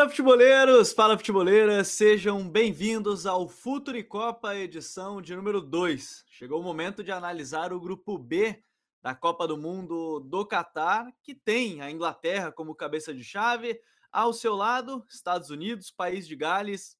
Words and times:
Fala 0.00 0.08
futeboleiros, 0.08 0.92
fala 0.94 1.18
futeboleiras, 1.18 1.88
sejam 1.88 2.48
bem-vindos 2.48 3.26
ao 3.26 3.46
Futuri 3.46 4.02
Copa 4.02 4.56
edição 4.56 5.20
de 5.20 5.36
número 5.36 5.60
2. 5.60 6.24
Chegou 6.26 6.58
o 6.58 6.62
momento 6.62 7.04
de 7.04 7.12
analisar 7.12 7.70
o 7.70 7.78
grupo 7.78 8.16
B 8.16 8.64
da 9.02 9.14
Copa 9.14 9.46
do 9.46 9.58
Mundo 9.58 10.20
do 10.20 10.46
Catar, 10.46 11.12
que 11.22 11.34
tem 11.34 11.82
a 11.82 11.90
Inglaterra 11.90 12.50
como 12.50 12.74
cabeça 12.74 13.12
de 13.12 13.22
chave, 13.22 13.78
ao 14.10 14.32
seu 14.32 14.56
lado, 14.56 15.04
Estados 15.06 15.50
Unidos, 15.50 15.90
País 15.90 16.26
de 16.26 16.34
Gales 16.34 16.96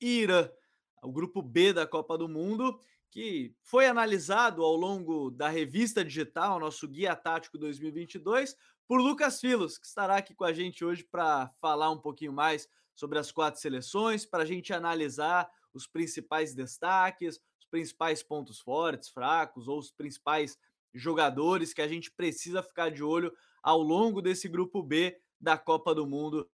e 0.00 0.20
Irã. 0.20 0.48
O 1.02 1.10
grupo 1.10 1.42
B 1.42 1.72
da 1.72 1.88
Copa 1.88 2.16
do 2.16 2.28
Mundo, 2.28 2.78
que 3.10 3.52
foi 3.64 3.88
analisado 3.88 4.62
ao 4.62 4.76
longo 4.76 5.28
da 5.28 5.48
revista 5.48 6.04
digital, 6.04 6.60
nosso 6.60 6.86
Guia 6.86 7.16
Tático 7.16 7.58
2022, 7.58 8.56
por 8.86 9.00
Lucas 9.00 9.40
Filos, 9.40 9.78
que 9.78 9.86
estará 9.86 10.16
aqui 10.16 10.34
com 10.34 10.44
a 10.44 10.52
gente 10.52 10.84
hoje 10.84 11.04
para 11.04 11.50
falar 11.60 11.90
um 11.90 11.98
pouquinho 11.98 12.32
mais 12.32 12.68
sobre 12.94 13.18
as 13.18 13.32
quatro 13.32 13.60
seleções, 13.60 14.26
para 14.26 14.42
a 14.42 14.46
gente 14.46 14.72
analisar 14.72 15.50
os 15.72 15.86
principais 15.86 16.54
destaques, 16.54 17.40
os 17.58 17.66
principais 17.70 18.22
pontos 18.22 18.60
fortes, 18.60 19.08
fracos 19.08 19.66
ou 19.66 19.78
os 19.78 19.90
principais 19.90 20.56
jogadores 20.92 21.72
que 21.74 21.82
a 21.82 21.88
gente 21.88 22.10
precisa 22.10 22.62
ficar 22.62 22.90
de 22.90 23.02
olho 23.02 23.32
ao 23.62 23.80
longo 23.82 24.22
desse 24.22 24.48
grupo 24.48 24.82
B 24.82 25.18
da 25.40 25.58
Copa 25.58 25.94
do 25.94 26.06
Mundo 26.06 26.48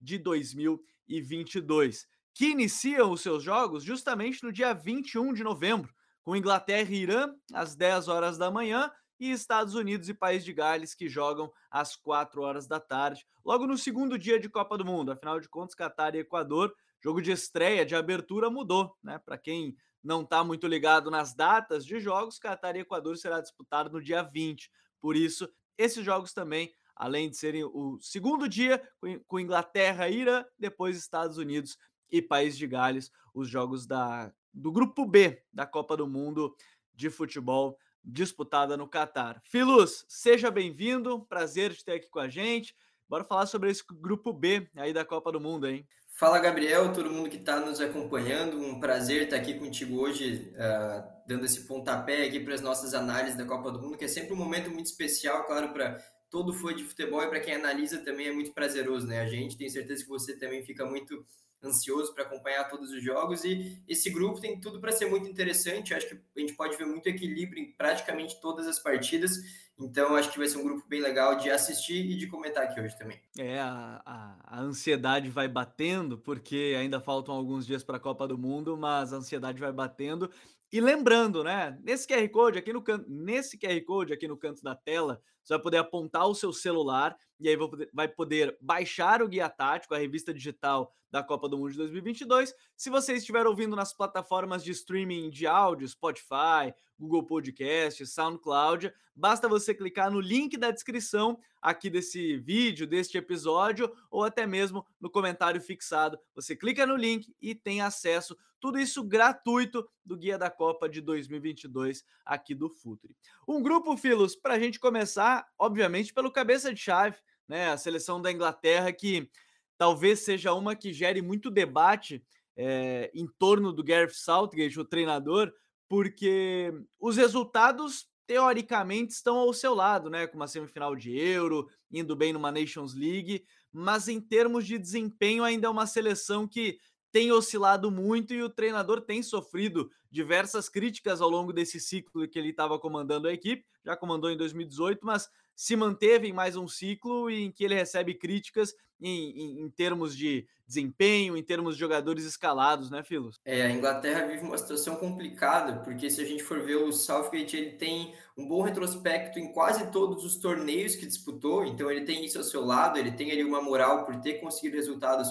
de 0.00 0.18
2022, 0.18 2.06
que 2.34 2.46
iniciam 2.46 3.10
os 3.10 3.22
seus 3.22 3.42
jogos 3.42 3.82
justamente 3.82 4.42
no 4.42 4.52
dia 4.52 4.74
21 4.74 5.32
de 5.32 5.42
novembro, 5.42 5.92
com 6.22 6.36
Inglaterra 6.36 6.90
e 6.90 7.02
Irã 7.02 7.34
às 7.54 7.74
10 7.74 8.08
horas 8.08 8.36
da 8.36 8.50
manhã 8.50 8.90
e 9.18 9.30
Estados 9.30 9.74
Unidos 9.74 10.08
e 10.08 10.14
País 10.14 10.44
de 10.44 10.52
Gales 10.52 10.94
que 10.94 11.08
jogam 11.08 11.52
às 11.70 11.96
4 11.96 12.40
horas 12.40 12.66
da 12.66 12.78
tarde, 12.78 13.26
logo 13.44 13.66
no 13.66 13.76
segundo 13.76 14.18
dia 14.18 14.38
de 14.38 14.48
Copa 14.48 14.78
do 14.78 14.84
Mundo. 14.84 15.12
Afinal 15.12 15.40
de 15.40 15.48
contas, 15.48 15.74
Catar 15.74 16.14
e 16.14 16.18
Equador, 16.18 16.74
jogo 17.00 17.20
de 17.20 17.30
estreia, 17.30 17.84
de 17.84 17.94
abertura 17.94 18.50
mudou, 18.50 18.96
né? 19.02 19.18
Para 19.18 19.38
quem 19.38 19.76
não 20.02 20.22
está 20.22 20.44
muito 20.44 20.66
ligado 20.66 21.10
nas 21.10 21.34
datas 21.34 21.84
de 21.84 21.98
jogos, 22.00 22.38
Catar 22.38 22.76
e 22.76 22.80
Equador 22.80 23.16
será 23.16 23.40
disputado 23.40 23.90
no 23.90 24.02
dia 24.02 24.22
20. 24.22 24.70
Por 25.00 25.16
isso, 25.16 25.48
esses 25.76 26.04
jogos 26.04 26.32
também, 26.32 26.72
além 26.94 27.30
de 27.30 27.36
serem 27.36 27.64
o 27.64 27.98
segundo 28.00 28.48
dia 28.48 28.82
com 29.26 29.38
Inglaterra 29.40 30.08
e 30.08 30.18
Irã, 30.18 30.44
depois 30.58 30.96
Estados 30.96 31.38
Unidos 31.38 31.78
e 32.10 32.22
País 32.22 32.56
de 32.56 32.66
Gales, 32.66 33.10
os 33.34 33.48
jogos 33.48 33.86
da, 33.86 34.32
do 34.52 34.72
grupo 34.72 35.04
B 35.04 35.42
da 35.52 35.66
Copa 35.66 35.96
do 35.96 36.08
Mundo 36.08 36.54
de 36.94 37.10
futebol 37.10 37.78
disputada 38.04 38.76
no 38.76 38.88
Catar. 38.88 39.40
Filus, 39.44 40.04
seja 40.08 40.50
bem-vindo, 40.50 41.24
prazer 41.26 41.72
de 41.72 41.84
ter 41.84 41.92
aqui 41.92 42.08
com 42.08 42.18
a 42.18 42.28
gente. 42.28 42.74
Bora 43.08 43.24
falar 43.24 43.46
sobre 43.46 43.70
esse 43.70 43.82
grupo 44.00 44.32
B 44.32 44.68
aí 44.76 44.92
da 44.92 45.04
Copa 45.04 45.32
do 45.32 45.40
Mundo, 45.40 45.66
hein? 45.66 45.86
Fala, 46.18 46.40
Gabriel, 46.40 46.92
todo 46.92 47.10
mundo 47.10 47.30
que 47.30 47.36
está 47.36 47.60
nos 47.60 47.80
acompanhando. 47.80 48.58
Um 48.58 48.80
prazer 48.80 49.22
estar 49.22 49.36
aqui 49.36 49.54
contigo 49.54 50.00
hoje, 50.00 50.52
uh, 50.56 51.08
dando 51.28 51.44
esse 51.44 51.60
pontapé 51.66 52.26
aqui 52.26 52.40
para 52.40 52.54
as 52.54 52.60
nossas 52.60 52.92
análises 52.92 53.38
da 53.38 53.44
Copa 53.44 53.70
do 53.70 53.80
Mundo, 53.80 53.96
que 53.96 54.04
é 54.04 54.08
sempre 54.08 54.32
um 54.32 54.36
momento 54.36 54.68
muito 54.68 54.86
especial, 54.86 55.44
claro, 55.44 55.72
para 55.72 55.96
todo 56.28 56.52
fã 56.52 56.74
de 56.74 56.82
futebol 56.84 57.22
e 57.22 57.28
para 57.28 57.40
quem 57.40 57.54
analisa 57.54 57.98
também 57.98 58.26
é 58.26 58.32
muito 58.32 58.52
prazeroso, 58.52 59.06
né? 59.06 59.20
A 59.20 59.28
gente 59.28 59.56
tem 59.56 59.68
certeza 59.68 60.02
que 60.02 60.08
você 60.08 60.36
também 60.36 60.62
fica 60.64 60.84
muito 60.84 61.24
ansioso 61.62 62.14
para 62.14 62.24
acompanhar 62.24 62.68
todos 62.68 62.90
os 62.90 63.02
jogos 63.02 63.44
e 63.44 63.82
esse 63.88 64.10
grupo 64.10 64.40
tem 64.40 64.60
tudo 64.60 64.80
para 64.80 64.92
ser 64.92 65.06
muito 65.06 65.28
interessante. 65.28 65.92
Acho 65.92 66.08
que 66.08 66.20
a 66.36 66.40
gente 66.40 66.54
pode 66.54 66.76
ver 66.76 66.86
muito 66.86 67.06
equilíbrio 67.08 67.62
em 67.62 67.72
praticamente 67.72 68.40
todas 68.40 68.66
as 68.66 68.78
partidas. 68.78 69.38
Então, 69.80 70.16
acho 70.16 70.32
que 70.32 70.38
vai 70.38 70.48
ser 70.48 70.58
um 70.58 70.64
grupo 70.64 70.84
bem 70.88 71.00
legal 71.00 71.36
de 71.36 71.50
assistir 71.50 72.04
e 72.04 72.16
de 72.16 72.26
comentar 72.26 72.64
aqui 72.64 72.80
hoje 72.80 72.98
também. 72.98 73.20
É, 73.38 73.60
a, 73.60 74.02
a, 74.04 74.36
a 74.42 74.60
ansiedade 74.60 75.28
vai 75.30 75.46
batendo, 75.46 76.18
porque 76.18 76.74
ainda 76.76 77.00
faltam 77.00 77.32
alguns 77.32 77.64
dias 77.64 77.84
para 77.84 77.96
a 77.96 78.00
Copa 78.00 78.26
do 78.26 78.36
Mundo, 78.36 78.76
mas 78.76 79.12
a 79.12 79.18
ansiedade 79.18 79.60
vai 79.60 79.70
batendo. 79.70 80.30
E 80.70 80.80
lembrando, 80.80 81.42
né? 81.42 81.78
Nesse 81.82 82.06
QR 82.06 82.28
Code 82.28 82.58
aqui 82.58 82.72
no 82.72 82.82
canto, 82.82 83.06
nesse 83.08 83.56
QR 83.56 83.80
Code 83.86 84.12
aqui 84.12 84.28
no 84.28 84.36
canto 84.36 84.62
da 84.62 84.74
tela, 84.74 85.22
você 85.42 85.54
vai 85.54 85.62
poder 85.62 85.78
apontar 85.78 86.26
o 86.26 86.34
seu 86.34 86.52
celular 86.52 87.16
e 87.40 87.48
aí 87.48 87.56
vai 87.92 88.06
poder 88.06 88.56
baixar 88.60 89.22
o 89.22 89.28
guia 89.28 89.48
tático, 89.48 89.94
a 89.94 89.98
revista 89.98 90.34
digital 90.34 90.92
da 91.10 91.22
Copa 91.22 91.48
do 91.48 91.56
Mundo 91.56 91.70
de 91.70 91.78
2022. 91.78 92.54
Se 92.76 92.90
você 92.90 93.14
estiver 93.14 93.46
ouvindo 93.46 93.74
nas 93.74 93.94
plataformas 93.94 94.62
de 94.62 94.72
streaming 94.72 95.30
de 95.30 95.46
áudio, 95.46 95.88
Spotify, 95.88 96.74
Google 96.98 97.24
Podcast, 97.24 98.04
SoundCloud, 98.06 98.92
basta 99.14 99.48
você 99.48 99.72
clicar 99.72 100.10
no 100.10 100.20
link 100.20 100.56
da 100.56 100.70
descrição 100.70 101.38
aqui 101.62 101.88
desse 101.88 102.36
vídeo, 102.36 102.86
deste 102.86 103.16
episódio, 103.16 103.90
ou 104.10 104.24
até 104.24 104.46
mesmo 104.46 104.84
no 105.00 105.08
comentário 105.08 105.60
fixado. 105.60 106.18
Você 106.34 106.54
clica 106.54 106.86
no 106.86 106.96
link 106.96 107.34
e 107.40 107.54
tem 107.54 107.80
acesso, 107.80 108.36
tudo 108.60 108.78
isso 108.78 109.02
gratuito, 109.02 109.88
do 110.04 110.16
Guia 110.16 110.38
da 110.38 110.50
Copa 110.50 110.88
de 110.88 111.00
2022 111.00 112.04
aqui 112.24 112.54
do 112.54 112.68
Futre. 112.68 113.14
Um 113.46 113.62
grupo, 113.62 113.96
Filos, 113.96 114.34
para 114.34 114.54
a 114.54 114.58
gente 114.58 114.80
começar, 114.80 115.46
obviamente, 115.58 116.12
pelo 116.12 116.32
cabeça 116.32 116.72
de 116.72 116.80
chave, 116.80 117.16
né? 117.46 117.70
A 117.70 117.76
seleção 117.76 118.20
da 118.20 118.32
Inglaterra 118.32 118.92
que 118.92 119.30
talvez 119.76 120.20
seja 120.20 120.52
uma 120.52 120.74
que 120.74 120.92
gere 120.92 121.22
muito 121.22 121.50
debate 121.50 122.24
é, 122.56 123.10
em 123.14 123.26
torno 123.38 123.72
do 123.72 123.84
Gareth 123.84 124.14
Southgate, 124.14 124.80
o 124.80 124.84
treinador, 124.84 125.52
porque 125.88 126.72
os 126.98 127.16
resultados 127.16 128.08
teoricamente 128.26 129.14
estão 129.14 129.38
ao 129.38 129.54
seu 129.54 129.74
lado, 129.74 130.10
né? 130.10 130.26
Com 130.26 130.36
uma 130.36 130.46
semifinal 130.46 130.94
de 130.94 131.16
Euro, 131.16 131.66
indo 131.90 132.14
bem 132.14 132.32
numa 132.32 132.52
Nations 132.52 132.92
League, 132.92 133.44
mas 133.72 134.08
em 134.08 134.20
termos 134.20 134.66
de 134.66 134.78
desempenho 134.78 135.44
ainda 135.44 135.66
é 135.66 135.70
uma 135.70 135.86
seleção 135.86 136.46
que 136.46 136.78
tem 137.10 137.32
oscilado 137.32 137.90
muito 137.90 138.34
e 138.34 138.42
o 138.42 138.50
treinador 138.50 139.00
tem 139.00 139.22
sofrido 139.22 139.90
diversas 140.10 140.68
críticas 140.68 141.20
ao 141.20 141.28
longo 141.28 141.52
desse 141.52 141.80
ciclo 141.80 142.26
que 142.28 142.38
ele 142.38 142.50
estava 142.50 142.78
comandando 142.78 143.28
a 143.28 143.32
equipe, 143.32 143.64
já 143.84 143.96
comandou 143.96 144.30
em 144.30 144.36
2018, 144.36 145.04
mas 145.04 145.28
se 145.54 145.74
manteve 145.74 146.28
em 146.28 146.32
mais 146.32 146.56
um 146.56 146.68
ciclo 146.68 147.28
em 147.30 147.50
que 147.50 147.64
ele 147.64 147.74
recebe 147.74 148.14
críticas 148.14 148.74
em, 149.00 149.30
em, 149.30 149.60
em, 149.62 149.70
termos 149.70 150.16
de 150.16 150.46
desempenho, 150.66 151.36
em 151.36 151.42
termos 151.42 151.74
de 151.74 151.80
jogadores 151.80 152.24
escalados, 152.24 152.90
né, 152.90 153.02
Filos? 153.02 153.36
É, 153.44 153.62
a 153.62 153.70
Inglaterra 153.70 154.26
vive 154.26 154.42
uma 154.42 154.58
situação 154.58 154.96
complicada, 154.96 155.80
porque 155.80 156.10
se 156.10 156.20
a 156.20 156.24
gente 156.24 156.42
for 156.42 156.60
ver 156.60 156.76
o 156.76 156.92
Southgate, 156.92 157.56
ele 157.56 157.70
tem 157.72 158.14
um 158.36 158.46
bom 158.46 158.62
retrospecto 158.62 159.38
em 159.38 159.52
quase 159.52 159.90
todos 159.90 160.24
os 160.24 160.36
torneios 160.36 160.94
que 160.94 161.06
disputou, 161.06 161.64
então 161.64 161.90
ele 161.90 162.04
tem 162.04 162.24
isso 162.24 162.38
ao 162.38 162.44
seu 162.44 162.64
lado, 162.64 162.98
ele 162.98 163.12
tem 163.12 163.30
ali 163.30 163.44
uma 163.44 163.62
moral 163.62 164.04
por 164.04 164.16
ter 164.20 164.34
conseguido 164.34 164.76
resultados 164.76 165.28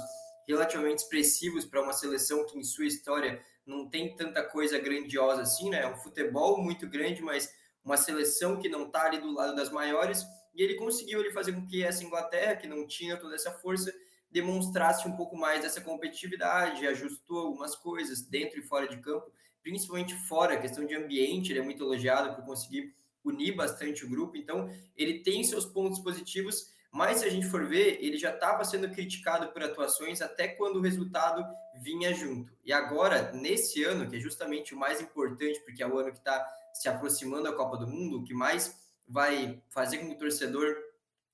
relativamente 0.48 1.00
expressivos 1.00 1.66
para 1.66 1.82
uma 1.82 1.94
seleção 1.94 2.46
que 2.46 2.58
em 2.58 2.64
sua 2.64 2.86
história 2.86 3.44
não 3.66 3.90
tem 3.90 4.16
tanta 4.16 4.42
coisa 4.44 4.80
grandiosa 4.80 5.42
assim, 5.42 5.70
né? 5.70 5.82
É 5.82 5.88
um 5.88 5.98
futebol 5.98 6.62
muito 6.62 6.88
grande, 6.88 7.22
mas 7.22 7.52
uma 7.84 7.98
seleção 7.98 8.60
que 8.60 8.70
não 8.70 8.88
está 8.88 9.04
ali 9.04 9.20
do 9.20 9.34
lado 9.34 9.56
das 9.56 9.70
maiores, 9.70 10.26
e 10.56 10.64
ele 10.64 10.76
conseguiu 10.76 11.20
ele 11.20 11.32
fazer 11.32 11.54
com 11.54 11.66
que 11.66 11.84
essa 11.84 12.04
Inglaterra, 12.04 12.56
que 12.56 12.68
não 12.68 12.88
tinha 12.88 13.18
toda 13.18 13.36
essa 13.36 13.52
força, 13.52 13.94
demonstrasse 14.32 15.08
um 15.08 15.16
pouco 15.16 15.38
mais 15.38 15.62
dessa 15.62 15.82
competitividade, 15.82 16.88
ajustou 16.88 17.40
algumas 17.40 17.76
coisas 17.76 18.22
dentro 18.22 18.60
e 18.60 18.64
fora 18.64 18.88
de 18.88 18.98
campo, 18.98 19.32
principalmente 19.62 20.16
fora, 20.28 20.54
a 20.54 20.60
questão 20.60 20.86
de 20.86 20.96
ambiente, 20.96 21.52
ele 21.52 21.60
é 21.60 21.64
muito 21.64 21.84
elogiado 21.84 22.36
por 22.36 22.46
conseguir 22.46 22.94
unir 23.24 23.56
bastante 23.56 24.06
o 24.06 24.10
grupo, 24.10 24.38
então 24.38 24.70
ele 24.96 25.20
tem 25.20 25.44
seus 25.44 25.66
pontos 25.66 26.00
positivos, 26.00 26.72
mas 26.92 27.20
se 27.20 27.26
a 27.26 27.30
gente 27.30 27.48
for 27.48 27.66
ver, 27.66 28.00
ele 28.02 28.18
já 28.18 28.34
estava 28.34 28.64
sendo 28.64 28.90
criticado 28.90 29.50
por 29.50 29.62
atuações 29.62 30.22
até 30.22 30.48
quando 30.48 30.78
o 30.78 30.82
resultado 30.82 31.46
vinha 31.76 32.14
junto. 32.14 32.52
E 32.66 32.72
agora, 32.74 33.32
nesse 33.34 33.84
ano, 33.84 34.10
que 34.10 34.16
é 34.16 34.20
justamente 34.20 34.74
o 34.74 34.78
mais 34.78 35.02
importante, 35.02 35.60
porque 35.62 35.84
é 35.84 35.88
o 35.88 35.98
ano 35.98 36.12
que 36.12 36.18
está 36.18 36.46
se 36.74 36.88
aproximando 36.88 37.44
da 37.44 37.54
Copa 37.54 37.78
do 37.78 37.88
Mundo, 37.88 38.20
o 38.20 38.24
que 38.24 38.34
mais 38.34 38.76
vai 39.08 39.62
fazer 39.70 40.00
com 40.00 40.08
que 40.08 40.16
o 40.16 40.18
torcedor 40.18 40.76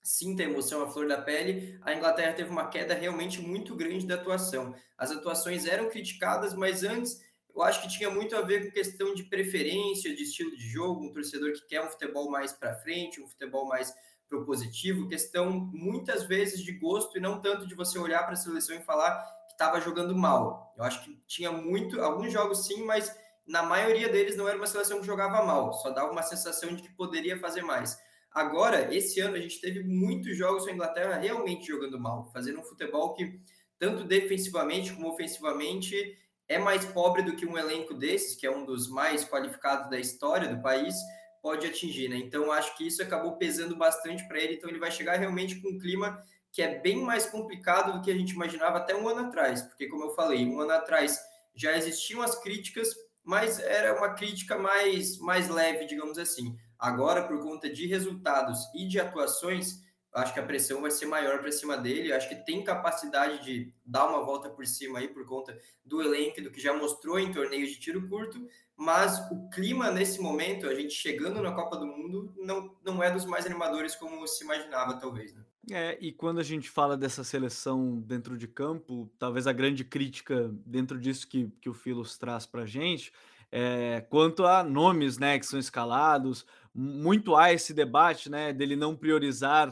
sinta 0.02 0.44
a 0.44 0.46
emoção 0.46 0.84
à 0.84 0.92
flor 0.92 1.08
da 1.08 1.22
pele, 1.22 1.80
a 1.82 1.94
Inglaterra 1.94 2.34
teve 2.34 2.50
uma 2.50 2.68
queda 2.68 2.94
realmente 2.94 3.42
muito 3.42 3.74
grande 3.74 4.06
da 4.06 4.16
atuação. 4.16 4.76
As 4.98 5.12
atuações 5.12 5.66
eram 5.66 5.90
criticadas, 5.90 6.54
mas 6.54 6.84
antes 6.84 7.22
eu 7.56 7.62
acho 7.62 7.82
que 7.82 7.88
tinha 7.88 8.10
muito 8.10 8.36
a 8.36 8.42
ver 8.42 8.66
com 8.66 8.72
questão 8.72 9.14
de 9.14 9.24
preferência, 9.24 10.14
de 10.14 10.24
estilo 10.24 10.56
de 10.58 10.68
jogo, 10.68 11.06
um 11.06 11.14
torcedor 11.14 11.54
que 11.54 11.68
quer 11.68 11.82
um 11.82 11.90
futebol 11.90 12.30
mais 12.30 12.52
para 12.52 12.76
frente, 12.76 13.22
um 13.22 13.28
futebol 13.28 13.66
mais 13.66 13.94
propositivo, 14.38 15.08
questão 15.08 15.52
muitas 15.52 16.24
vezes 16.24 16.62
de 16.62 16.72
gosto 16.72 17.18
e 17.18 17.22
não 17.22 17.40
tanto 17.40 17.68
de 17.68 17.76
você 17.76 18.00
olhar 18.00 18.24
para 18.24 18.34
a 18.34 18.38
seleção 18.38 18.76
e 18.76 18.82
falar 18.82 19.24
que 19.46 19.54
estava 19.54 19.80
jogando 19.80 20.16
mal. 20.16 20.74
Eu 20.76 20.84
acho 20.84 21.04
que 21.04 21.16
tinha 21.28 21.52
muito, 21.52 22.02
alguns 22.02 22.34
jogos 22.34 22.66
sim, 22.66 22.84
mas 22.84 23.16
na 23.46 23.62
maioria 23.62 24.10
deles 24.10 24.36
não 24.36 24.48
era 24.48 24.58
uma 24.58 24.66
seleção 24.66 25.00
que 25.00 25.06
jogava 25.06 25.46
mal, 25.46 25.74
só 25.74 25.92
dava 25.92 26.12
uma 26.12 26.24
sensação 26.24 26.76
de 26.76 26.82
que 26.82 26.92
poderia 26.94 27.40
fazer 27.40 27.62
mais. 27.62 28.00
Agora, 28.32 28.94
esse 28.94 29.20
ano, 29.20 29.36
a 29.36 29.40
gente 29.40 29.62
teve 29.62 29.84
muitos 29.84 30.36
jogos 30.36 30.64
com 30.64 30.72
a 30.72 30.74
Inglaterra 30.74 31.18
realmente 31.18 31.68
jogando 31.68 32.00
mal, 32.00 32.32
fazendo 32.32 32.60
um 32.60 32.64
futebol 32.64 33.14
que, 33.14 33.40
tanto 33.78 34.04
defensivamente 34.04 34.92
como 34.94 35.10
ofensivamente, 35.10 36.18
é 36.48 36.58
mais 36.58 36.84
pobre 36.86 37.22
do 37.22 37.36
que 37.36 37.46
um 37.46 37.58
elenco 37.58 37.94
desses, 37.94 38.36
que 38.36 38.48
é 38.48 38.52
um 38.52 38.66
dos 38.66 38.90
mais 38.90 39.24
qualificados 39.24 39.90
da 39.90 40.00
história 40.00 40.48
do 40.48 40.62
país, 40.62 40.96
pode 41.44 41.68
atingir, 41.68 42.08
né? 42.08 42.16
Então, 42.16 42.54
acho 42.54 42.76
que 42.78 42.88
isso 42.88 43.04
acabou 43.04 43.36
pesando 43.36 43.76
bastante 43.76 44.26
para 44.30 44.40
ele. 44.40 44.54
Então, 44.54 44.70
ele 44.70 44.80
vai 44.80 44.90
chegar 44.90 45.18
realmente 45.18 45.60
com 45.60 45.68
um 45.68 45.78
clima 45.78 46.18
que 46.54 46.62
é 46.62 46.80
bem 46.80 47.02
mais 47.02 47.26
complicado 47.26 47.92
do 47.92 48.02
que 48.02 48.10
a 48.10 48.16
gente 48.16 48.32
imaginava 48.32 48.78
até 48.78 48.96
um 48.96 49.10
ano 49.10 49.28
atrás, 49.28 49.62
porque, 49.64 49.88
como 49.88 50.06
eu 50.06 50.12
falei, 50.12 50.46
um 50.46 50.62
ano 50.62 50.72
atrás 50.72 51.20
já 51.54 51.76
existiam 51.76 52.22
as 52.22 52.42
críticas, 52.42 52.96
mas 53.24 53.60
era 53.60 53.98
uma 53.98 54.14
crítica 54.14 54.58
mais, 54.58 55.18
mais 55.18 55.50
leve, 55.50 55.86
digamos 55.86 56.18
assim. 56.18 56.56
Agora, 56.80 57.28
por 57.28 57.42
conta 57.42 57.70
de 57.70 57.88
resultados 57.88 58.60
e 58.74 58.88
de 58.88 59.00
atuações, 59.00 59.82
acho 60.14 60.34
que 60.34 60.40
a 60.40 60.46
pressão 60.46 60.82
vai 60.82 60.92
ser 60.92 61.08
maior 61.08 61.40
para 61.40 61.52
cima 61.52 61.76
dele. 61.76 62.14
Acho 62.14 62.30
que 62.30 62.36
tem 62.46 62.64
capacidade 62.64 63.44
de 63.44 63.74
dar 63.86 64.08
uma 64.08 64.24
volta 64.24 64.50
por 64.50 64.66
cima 64.66 65.00
aí 65.00 65.08
por 65.08 65.26
conta 65.26 65.60
do 65.84 66.02
elenco, 66.02 66.42
do 66.42 66.52
que 66.52 66.62
já 66.62 66.74
mostrou 66.74 67.20
em 67.20 67.34
torneios 67.34 67.70
de 67.70 67.80
tiro 67.80 68.08
curto. 68.08 68.48
Mas 68.76 69.20
o 69.32 69.50
clima 69.50 69.92
nesse 69.92 70.20
momento, 70.20 70.68
a 70.68 70.74
gente 70.74 70.94
chegando 70.94 71.42
na 71.42 71.52
Copa 71.52 71.78
do 71.78 71.86
Mundo, 71.86 72.34
não, 72.38 72.76
não 72.84 73.04
é 73.04 73.12
dos 73.12 73.26
mais 73.26 73.46
animadores 73.46 73.96
como 73.96 74.28
se 74.28 74.44
imaginava, 74.44 75.00
talvez. 75.00 75.34
Né? 75.34 75.44
É, 75.72 75.98
e 76.02 76.12
quando 76.12 76.40
a 76.40 76.44
gente 76.44 76.70
fala 76.70 76.98
dessa 76.98 77.24
seleção 77.24 78.00
dentro 78.02 78.38
de 78.38 78.48
campo, 78.48 79.12
talvez 79.20 79.48
a 79.48 79.54
grande 79.54 79.86
crítica 79.86 80.50
dentro 80.66 81.00
disso 81.00 81.28
que, 81.28 81.50
que 81.62 81.70
o 81.70 81.74
Filos 81.74 82.18
traz 82.18 82.46
para 82.46 82.64
a 82.64 82.66
gente 82.68 83.14
é 83.56 84.02
quanto 84.10 84.48
a 84.48 84.64
nomes 84.64 85.20
né, 85.20 85.38
que 85.38 85.46
são 85.46 85.60
escalados. 85.60 86.44
Muito 86.74 87.36
há 87.36 87.54
esse 87.54 87.72
debate 87.72 88.28
né, 88.28 88.52
dele 88.52 88.76
não 88.76 88.96
priorizar 88.96 89.72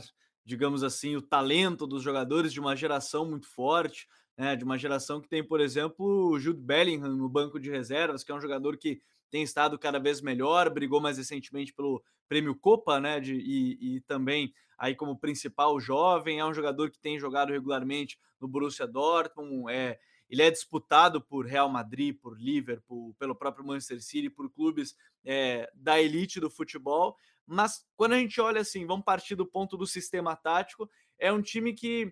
digamos 0.51 0.83
assim, 0.83 1.15
o 1.15 1.21
talento 1.21 1.86
dos 1.86 2.03
jogadores 2.03 2.51
de 2.51 2.59
uma 2.59 2.75
geração 2.75 3.25
muito 3.25 3.48
forte, 3.48 4.07
né, 4.42 4.56
de 4.56 4.64
uma 4.64 4.76
geração 4.76 5.22
que 5.22 5.30
tem, 5.30 5.44
por 5.44 5.62
exemplo, 5.62 6.32
o 6.32 6.40
Jude 6.40 6.60
Bellingham 6.60 7.16
no 7.16 7.30
banco 7.30 7.60
de 7.60 7.70
reservas, 7.70 8.24
que 8.24 8.32
é 8.32 8.36
um 8.36 8.42
jogador 8.42 8.76
que 8.76 9.00
tem 9.30 9.44
estado 9.44 9.78
cada 9.78 10.00
vez 10.00 10.20
melhor, 10.20 10.68
brigou 10.68 11.00
mais 11.00 11.20
recentemente 11.20 11.72
pelo 11.72 12.04
prêmio 12.28 12.56
Copa, 12.56 13.00
né, 13.00 13.20
de, 13.20 13.36
e, 13.36 13.98
e 13.98 14.02
também 14.02 14.52
aí 14.80 14.96
como 14.96 15.16
principal 15.16 15.80
jovem, 15.80 16.40
é 16.40 16.46
um 16.46 16.56
jogador 16.56 16.90
que 16.90 16.98
tem 16.98 17.20
jogado 17.20 17.52
regularmente 17.52 18.18
no 18.40 18.48
Borussia 18.48 18.88
Dortmund, 18.88 19.72
é, 19.72 20.00
ele 20.28 20.42
é 20.42 20.50
disputado 20.50 21.22
por 21.22 21.46
Real 21.46 21.70
Madrid, 21.70 22.18
por 22.20 22.36
Liverpool, 22.36 23.14
pelo 23.20 23.36
próprio 23.36 23.64
Manchester 23.64 24.02
City, 24.02 24.28
por 24.28 24.50
clubes 24.50 24.96
é, 25.24 25.70
da 25.76 26.02
elite 26.02 26.40
do 26.40 26.50
futebol. 26.50 27.16
Mas 27.46 27.86
quando 27.96 28.14
a 28.14 28.18
gente 28.18 28.42
olha 28.42 28.62
assim, 28.62 28.88
vamos 28.88 29.06
partir 29.06 29.36
do 29.36 29.46
ponto 29.46 29.78
do 29.78 29.86
sistema 29.86 30.36
tático, 30.36 30.90
é 31.20 31.32
um 31.32 31.44
time 31.44 31.74
que 31.74 32.12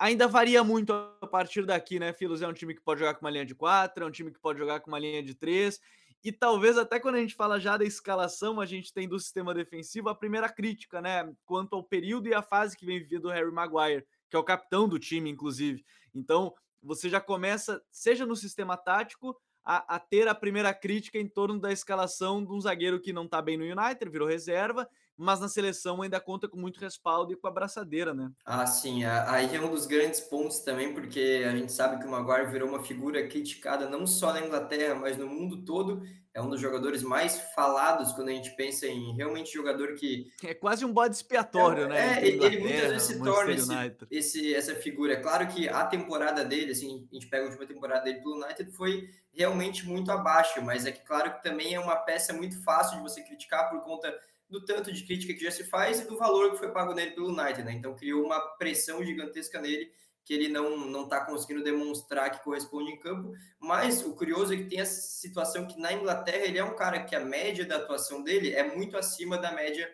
ainda 0.00 0.26
varia 0.26 0.64
muito 0.64 0.92
a 0.92 1.26
partir 1.26 1.66
daqui, 1.66 2.00
né, 2.00 2.12
Filos? 2.14 2.40
É 2.40 2.48
um 2.48 2.54
time 2.54 2.74
que 2.74 2.80
pode 2.80 3.00
jogar 3.00 3.14
com 3.14 3.20
uma 3.20 3.30
linha 3.30 3.44
de 3.44 3.54
quatro, 3.54 4.02
é 4.02 4.06
um 4.06 4.10
time 4.10 4.32
que 4.32 4.40
pode 4.40 4.58
jogar 4.58 4.80
com 4.80 4.90
uma 4.90 4.98
linha 4.98 5.22
de 5.22 5.34
três. 5.34 5.78
E 6.24 6.32
talvez 6.32 6.78
até 6.78 6.98
quando 6.98 7.16
a 7.16 7.20
gente 7.20 7.34
fala 7.34 7.60
já 7.60 7.76
da 7.76 7.84
escalação, 7.84 8.60
a 8.60 8.66
gente 8.66 8.92
tem 8.92 9.06
do 9.06 9.18
sistema 9.18 9.54
defensivo 9.54 10.08
a 10.08 10.14
primeira 10.14 10.48
crítica, 10.48 11.00
né? 11.00 11.30
Quanto 11.44 11.76
ao 11.76 11.84
período 11.84 12.28
e 12.28 12.34
a 12.34 12.42
fase 12.42 12.76
que 12.76 12.86
vem 12.86 12.98
vivendo 12.98 13.26
o 13.26 13.30
Harry 13.30 13.52
Maguire, 13.52 14.06
que 14.28 14.36
é 14.36 14.38
o 14.38 14.44
capitão 14.44 14.88
do 14.88 14.98
time, 14.98 15.30
inclusive. 15.30 15.84
Então, 16.14 16.54
você 16.82 17.08
já 17.08 17.20
começa, 17.20 17.82
seja 17.90 18.24
no 18.24 18.34
sistema 18.34 18.76
tático, 18.76 19.36
a, 19.62 19.96
a, 19.96 19.98
ter 19.98 20.26
a 20.28 20.34
primeira 20.34 20.72
crítica 20.72 21.18
em 21.18 21.28
torno 21.28 21.60
da 21.60 21.70
escalação 21.70 22.42
de 22.44 22.52
um 22.52 22.60
zagueiro 22.60 23.00
que 23.00 23.12
não 23.12 23.24
está 23.24 23.42
bem 23.42 23.58
no 23.58 23.64
United, 23.64 24.10
virou 24.10 24.26
reserva, 24.26 24.88
mas 25.20 25.38
na 25.38 25.48
seleção 25.48 26.00
ainda 26.00 26.18
conta 26.18 26.48
com 26.48 26.56
muito 26.56 26.80
respaldo 26.80 27.32
e 27.32 27.36
com 27.36 27.46
a 27.46 27.50
braçadeira, 27.50 28.14
né? 28.14 28.30
Ah, 28.42 28.66
sim. 28.66 29.04
Aí 29.04 29.54
é 29.54 29.60
um 29.60 29.70
dos 29.70 29.84
grandes 29.84 30.18
pontos 30.18 30.60
também, 30.60 30.94
porque 30.94 31.44
a 31.46 31.54
gente 31.54 31.70
sabe 31.72 32.00
que 32.00 32.06
o 32.06 32.10
Maguire 32.10 32.50
virou 32.50 32.68
uma 32.68 32.82
figura 32.82 33.28
criticada 33.28 33.86
não 33.88 34.06
só 34.06 34.32
na 34.32 34.40
Inglaterra, 34.40 34.94
mas 34.94 35.18
no 35.18 35.26
mundo 35.26 35.62
todo. 35.62 36.02
É 36.32 36.40
um 36.40 36.48
dos 36.48 36.60
jogadores 36.60 37.02
mais 37.02 37.40
falados 37.56 38.12
quando 38.12 38.28
a 38.28 38.32
gente 38.32 38.54
pensa 38.54 38.86
em 38.86 39.14
realmente 39.16 39.52
jogador 39.52 39.94
que. 39.94 40.32
É 40.44 40.54
quase 40.54 40.84
um 40.84 40.92
bode 40.92 41.16
expiatório, 41.16 41.84
é, 41.84 41.88
né? 41.88 42.22
É, 42.22 42.28
ele 42.28 42.60
muitas 42.60 42.88
vezes 42.88 43.02
se 43.02 43.22
torna 43.22 43.52
esse, 43.52 44.06
esse, 44.10 44.54
essa 44.54 44.74
figura. 44.76 45.14
É 45.14 45.16
claro 45.16 45.48
que 45.48 45.68
a 45.68 45.84
temporada 45.84 46.44
dele, 46.44 46.70
assim, 46.70 47.06
a 47.10 47.14
gente 47.14 47.26
pega 47.26 47.44
a 47.44 47.48
última 47.48 47.66
temporada 47.66 48.04
dele 48.04 48.20
pelo 48.20 48.36
United, 48.36 48.70
foi 48.70 49.10
realmente 49.32 49.84
muito 49.86 50.10
abaixo, 50.12 50.62
mas 50.62 50.86
é 50.86 50.92
que 50.92 51.04
claro 51.04 51.34
que 51.34 51.42
também 51.42 51.74
é 51.74 51.80
uma 51.80 51.96
peça 51.96 52.32
muito 52.32 52.62
fácil 52.62 52.96
de 52.98 53.02
você 53.02 53.22
criticar 53.22 53.68
por 53.68 53.80
conta 53.82 54.16
do 54.50 54.64
tanto 54.64 54.92
de 54.92 55.04
crítica 55.04 55.32
que 55.32 55.44
já 55.44 55.50
se 55.50 55.64
faz 55.64 56.00
e 56.00 56.08
do 56.08 56.18
valor 56.18 56.52
que 56.52 56.58
foi 56.58 56.72
pago 56.72 56.92
nele 56.92 57.12
pelo 57.12 57.28
United, 57.28 57.62
né? 57.62 57.72
Então 57.72 57.94
criou 57.94 58.24
uma 58.24 58.40
pressão 58.56 59.04
gigantesca 59.04 59.60
nele 59.60 59.90
que 60.24 60.34
ele 60.34 60.48
não 60.48 60.76
não 60.76 61.04
está 61.04 61.24
conseguindo 61.24 61.62
demonstrar 61.62 62.30
que 62.30 62.44
corresponde 62.44 62.90
em 62.90 62.98
campo. 62.98 63.32
Mas 63.58 64.04
o 64.04 64.14
curioso 64.14 64.52
é 64.52 64.56
que 64.56 64.64
tem 64.64 64.80
essa 64.80 65.00
situação 65.00 65.66
que 65.66 65.78
na 65.80 65.92
Inglaterra 65.92 66.44
ele 66.44 66.58
é 66.58 66.64
um 66.64 66.76
cara 66.76 67.04
que 67.04 67.14
a 67.14 67.24
média 67.24 67.64
da 67.64 67.76
atuação 67.76 68.22
dele 68.22 68.52
é 68.52 68.74
muito 68.74 68.96
acima 68.96 69.38
da 69.38 69.52
média 69.52 69.88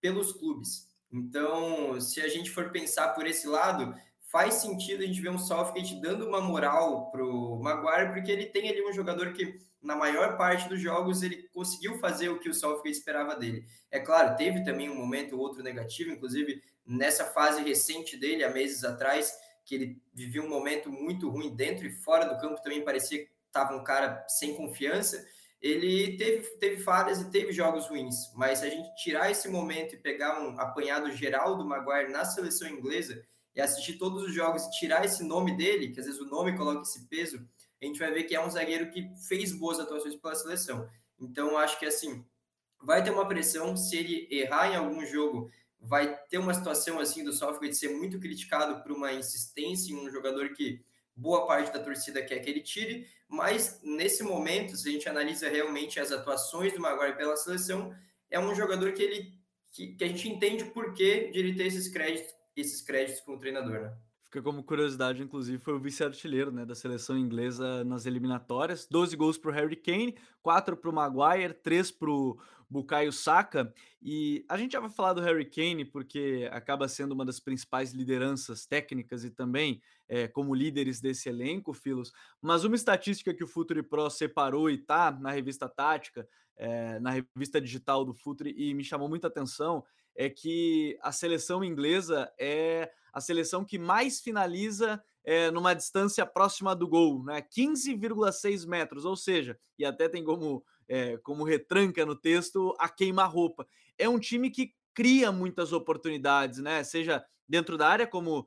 pelos 0.00 0.32
clubes. 0.32 0.88
Então, 1.10 2.00
se 2.00 2.20
a 2.20 2.28
gente 2.28 2.50
for 2.50 2.70
pensar 2.70 3.10
por 3.14 3.26
esse 3.26 3.46
lado, 3.46 3.94
faz 4.34 4.54
sentido 4.54 5.04
a 5.04 5.06
gente 5.06 5.20
ver 5.20 5.30
um 5.30 5.38
Southgate 5.38 6.00
dando 6.00 6.26
uma 6.26 6.40
moral 6.40 7.08
pro 7.12 7.56
Maguire, 7.62 8.12
porque 8.12 8.32
ele 8.32 8.46
tem 8.46 8.68
ali 8.68 8.84
um 8.84 8.92
jogador 8.92 9.32
que 9.32 9.60
na 9.80 9.94
maior 9.94 10.36
parte 10.36 10.68
dos 10.68 10.80
jogos 10.80 11.22
ele 11.22 11.48
conseguiu 11.52 12.00
fazer 12.00 12.30
o 12.30 12.40
que 12.40 12.48
o 12.48 12.54
Southgate 12.54 12.98
esperava 12.98 13.36
dele. 13.36 13.64
É 13.92 14.00
claro, 14.00 14.36
teve 14.36 14.64
também 14.64 14.90
um 14.90 14.96
momento 14.96 15.36
ou 15.36 15.40
outro 15.40 15.62
negativo, 15.62 16.10
inclusive 16.10 16.60
nessa 16.84 17.26
fase 17.26 17.62
recente 17.62 18.16
dele, 18.16 18.42
há 18.42 18.50
meses 18.50 18.82
atrás, 18.82 19.32
que 19.64 19.76
ele 19.76 20.02
vivia 20.12 20.42
um 20.42 20.48
momento 20.48 20.90
muito 20.90 21.30
ruim 21.30 21.54
dentro 21.54 21.86
e 21.86 21.92
fora 21.92 22.24
do 22.24 22.40
campo, 22.40 22.60
também 22.60 22.82
parecia 22.82 23.24
que 23.24 23.30
estava 23.46 23.76
um 23.76 23.84
cara 23.84 24.24
sem 24.26 24.56
confiança. 24.56 25.24
Ele 25.62 26.16
teve, 26.16 26.42
teve 26.58 26.82
falhas 26.82 27.20
e 27.20 27.30
teve 27.30 27.52
jogos 27.52 27.86
ruins, 27.86 28.16
mas 28.34 28.58
se 28.58 28.66
a 28.66 28.68
gente 28.68 28.92
tirar 28.96 29.30
esse 29.30 29.48
momento 29.48 29.94
e 29.94 29.98
pegar 29.98 30.40
um 30.40 30.58
apanhado 30.58 31.12
geral 31.12 31.56
do 31.56 31.64
Maguire 31.64 32.10
na 32.10 32.24
seleção 32.24 32.66
inglesa 32.68 33.24
e 33.54 33.60
assistir 33.60 33.94
todos 33.94 34.22
os 34.22 34.34
jogos 34.34 34.64
e 34.64 34.70
tirar 34.72 35.04
esse 35.04 35.22
nome 35.22 35.56
dele, 35.56 35.90
que 35.90 36.00
às 36.00 36.06
vezes 36.06 36.20
o 36.20 36.26
nome 36.26 36.56
coloca 36.56 36.82
esse 36.82 37.06
peso, 37.06 37.46
a 37.80 37.84
gente 37.84 37.98
vai 37.98 38.12
ver 38.12 38.24
que 38.24 38.34
é 38.34 38.44
um 38.44 38.50
zagueiro 38.50 38.90
que 38.90 39.08
fez 39.28 39.52
boas 39.52 39.78
atuações 39.78 40.16
pela 40.16 40.34
seleção. 40.34 40.88
Então, 41.20 41.56
acho 41.58 41.78
que 41.78 41.86
assim, 41.86 42.24
vai 42.82 43.02
ter 43.02 43.10
uma 43.10 43.26
pressão. 43.26 43.76
Se 43.76 43.96
ele 43.96 44.28
errar 44.30 44.72
em 44.72 44.76
algum 44.76 45.04
jogo, 45.04 45.50
vai 45.80 46.16
ter 46.28 46.38
uma 46.38 46.54
situação 46.54 46.98
assim 46.98 47.22
do 47.22 47.32
Southgate 47.32 47.74
ser 47.74 47.90
muito 47.90 48.18
criticado 48.18 48.82
por 48.82 48.92
uma 48.92 49.12
insistência 49.12 49.92
em 49.92 49.96
um 49.96 50.10
jogador 50.10 50.50
que 50.50 50.82
boa 51.14 51.46
parte 51.46 51.72
da 51.72 51.78
torcida 51.78 52.22
quer 52.22 52.38
que 52.40 52.50
ele 52.50 52.60
tire. 52.60 53.06
Mas 53.28 53.80
nesse 53.82 54.22
momento, 54.22 54.76
se 54.76 54.88
a 54.88 54.92
gente 54.92 55.08
analisa 55.08 55.48
realmente 55.48 56.00
as 56.00 56.10
atuações 56.10 56.72
do 56.72 56.80
Maguire 56.80 57.16
pela 57.16 57.36
seleção, 57.36 57.94
é 58.30 58.38
um 58.38 58.54
jogador 58.54 58.92
que 58.92 59.02
ele 59.02 59.34
que, 59.72 59.88
que 59.94 60.04
a 60.04 60.08
gente 60.08 60.28
entende 60.28 60.62
o 60.62 60.70
porquê 60.70 61.30
de 61.32 61.38
ele 61.40 61.54
ter 61.54 61.66
esses 61.66 61.88
créditos, 61.88 62.32
esses 62.56 62.80
créditos 62.82 63.20
como 63.20 63.38
treinador, 63.38 63.80
né? 63.80 63.96
Fica 64.34 64.42
como 64.42 64.64
curiosidade, 64.64 65.22
inclusive, 65.22 65.58
foi 65.58 65.74
o 65.74 65.78
vice-artilheiro 65.78 66.50
né, 66.50 66.66
da 66.66 66.74
seleção 66.74 67.16
inglesa 67.16 67.84
nas 67.84 68.04
eliminatórias. 68.04 68.84
12 68.90 69.14
gols 69.14 69.38
para 69.38 69.50
o 69.52 69.54
Harry 69.54 69.76
Kane, 69.76 70.16
4 70.42 70.76
para 70.76 70.90
o 70.90 70.92
Maguire, 70.92 71.54
3 71.54 71.92
para 71.92 72.10
o 72.10 72.36
Bukayo 72.68 73.12
Saka. 73.12 73.72
E 74.02 74.44
a 74.48 74.56
gente 74.56 74.72
já 74.72 74.80
vai 74.80 74.90
falar 74.90 75.12
do 75.12 75.20
Harry 75.20 75.44
Kane, 75.44 75.84
porque 75.84 76.48
acaba 76.50 76.88
sendo 76.88 77.12
uma 77.12 77.24
das 77.24 77.38
principais 77.38 77.92
lideranças 77.92 78.66
técnicas 78.66 79.22
e 79.22 79.30
também 79.30 79.80
é, 80.08 80.26
como 80.26 80.52
líderes 80.52 81.00
desse 81.00 81.28
elenco, 81.28 81.72
Filos. 81.72 82.12
Mas 82.42 82.64
uma 82.64 82.74
estatística 82.74 83.32
que 83.32 83.44
o 83.44 83.48
Futuri 83.48 83.84
Pro 83.84 84.10
separou 84.10 84.68
e 84.68 84.78
tá 84.78 85.12
na 85.12 85.30
revista 85.30 85.68
Tática, 85.68 86.28
é, 86.56 86.98
na 86.98 87.10
revista 87.10 87.60
digital 87.60 88.04
do 88.04 88.12
Futuri, 88.12 88.52
e 88.56 88.74
me 88.74 88.82
chamou 88.82 89.08
muita 89.08 89.28
atenção, 89.28 89.84
é 90.14 90.30
que 90.30 90.98
a 91.02 91.12
seleção 91.12 91.64
inglesa 91.64 92.32
é 92.38 92.90
a 93.12 93.20
seleção 93.20 93.64
que 93.64 93.78
mais 93.78 94.20
finaliza 94.20 95.02
é, 95.24 95.50
numa 95.50 95.72
distância 95.72 96.26
próxima 96.26 96.74
do 96.74 96.86
gol, 96.86 97.24
né? 97.24 97.40
15,6 97.40 98.66
metros, 98.66 99.04
ou 99.04 99.16
seja, 99.16 99.58
e 99.78 99.84
até 99.84 100.08
tem 100.08 100.24
como, 100.24 100.64
é, 100.88 101.16
como 101.18 101.44
retranca 101.44 102.04
no 102.04 102.16
texto 102.16 102.74
a 102.78 102.88
queima-roupa. 102.88 103.66
É 103.96 104.08
um 104.08 104.18
time 104.18 104.50
que 104.50 104.74
cria 104.92 105.32
muitas 105.32 105.72
oportunidades, 105.72 106.58
né? 106.58 106.82
Seja 106.84 107.24
dentro 107.48 107.78
da 107.78 107.88
área, 107.88 108.06
como 108.06 108.46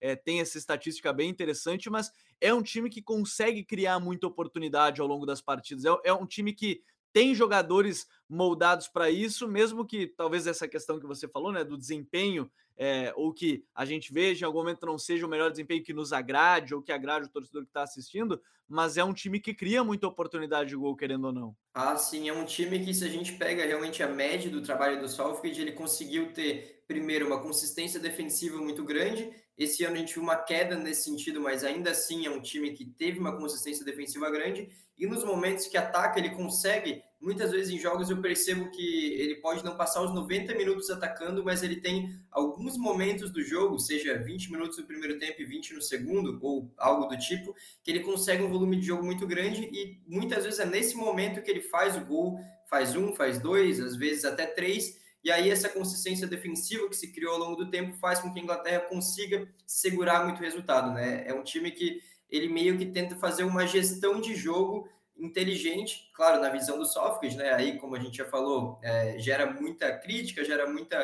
é, 0.00 0.14
tem 0.14 0.40
essa 0.40 0.58
estatística 0.58 1.12
bem 1.12 1.30
interessante, 1.30 1.88
mas 1.88 2.10
é 2.40 2.52
um 2.52 2.62
time 2.62 2.90
que 2.90 3.00
consegue 3.00 3.64
criar 3.64 3.98
muita 4.00 4.26
oportunidade 4.26 5.00
ao 5.00 5.06
longo 5.06 5.24
das 5.24 5.40
partidas. 5.40 5.84
É, 5.84 5.96
é 6.04 6.12
um 6.12 6.26
time 6.26 6.52
que 6.52 6.82
tem 7.12 7.34
jogadores 7.34 8.06
moldados 8.28 8.88
para 8.88 9.10
isso, 9.10 9.46
mesmo 9.46 9.86
que 9.86 10.06
talvez 10.06 10.46
essa 10.46 10.66
questão 10.66 10.98
que 10.98 11.06
você 11.06 11.28
falou, 11.28 11.52
né, 11.52 11.62
do 11.62 11.76
desempenho, 11.76 12.50
é, 12.76 13.12
ou 13.16 13.32
que 13.32 13.64
a 13.74 13.84
gente 13.84 14.12
veja 14.12 14.44
em 14.44 14.46
algum 14.46 14.60
momento 14.60 14.86
não 14.86 14.98
seja 14.98 15.26
o 15.26 15.28
melhor 15.28 15.50
desempenho 15.50 15.84
que 15.84 15.92
nos 15.92 16.12
agrade 16.12 16.74
ou 16.74 16.82
que 16.82 16.90
agrade 16.90 17.26
o 17.26 17.28
torcedor 17.28 17.62
que 17.62 17.68
está 17.68 17.82
assistindo, 17.82 18.40
mas 18.66 18.96
é 18.96 19.04
um 19.04 19.12
time 19.12 19.38
que 19.38 19.52
cria 19.52 19.84
muita 19.84 20.06
oportunidade 20.08 20.70
de 20.70 20.76
gol, 20.76 20.96
querendo 20.96 21.26
ou 21.26 21.32
não. 21.32 21.56
Ah, 21.74 21.96
sim, 21.96 22.28
é 22.28 22.32
um 22.32 22.44
time 22.44 22.84
que 22.84 22.92
se 22.92 23.04
a 23.04 23.08
gente 23.08 23.32
pega 23.32 23.64
realmente 23.64 24.02
a 24.02 24.08
média 24.08 24.50
do 24.50 24.62
trabalho 24.62 25.00
do 25.00 25.08
Southgate, 25.08 25.60
ele 25.60 25.72
conseguiu 25.72 26.32
ter 26.32 26.82
primeiro 26.86 27.26
uma 27.26 27.40
consistência 27.40 28.00
defensiva 28.00 28.58
muito 28.58 28.84
grande, 28.84 29.30
Esse 29.62 29.84
ano 29.84 29.96
a 29.96 29.98
gente 29.98 30.14
viu 30.14 30.22
uma 30.22 30.36
queda 30.36 30.76
nesse 30.76 31.04
sentido, 31.04 31.40
mas 31.40 31.64
ainda 31.64 31.90
assim 31.90 32.26
é 32.26 32.30
um 32.30 32.40
time 32.40 32.72
que 32.72 32.84
teve 32.84 33.18
uma 33.18 33.36
consistência 33.36 33.84
defensiva 33.84 34.30
grande 34.30 34.68
e 34.98 35.06
nos 35.06 35.24
momentos 35.24 35.66
que 35.66 35.76
ataca 35.76 36.18
ele 36.18 36.30
consegue 36.30 37.02
muitas 37.22 37.52
vezes 37.52 37.72
em 37.72 37.78
jogos 37.78 38.10
eu 38.10 38.20
percebo 38.20 38.68
que 38.70 39.14
ele 39.14 39.36
pode 39.36 39.64
não 39.64 39.76
passar 39.76 40.02
os 40.02 40.12
90 40.12 40.54
minutos 40.56 40.90
atacando, 40.90 41.44
mas 41.44 41.62
ele 41.62 41.76
tem 41.76 42.12
alguns 42.30 42.76
momentos 42.76 43.30
do 43.30 43.42
jogo, 43.42 43.78
seja 43.78 44.18
20 44.18 44.50
minutos 44.50 44.76
no 44.76 44.84
primeiro 44.84 45.18
tempo 45.18 45.40
e 45.40 45.44
20 45.44 45.74
no 45.74 45.80
segundo, 45.80 46.38
ou 46.42 46.68
algo 46.76 47.06
do 47.06 47.16
tipo, 47.16 47.54
que 47.84 47.92
ele 47.92 48.00
consegue 48.00 48.42
um 48.42 48.50
volume 48.50 48.76
de 48.76 48.86
jogo 48.86 49.04
muito 49.04 49.24
grande 49.26 49.62
e 49.72 50.00
muitas 50.06 50.44
vezes 50.44 50.58
é 50.58 50.66
nesse 50.66 50.96
momento 50.96 51.42
que 51.42 51.50
ele 51.50 51.62
faz 51.62 51.96
o 51.96 52.04
gol, 52.04 52.40
faz 52.68 52.96
um, 52.96 53.14
faz 53.14 53.38
dois, 53.38 53.78
às 53.78 53.94
vezes 53.94 54.24
até 54.24 54.44
três. 54.44 55.00
E 55.24 55.30
aí 55.30 55.50
essa 55.50 55.68
consistência 55.68 56.26
defensiva 56.26 56.88
que 56.88 56.96
se 56.96 57.12
criou 57.12 57.34
ao 57.34 57.38
longo 57.38 57.56
do 57.56 57.70
tempo 57.70 57.96
faz 57.98 58.18
com 58.18 58.32
que 58.32 58.40
a 58.40 58.42
Inglaterra 58.42 58.80
consiga 58.80 59.48
segurar 59.66 60.24
muito 60.24 60.40
resultado, 60.40 60.92
né? 60.92 61.22
É 61.26 61.32
um 61.32 61.44
time 61.44 61.70
que 61.70 62.02
ele 62.28 62.48
meio 62.48 62.76
que 62.76 62.86
tenta 62.86 63.14
fazer 63.16 63.44
uma 63.44 63.66
gestão 63.66 64.20
de 64.20 64.34
jogo 64.34 64.88
inteligente, 65.16 66.10
claro, 66.14 66.40
na 66.40 66.48
visão 66.48 66.78
do 66.78 66.86
Sófocles, 66.86 67.36
né? 67.36 67.52
Aí, 67.52 67.78
como 67.78 67.94
a 67.94 68.00
gente 68.00 68.16
já 68.16 68.24
falou, 68.24 68.78
é, 68.82 69.18
gera 69.18 69.46
muita 69.46 69.96
crítica, 69.98 70.42
gera 70.42 70.66
muita, 70.66 70.98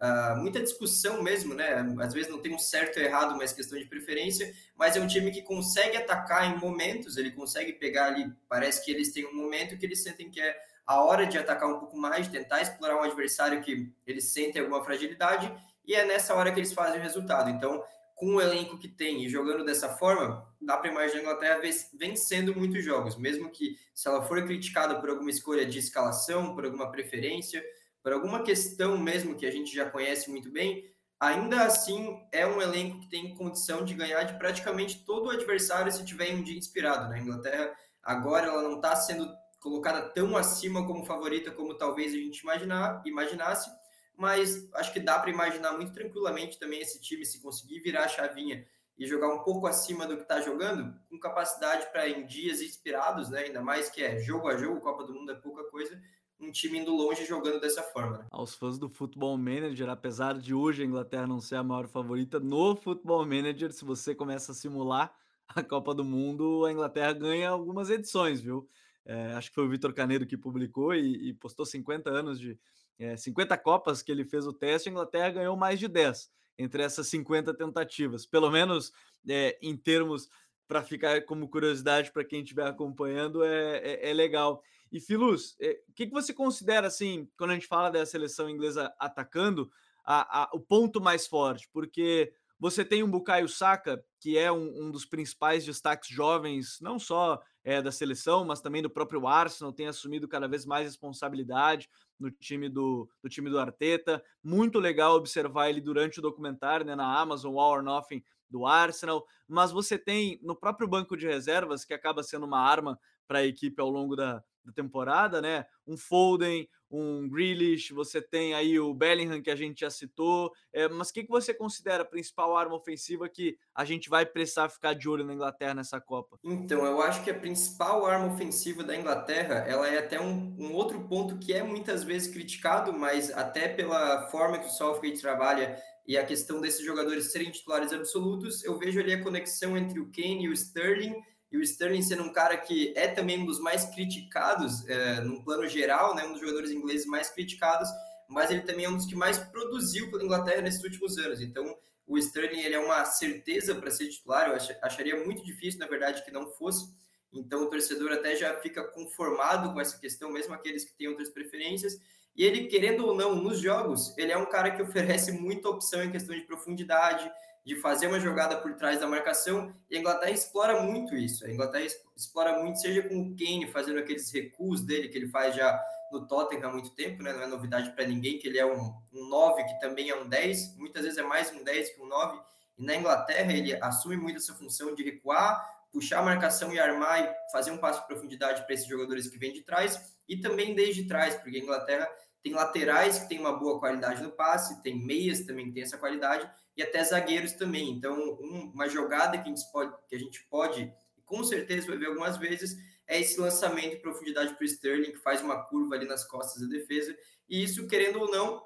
uh, 0.00 0.36
muita 0.38 0.60
discussão 0.60 1.22
mesmo, 1.22 1.54
né? 1.54 1.86
Às 2.00 2.12
vezes 2.12 2.30
não 2.30 2.40
tem 2.40 2.54
um 2.54 2.58
certo 2.58 2.98
ou 2.98 3.04
errado, 3.04 3.36
mas 3.36 3.52
questão 3.52 3.78
de 3.78 3.84
preferência, 3.84 4.52
mas 4.74 4.96
é 4.96 5.00
um 5.00 5.06
time 5.06 5.30
que 5.30 5.42
consegue 5.42 5.96
atacar 5.96 6.50
em 6.50 6.58
momentos, 6.58 7.16
ele 7.16 7.30
consegue 7.30 7.74
pegar 7.74 8.06
ali, 8.06 8.32
parece 8.48 8.84
que 8.84 8.90
eles 8.90 9.12
têm 9.12 9.26
um 9.26 9.36
momento 9.36 9.78
que 9.78 9.86
eles 9.86 10.02
sentem 10.02 10.30
que 10.30 10.40
é 10.40 10.56
a 10.90 11.04
hora 11.04 11.24
de 11.24 11.38
atacar 11.38 11.70
um 11.70 11.78
pouco 11.78 11.96
mais, 11.96 12.26
tentar 12.26 12.60
explorar 12.60 12.96
um 12.96 13.04
adversário 13.04 13.62
que 13.62 13.92
eles 14.04 14.24
sentem 14.24 14.60
alguma 14.60 14.84
fragilidade, 14.84 15.54
e 15.86 15.94
é 15.94 16.04
nessa 16.04 16.34
hora 16.34 16.50
que 16.50 16.58
eles 16.58 16.72
fazem 16.72 16.98
o 16.98 17.02
resultado. 17.02 17.48
Então, 17.48 17.80
com 18.16 18.34
o 18.34 18.40
elenco 18.40 18.76
que 18.76 18.88
tem 18.88 19.24
e 19.24 19.28
jogando 19.28 19.64
dessa 19.64 19.90
forma, 19.90 20.44
dá 20.60 20.76
para 20.76 20.90
imaginar 20.90 21.20
a 21.20 21.22
Inglaterra 21.22 21.60
vencendo 21.94 22.56
muitos 22.56 22.84
jogos, 22.84 23.16
mesmo 23.16 23.50
que 23.50 23.78
se 23.94 24.08
ela 24.08 24.22
for 24.22 24.44
criticada 24.44 24.98
por 24.98 25.10
alguma 25.10 25.30
escolha 25.30 25.64
de 25.64 25.78
escalação, 25.78 26.56
por 26.56 26.64
alguma 26.64 26.90
preferência, 26.90 27.64
por 28.02 28.12
alguma 28.12 28.42
questão 28.42 28.98
mesmo 28.98 29.36
que 29.36 29.46
a 29.46 29.50
gente 29.52 29.72
já 29.72 29.88
conhece 29.88 30.28
muito 30.28 30.50
bem, 30.50 30.92
ainda 31.20 31.62
assim 31.62 32.20
é 32.32 32.44
um 32.44 32.60
elenco 32.60 32.98
que 32.98 33.08
tem 33.08 33.36
condição 33.36 33.84
de 33.84 33.94
ganhar 33.94 34.24
de 34.24 34.36
praticamente 34.36 35.04
todo 35.04 35.26
o 35.26 35.30
adversário 35.30 35.92
se 35.92 36.04
tiver 36.04 36.34
um 36.34 36.42
dia 36.42 36.58
inspirado. 36.58 37.04
Na 37.04 37.10
né? 37.10 37.20
Inglaterra, 37.20 37.72
agora 38.02 38.48
ela 38.48 38.62
não 38.62 38.74
está 38.74 38.96
sendo 38.96 39.30
colocada 39.60 40.08
tão 40.08 40.36
acima 40.36 40.86
como 40.86 41.04
favorita 41.04 41.50
como 41.50 41.74
talvez 41.74 42.12
a 42.12 42.16
gente 42.16 42.40
imaginar, 42.40 43.02
imaginasse, 43.04 43.70
mas 44.16 44.68
acho 44.74 44.92
que 44.92 45.00
dá 45.00 45.18
para 45.18 45.30
imaginar 45.30 45.72
muito 45.74 45.92
tranquilamente 45.92 46.58
também 46.58 46.80
esse 46.80 47.00
time 47.00 47.24
se 47.24 47.40
conseguir 47.40 47.80
virar 47.80 48.04
a 48.04 48.08
chavinha 48.08 48.66
e 48.98 49.06
jogar 49.06 49.32
um 49.32 49.42
pouco 49.42 49.66
acima 49.66 50.06
do 50.06 50.16
que 50.16 50.22
está 50.22 50.42
jogando, 50.42 50.94
com 51.08 51.18
capacidade 51.18 51.90
para 51.90 52.06
em 52.06 52.26
dias 52.26 52.60
inspirados, 52.60 53.30
né? 53.30 53.44
Ainda 53.44 53.62
mais 53.62 53.88
que 53.88 54.02
é 54.02 54.18
jogo 54.18 54.46
a 54.46 54.58
jogo, 54.58 54.80
Copa 54.80 55.04
do 55.04 55.14
Mundo 55.14 55.32
é 55.32 55.34
pouca 55.34 55.64
coisa, 55.70 55.98
um 56.38 56.50
time 56.50 56.78
indo 56.78 56.94
longe 56.94 57.24
jogando 57.24 57.60
dessa 57.60 57.82
forma. 57.82 58.18
Né? 58.18 58.26
Aos 58.30 58.54
fãs 58.54 58.78
do 58.78 58.90
Futebol 58.90 59.36
Manager, 59.38 59.88
apesar 59.88 60.38
de 60.38 60.52
hoje 60.52 60.82
a 60.82 60.86
Inglaterra 60.86 61.26
não 61.26 61.40
ser 61.40 61.56
a 61.56 61.62
maior 61.62 61.88
favorita, 61.88 62.38
no 62.38 62.76
Futebol 62.76 63.24
Manager, 63.24 63.72
se 63.72 63.86
você 63.86 64.14
começa 64.14 64.52
a 64.52 64.54
simular 64.54 65.14
a 65.48 65.62
Copa 65.62 65.94
do 65.94 66.04
Mundo, 66.04 66.66
a 66.66 66.72
Inglaterra 66.72 67.14
ganha 67.14 67.48
algumas 67.48 67.88
edições, 67.88 68.40
viu? 68.40 68.68
É, 69.04 69.32
acho 69.32 69.48
que 69.48 69.54
foi 69.54 69.64
o 69.64 69.68
Vitor 69.68 69.92
Canedo 69.92 70.26
que 70.26 70.36
publicou 70.36 70.94
e, 70.94 71.30
e 71.30 71.34
postou 71.34 71.64
50 71.64 72.10
anos 72.10 72.38
de, 72.38 72.58
é, 72.98 73.16
50 73.16 73.56
Copas 73.58 74.02
que 74.02 74.12
ele 74.12 74.24
fez 74.24 74.46
o 74.46 74.52
teste, 74.52 74.88
a 74.88 74.92
Inglaterra 74.92 75.30
ganhou 75.30 75.56
mais 75.56 75.78
de 75.78 75.88
10 75.88 76.30
entre 76.58 76.82
essas 76.82 77.08
50 77.08 77.54
tentativas. 77.54 78.26
Pelo 78.26 78.50
menos 78.50 78.92
é, 79.26 79.58
em 79.62 79.74
termos, 79.74 80.28
para 80.68 80.82
ficar 80.82 81.24
como 81.24 81.48
curiosidade 81.48 82.12
para 82.12 82.24
quem 82.24 82.42
estiver 82.42 82.66
acompanhando, 82.66 83.42
é, 83.42 83.78
é, 83.78 84.10
é, 84.10 84.12
legal. 84.12 84.62
E 84.92 85.00
Filus, 85.00 85.56
o 85.88 85.92
que, 85.94 86.06
que 86.06 86.12
você 86.12 86.34
considera, 86.34 86.86
assim, 86.86 87.26
quando 87.38 87.52
a 87.52 87.54
gente 87.54 87.66
fala 87.66 87.90
da 87.90 88.04
seleção 88.04 88.50
inglesa 88.50 88.94
atacando, 88.98 89.70
a, 90.04 90.42
a, 90.42 90.50
o 90.52 90.60
ponto 90.60 91.00
mais 91.00 91.26
forte? 91.26 91.68
Porque 91.72 92.32
você 92.58 92.84
tem 92.84 93.02
um 93.02 93.10
Bukayo 93.10 93.48
Saka, 93.48 94.04
que 94.20 94.36
é 94.36 94.52
um, 94.52 94.84
um 94.84 94.90
dos 94.90 95.06
principais 95.06 95.64
destaques 95.64 96.10
jovens, 96.10 96.78
não 96.82 96.98
só 96.98 97.40
é, 97.64 97.82
da 97.82 97.92
seleção, 97.92 98.44
mas 98.44 98.60
também 98.60 98.82
do 98.82 98.90
próprio 98.90 99.26
Arsenal, 99.26 99.72
tem 99.72 99.86
assumido 99.86 100.26
cada 100.26 100.48
vez 100.48 100.64
mais 100.64 100.86
responsabilidade 100.86 101.88
no 102.18 102.30
time 102.30 102.68
do, 102.68 103.08
do 103.22 103.28
time 103.28 103.50
do 103.50 103.58
Arteta. 103.58 104.22
Muito 104.42 104.78
legal 104.78 105.14
observar 105.14 105.68
ele 105.68 105.80
durante 105.80 106.18
o 106.18 106.22
documentário 106.22 106.86
né, 106.86 106.94
na 106.94 107.20
Amazon 107.20 107.56
All 107.58 107.72
or 107.72 107.82
Nothing 107.82 108.22
do 108.48 108.66
Arsenal. 108.66 109.24
Mas 109.46 109.72
você 109.72 109.98
tem 109.98 110.38
no 110.42 110.56
próprio 110.56 110.88
banco 110.88 111.16
de 111.16 111.26
reservas, 111.26 111.84
que 111.84 111.94
acaba 111.94 112.22
sendo 112.22 112.46
uma 112.46 112.60
arma 112.60 112.98
para 113.26 113.38
a 113.40 113.46
equipe 113.46 113.80
ao 113.80 113.88
longo 113.88 114.16
da, 114.16 114.42
da 114.64 114.72
temporada, 114.72 115.40
né? 115.40 115.64
Um 115.86 115.96
Foden, 115.96 116.68
um 116.90 117.28
Grealish, 117.28 117.92
você 117.92 118.20
tem 118.20 118.54
aí 118.54 118.78
o 118.80 118.92
Bellingham 118.92 119.40
que 119.40 119.50
a 119.50 119.56
gente 119.56 119.80
já 119.80 119.90
citou, 119.90 120.52
é, 120.72 120.88
mas 120.88 121.10
o 121.10 121.12
que, 121.12 121.24
que 121.24 121.30
você 121.30 121.54
considera 121.54 122.02
a 122.02 122.06
principal 122.06 122.56
arma 122.56 122.74
ofensiva 122.74 123.28
que 123.28 123.56
a 123.74 123.84
gente 123.84 124.10
vai 124.10 124.26
precisar 124.26 124.68
ficar 124.68 124.94
de 124.94 125.08
olho 125.08 125.24
na 125.24 125.34
Inglaterra 125.34 125.74
nessa 125.74 126.00
Copa? 126.00 126.38
Então, 126.42 126.84
eu 126.84 127.00
acho 127.00 127.22
que 127.22 127.30
a 127.30 127.38
principal 127.38 128.04
arma 128.06 128.32
ofensiva 128.32 128.82
da 128.82 128.96
Inglaterra, 128.96 129.64
ela 129.68 129.88
é 129.88 129.98
até 129.98 130.20
um, 130.20 130.56
um 130.58 130.72
outro 130.74 131.06
ponto 131.06 131.38
que 131.38 131.52
é 131.52 131.62
muitas 131.62 132.02
vezes 132.02 132.32
criticado, 132.32 132.92
mas 132.92 133.30
até 133.30 133.68
pela 133.68 134.28
forma 134.28 134.58
que 134.58 134.66
o 134.66 134.70
Southgate 134.70 135.20
trabalha 135.20 135.80
e 136.06 136.18
a 136.18 136.24
questão 136.24 136.60
desses 136.60 136.84
jogadores 136.84 137.30
serem 137.30 137.50
titulares 137.50 137.92
absolutos, 137.92 138.64
eu 138.64 138.76
vejo 138.76 138.98
ali 138.98 139.12
a 139.12 139.22
conexão 139.22 139.76
entre 139.76 140.00
o 140.00 140.10
Kane 140.10 140.44
e 140.44 140.48
o 140.48 140.52
Sterling, 140.52 141.14
e 141.50 141.58
o 141.58 141.62
Sterling 141.62 142.02
sendo 142.02 142.22
um 142.22 142.32
cara 142.32 142.56
que 142.56 142.92
é 142.96 143.08
também 143.08 143.40
um 143.40 143.44
dos 143.44 143.58
mais 143.58 143.84
criticados, 143.86 144.86
é, 144.88 145.20
no 145.20 145.42
plano 145.42 145.66
geral, 145.66 146.14
né, 146.14 146.24
um 146.24 146.32
dos 146.32 146.40
jogadores 146.40 146.70
ingleses 146.70 147.06
mais 147.06 147.28
criticados, 147.28 147.88
mas 148.28 148.50
ele 148.50 148.62
também 148.62 148.84
é 148.84 148.88
um 148.88 148.96
dos 148.96 149.06
que 149.06 149.16
mais 149.16 149.38
produziu 149.38 150.10
pela 150.10 150.22
Inglaterra 150.22 150.62
nesses 150.62 150.82
últimos 150.84 151.18
anos. 151.18 151.40
Então, 151.40 151.76
o 152.06 152.16
Sterling 152.16 152.60
ele 152.60 152.74
é 152.74 152.78
uma 152.78 153.04
certeza 153.04 153.74
para 153.74 153.90
ser 153.90 154.08
titular, 154.08 154.48
eu 154.48 154.58
acharia 154.82 155.24
muito 155.24 155.44
difícil, 155.44 155.80
na 155.80 155.86
verdade, 155.86 156.24
que 156.24 156.30
não 156.30 156.50
fosse. 156.52 156.88
Então, 157.32 157.62
o 157.62 157.66
torcedor 157.66 158.12
até 158.12 158.36
já 158.36 158.54
fica 158.60 158.82
conformado 158.84 159.72
com 159.72 159.80
essa 159.80 159.98
questão, 159.98 160.30
mesmo 160.30 160.54
aqueles 160.54 160.84
que 160.84 160.96
têm 160.96 161.08
outras 161.08 161.28
preferências. 161.28 162.00
E 162.36 162.44
ele, 162.44 162.66
querendo 162.66 163.06
ou 163.06 163.14
não, 163.14 163.34
nos 163.34 163.60
jogos, 163.60 164.16
ele 164.16 164.32
é 164.32 164.36
um 164.36 164.46
cara 164.46 164.70
que 164.70 164.82
oferece 164.82 165.32
muita 165.32 165.68
opção 165.68 166.02
em 166.02 166.10
questão 166.10 166.34
de 166.34 166.42
profundidade, 166.42 167.30
de 167.64 167.76
fazer 167.76 168.06
uma 168.06 168.18
jogada 168.18 168.56
por 168.56 168.74
trás 168.74 168.98
da 168.98 169.06
marcação, 169.06 169.74
e 169.90 169.96
a 169.96 170.00
Inglaterra 170.00 170.32
explora 170.32 170.82
muito 170.82 171.14
isso. 171.14 171.44
A 171.44 171.50
Inglaterra 171.50 171.84
explora 172.16 172.58
muito, 172.62 172.80
seja 172.80 173.02
com 173.02 173.20
o 173.20 173.36
Kane 173.36 173.70
fazendo 173.70 173.98
aqueles 173.98 174.30
recuos 174.32 174.80
dele, 174.80 175.08
que 175.08 175.18
ele 175.18 175.28
faz 175.28 175.54
já 175.54 175.80
no 176.10 176.26
Tottenham 176.26 176.68
há 176.68 176.72
muito 176.72 176.90
tempo, 176.90 177.22
né? 177.22 177.32
não 177.32 177.42
é 177.42 177.46
novidade 177.46 177.90
para 177.92 178.06
ninguém 178.06 178.38
que 178.38 178.48
ele 178.48 178.58
é 178.58 178.66
um, 178.66 178.92
um 179.12 179.28
9, 179.28 179.64
que 179.64 179.80
também 179.80 180.10
é 180.10 180.16
um 180.16 180.28
10, 180.28 180.76
muitas 180.76 181.04
vezes 181.04 181.18
é 181.18 181.22
mais 181.22 181.52
um 181.52 181.62
10 181.62 181.90
que 181.90 182.02
um 182.02 182.06
9, 182.06 182.40
e 182.78 182.84
na 182.84 182.96
Inglaterra 182.96 183.52
ele 183.52 183.74
assume 183.74 184.16
muito 184.16 184.38
essa 184.38 184.54
função 184.54 184.94
de 184.94 185.04
recuar, 185.04 185.80
puxar 185.92 186.20
a 186.20 186.22
marcação 186.22 186.72
e 186.72 186.80
armar 186.80 187.22
e 187.22 187.52
fazer 187.52 187.70
um 187.70 187.78
passo 187.78 188.00
de 188.00 188.06
profundidade 188.06 188.64
para 188.64 188.74
esses 188.74 188.86
jogadores 188.86 189.28
que 189.28 189.38
vêm 189.38 189.52
de 189.52 189.62
trás, 189.62 190.14
e 190.28 190.36
também 190.36 190.74
desde 190.74 191.06
trás, 191.06 191.34
porque 191.36 191.58
a 191.58 191.60
Inglaterra 191.60 192.08
tem 192.42 192.52
laterais 192.52 193.18
que 193.18 193.28
tem 193.28 193.38
uma 193.38 193.52
boa 193.52 193.78
qualidade 193.78 194.22
no 194.22 194.30
passe, 194.30 194.82
tem 194.82 194.98
meias 194.98 195.40
também 195.40 195.66
que 195.66 195.72
tem 195.72 195.82
essa 195.82 195.98
qualidade, 195.98 196.50
e 196.76 196.82
até 196.82 197.02
zagueiros 197.04 197.52
também. 197.52 197.90
Então, 197.90 198.16
um, 198.40 198.70
uma 198.74 198.88
jogada 198.88 199.36
que 199.38 199.48
a, 199.48 199.54
gente 199.54 199.70
pode, 199.70 199.94
que 200.08 200.16
a 200.16 200.18
gente 200.18 200.42
pode, 200.48 200.92
com 201.24 201.44
certeza 201.44 201.86
vai 201.86 201.98
ver 201.98 202.06
algumas 202.06 202.36
vezes, 202.36 202.76
é 203.06 203.20
esse 203.20 203.38
lançamento 203.40 203.90
de 203.90 204.02
profundidade 204.02 204.54
para 204.54 204.62
o 204.62 204.66
Sterling, 204.66 205.12
que 205.12 205.18
faz 205.18 205.42
uma 205.42 205.64
curva 205.64 205.96
ali 205.96 206.06
nas 206.06 206.24
costas 206.24 206.62
da 206.62 206.68
defesa. 206.68 207.16
E 207.48 207.62
isso, 207.62 207.86
querendo 207.88 208.20
ou 208.20 208.30
não, 208.30 208.62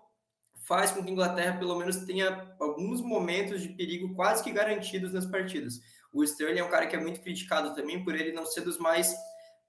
faz 0.64 0.90
com 0.90 1.02
que 1.02 1.08
a 1.08 1.12
Inglaterra, 1.12 1.58
pelo 1.58 1.76
menos, 1.76 1.96
tenha 2.04 2.54
alguns 2.60 3.00
momentos 3.00 3.62
de 3.62 3.70
perigo 3.70 4.14
quase 4.14 4.44
que 4.44 4.52
garantidos 4.52 5.12
nas 5.12 5.26
partidas. 5.26 5.80
O 6.12 6.22
Sterling 6.22 6.60
é 6.60 6.64
um 6.64 6.70
cara 6.70 6.86
que 6.86 6.94
é 6.94 7.00
muito 7.00 7.20
criticado 7.20 7.74
também 7.74 8.04
por 8.04 8.14
ele 8.14 8.32
não 8.32 8.46
ser 8.46 8.60
dos 8.60 8.78
mais 8.78 9.14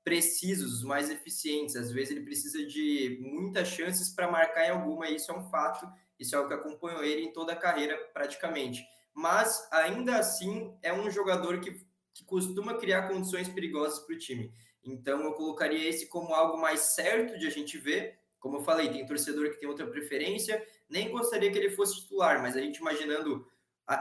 precisos, 0.05 0.75
os 0.75 0.83
mais 0.83 1.09
eficientes. 1.09 1.75
Às 1.75 1.91
vezes 1.91 2.11
ele 2.11 2.23
precisa 2.23 2.65
de 2.65 3.19
muitas 3.21 3.67
chances 3.67 4.09
para 4.09 4.31
marcar 4.31 4.65
em 4.65 4.69
alguma, 4.69 5.09
e 5.09 5.17
isso 5.17 5.29
é 5.29 5.37
um 5.37 5.49
fato 5.49 5.85
isso 6.19 6.35
é 6.35 6.39
o 6.39 6.47
que 6.47 6.53
acompanhou 6.53 7.03
ele 7.03 7.23
em 7.23 7.33
toda 7.33 7.53
a 7.53 7.57
carreira, 7.57 7.97
praticamente. 8.13 8.85
Mas, 9.13 9.67
ainda 9.71 10.17
assim, 10.17 10.73
é 10.81 10.93
um 10.93 11.09
jogador 11.09 11.59
que, 11.59 11.71
que 12.13 12.23
costuma 12.25 12.75
criar 12.75 13.07
condições 13.07 13.47
perigosas 13.49 13.99
para 13.99 14.15
o 14.15 14.17
time. 14.17 14.51
Então, 14.83 15.23
eu 15.23 15.33
colocaria 15.33 15.87
esse 15.87 16.07
como 16.07 16.33
algo 16.33 16.57
mais 16.57 16.79
certo 16.95 17.37
de 17.37 17.47
a 17.47 17.49
gente 17.49 17.77
ver. 17.77 18.19
Como 18.39 18.57
eu 18.57 18.63
falei, 18.63 18.89
tem 18.89 19.05
torcedor 19.05 19.49
que 19.49 19.59
tem 19.59 19.67
outra 19.67 19.87
preferência. 19.87 20.63
Nem 20.89 21.11
gostaria 21.11 21.51
que 21.51 21.57
ele 21.57 21.71
fosse 21.71 22.01
titular, 22.01 22.41
mas 22.41 22.55
a 22.55 22.61
gente 22.61 22.77
imaginando 22.77 23.47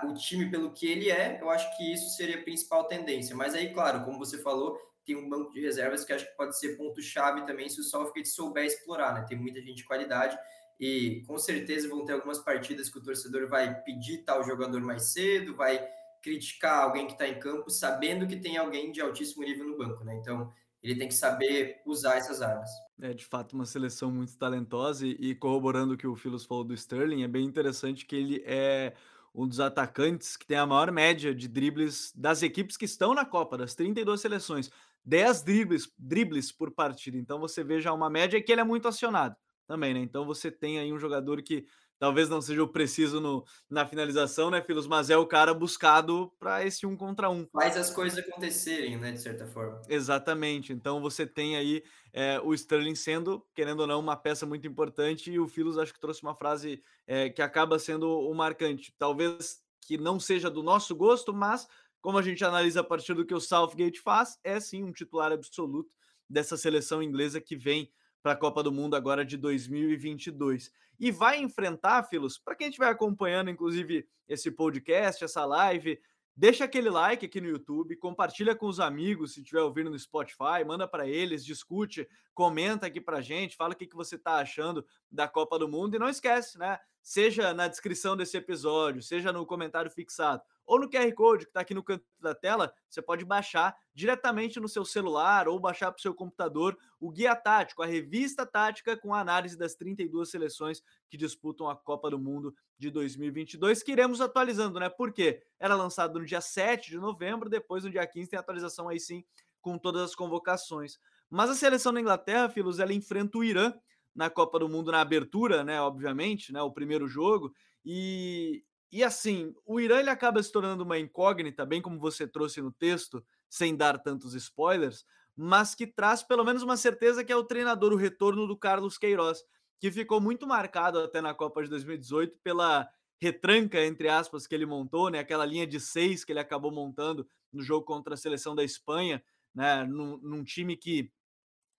o 0.04 0.14
time 0.14 0.50
pelo 0.50 0.72
que 0.72 0.86
ele 0.86 1.10
é, 1.10 1.38
eu 1.42 1.50
acho 1.50 1.76
que 1.76 1.92
isso 1.92 2.16
seria 2.16 2.36
a 2.36 2.42
principal 2.42 2.84
tendência. 2.84 3.36
Mas 3.36 3.54
aí, 3.54 3.72
claro, 3.72 4.04
como 4.04 4.18
você 4.18 4.38
falou, 4.38 4.78
tem 5.04 5.16
um 5.16 5.28
banco 5.28 5.52
de 5.52 5.60
reservas 5.60 6.04
que 6.04 6.12
acho 6.12 6.26
que 6.26 6.36
pode 6.36 6.58
ser 6.58 6.76
ponto-chave 6.76 7.44
também 7.44 7.68
se 7.68 7.80
o 7.80 7.84
Southgate 7.84 8.28
souber 8.28 8.64
explorar, 8.64 9.14
né? 9.14 9.26
Tem 9.28 9.38
muita 9.38 9.60
gente 9.60 9.76
de 9.76 9.84
qualidade 9.84 10.38
e 10.78 11.22
com 11.26 11.38
certeza 11.38 11.88
vão 11.88 12.04
ter 12.04 12.12
algumas 12.12 12.38
partidas 12.38 12.88
que 12.88 12.98
o 12.98 13.02
torcedor 13.02 13.48
vai 13.48 13.82
pedir 13.82 14.24
tal 14.24 14.42
jogador 14.42 14.80
mais 14.80 15.12
cedo, 15.12 15.54
vai 15.54 15.86
criticar 16.22 16.84
alguém 16.84 17.06
que 17.06 17.12
está 17.12 17.28
em 17.28 17.38
campo, 17.38 17.70
sabendo 17.70 18.26
que 18.26 18.36
tem 18.36 18.56
alguém 18.56 18.90
de 18.90 19.00
altíssimo 19.00 19.44
nível 19.44 19.66
no 19.66 19.76
banco, 19.76 20.02
né? 20.04 20.14
Então 20.16 20.52
ele 20.82 20.96
tem 20.96 21.08
que 21.08 21.14
saber 21.14 21.80
usar 21.86 22.16
essas 22.16 22.42
armas. 22.42 22.70
É 23.00 23.12
de 23.12 23.24
fato 23.24 23.54
uma 23.54 23.66
seleção 23.66 24.10
muito 24.10 24.36
talentosa 24.36 25.06
e, 25.06 25.12
e 25.12 25.34
corroborando 25.34 25.94
o 25.94 25.96
que 25.96 26.06
o 26.06 26.16
Filos 26.16 26.44
falou 26.44 26.64
do 26.64 26.74
Sterling, 26.74 27.22
é 27.22 27.28
bem 27.28 27.44
interessante 27.44 28.04
que 28.04 28.16
ele 28.16 28.42
é 28.46 28.94
um 29.34 29.48
dos 29.48 29.58
atacantes 29.60 30.36
que 30.36 30.46
tem 30.46 30.56
a 30.56 30.66
maior 30.66 30.92
média 30.92 31.34
de 31.34 31.48
dribles 31.48 32.12
das 32.14 32.42
equipes 32.42 32.76
que 32.76 32.84
estão 32.84 33.14
na 33.14 33.24
Copa, 33.24 33.58
das 33.58 33.74
32 33.74 34.20
seleções. 34.20 34.70
10 35.04 35.42
dribles, 35.42 35.92
dribles 35.98 36.50
por 36.50 36.70
partida. 36.70 37.16
Então 37.16 37.38
você 37.38 37.62
veja 37.62 37.92
uma 37.92 38.08
média 38.08 38.42
que 38.42 38.50
ele 38.50 38.60
é 38.60 38.64
muito 38.64 38.88
acionado 38.88 39.36
também, 39.66 39.94
né? 39.94 40.00
Então 40.00 40.24
você 40.24 40.50
tem 40.50 40.78
aí 40.78 40.92
um 40.92 40.98
jogador 40.98 41.42
que 41.42 41.66
talvez 41.98 42.28
não 42.28 42.40
seja 42.40 42.62
o 42.62 42.68
preciso 42.68 43.20
no, 43.20 43.44
na 43.68 43.86
finalização, 43.86 44.50
né, 44.50 44.60
Filos? 44.62 44.86
Mas 44.86 45.10
é 45.10 45.16
o 45.16 45.26
cara 45.26 45.54
buscado 45.54 46.32
para 46.38 46.64
esse 46.64 46.86
um 46.86 46.96
contra 46.96 47.30
um. 47.30 47.46
Faz 47.52 47.76
as 47.76 47.90
coisas 47.90 48.18
acontecerem, 48.18 48.98
né, 48.98 49.12
de 49.12 49.20
certa 49.20 49.46
forma. 49.46 49.80
Exatamente. 49.88 50.72
Então 50.72 51.00
você 51.00 51.26
tem 51.26 51.56
aí 51.56 51.82
é, 52.12 52.40
o 52.40 52.52
Sterling 52.52 52.94
sendo, 52.94 53.44
querendo 53.54 53.80
ou 53.80 53.86
não, 53.86 54.00
uma 54.00 54.16
peça 54.16 54.44
muito 54.44 54.66
importante, 54.66 55.30
e 55.30 55.38
o 55.38 55.48
Filos 55.48 55.78
acho 55.78 55.94
que 55.94 56.00
trouxe 56.00 56.22
uma 56.22 56.34
frase 56.34 56.82
é, 57.06 57.30
que 57.30 57.42
acaba 57.42 57.78
sendo 57.78 58.08
o 58.08 58.34
marcante. 58.34 58.94
Talvez 58.98 59.62
que 59.86 59.98
não 59.98 60.18
seja 60.18 60.50
do 60.50 60.62
nosso 60.62 60.94
gosto, 60.94 61.32
mas 61.32 61.68
como 62.04 62.18
a 62.18 62.22
gente 62.22 62.44
analisa 62.44 62.80
a 62.80 62.84
partir 62.84 63.14
do 63.14 63.24
que 63.24 63.32
o 63.32 63.40
Southgate 63.40 63.98
faz, 63.98 64.38
é 64.44 64.60
sim 64.60 64.84
um 64.84 64.92
titular 64.92 65.32
absoluto 65.32 65.90
dessa 66.28 66.54
seleção 66.54 67.02
inglesa 67.02 67.40
que 67.40 67.56
vem 67.56 67.90
para 68.22 68.32
a 68.32 68.36
Copa 68.36 68.62
do 68.62 68.70
Mundo 68.70 68.94
agora 68.94 69.24
de 69.24 69.38
2022. 69.38 70.70
E 71.00 71.10
vai 71.10 71.40
enfrentar, 71.40 72.02
Filos, 72.02 72.36
para 72.36 72.54
quem 72.54 72.68
estiver 72.68 72.88
acompanhando, 72.88 73.48
inclusive, 73.48 74.06
esse 74.28 74.50
podcast, 74.50 75.24
essa 75.24 75.46
live, 75.46 75.98
deixa 76.36 76.64
aquele 76.64 76.90
like 76.90 77.24
aqui 77.24 77.40
no 77.40 77.48
YouTube, 77.48 77.96
compartilha 77.96 78.54
com 78.54 78.66
os 78.66 78.80
amigos, 78.80 79.32
se 79.32 79.40
estiver 79.40 79.62
ouvindo 79.62 79.88
no 79.88 79.98
Spotify, 79.98 80.62
manda 80.66 80.86
para 80.86 81.08
eles, 81.08 81.42
discute, 81.42 82.06
comenta 82.34 82.86
aqui 82.86 83.00
para 83.00 83.22
gente, 83.22 83.56
fala 83.56 83.72
o 83.72 83.76
que, 83.76 83.86
que 83.86 83.96
você 83.96 84.16
está 84.16 84.34
achando 84.34 84.84
da 85.10 85.26
Copa 85.26 85.58
do 85.58 85.70
Mundo 85.70 85.96
e 85.96 85.98
não 85.98 86.10
esquece, 86.10 86.58
né? 86.58 86.78
Seja 87.00 87.54
na 87.54 87.66
descrição 87.66 88.14
desse 88.14 88.36
episódio, 88.36 89.00
seja 89.00 89.32
no 89.32 89.46
comentário 89.46 89.90
fixado, 89.90 90.42
ou 90.66 90.80
no 90.80 90.88
QR 90.88 91.12
Code 91.14 91.44
que 91.44 91.50
está 91.50 91.60
aqui 91.60 91.74
no 91.74 91.82
canto 91.82 92.04
da 92.20 92.34
tela, 92.34 92.72
você 92.88 93.02
pode 93.02 93.24
baixar 93.24 93.76
diretamente 93.94 94.58
no 94.58 94.68
seu 94.68 94.84
celular 94.84 95.48
ou 95.48 95.58
baixar 95.58 95.90
para 95.90 95.98
o 95.98 96.02
seu 96.02 96.14
computador 96.14 96.76
o 96.98 97.10
Guia 97.10 97.36
Tático, 97.36 97.82
a 97.82 97.86
revista 97.86 98.46
tática 98.46 98.96
com 98.96 99.14
a 99.14 99.20
análise 99.20 99.56
das 99.56 99.74
32 99.74 100.30
seleções 100.30 100.82
que 101.10 101.16
disputam 101.16 101.68
a 101.68 101.76
Copa 101.76 102.10
do 102.10 102.18
Mundo 102.18 102.54
de 102.78 102.90
2022, 102.90 103.82
que 103.82 103.92
iremos 103.92 104.20
atualizando, 104.20 104.80
né? 104.80 104.88
Porque 104.88 105.42
era 105.60 105.74
lançado 105.74 106.18
no 106.18 106.24
dia 106.24 106.40
7 106.40 106.90
de 106.90 106.98
novembro, 106.98 107.48
depois 107.48 107.84
no 107.84 107.90
dia 107.90 108.06
15 108.06 108.30
tem 108.30 108.38
atualização 108.38 108.88
aí 108.88 108.98
sim 108.98 109.24
com 109.60 109.78
todas 109.78 110.02
as 110.02 110.14
convocações. 110.14 110.98
Mas 111.30 111.50
a 111.50 111.54
seleção 111.54 111.92
da 111.92 112.00
Inglaterra, 112.00 112.48
Filos, 112.48 112.78
ela 112.78 112.92
enfrenta 112.92 113.38
o 113.38 113.44
Irã 113.44 113.72
na 114.14 114.30
Copa 114.30 114.58
do 114.58 114.68
Mundo 114.68 114.92
na 114.92 115.00
abertura, 115.00 115.64
né, 115.64 115.80
obviamente, 115.80 116.52
né, 116.52 116.62
o 116.62 116.70
primeiro 116.70 117.08
jogo, 117.08 117.52
e, 117.84 118.62
e 118.94 119.02
assim, 119.02 119.52
o 119.66 119.80
Irã 119.80 119.98
ele 119.98 120.08
acaba 120.08 120.40
se 120.40 120.52
tornando 120.52 120.84
uma 120.84 120.96
incógnita, 120.96 121.66
bem 121.66 121.82
como 121.82 121.98
você 121.98 122.28
trouxe 122.28 122.62
no 122.62 122.70
texto, 122.70 123.26
sem 123.50 123.74
dar 123.74 123.98
tantos 123.98 124.34
spoilers, 124.34 125.04
mas 125.36 125.74
que 125.74 125.84
traz 125.84 126.22
pelo 126.22 126.44
menos 126.44 126.62
uma 126.62 126.76
certeza 126.76 127.24
que 127.24 127.32
é 127.32 127.36
o 127.36 127.42
treinador, 127.42 127.92
o 127.92 127.96
retorno 127.96 128.46
do 128.46 128.56
Carlos 128.56 128.96
Queiroz, 128.96 129.42
que 129.80 129.90
ficou 129.90 130.20
muito 130.20 130.46
marcado 130.46 131.00
até 131.00 131.20
na 131.20 131.34
Copa 131.34 131.64
de 131.64 131.70
2018 131.70 132.38
pela 132.38 132.88
retranca, 133.20 133.84
entre 133.84 134.08
aspas, 134.08 134.46
que 134.46 134.54
ele 134.54 134.64
montou, 134.64 135.10
né? 135.10 135.18
Aquela 135.18 135.44
linha 135.44 135.66
de 135.66 135.80
seis 135.80 136.24
que 136.24 136.30
ele 136.30 136.38
acabou 136.38 136.70
montando 136.70 137.26
no 137.52 137.64
jogo 137.64 137.84
contra 137.84 138.14
a 138.14 138.16
seleção 138.16 138.54
da 138.54 138.62
Espanha, 138.62 139.20
né? 139.52 139.82
Num, 139.82 140.18
num 140.18 140.44
time 140.44 140.76
que 140.76 141.10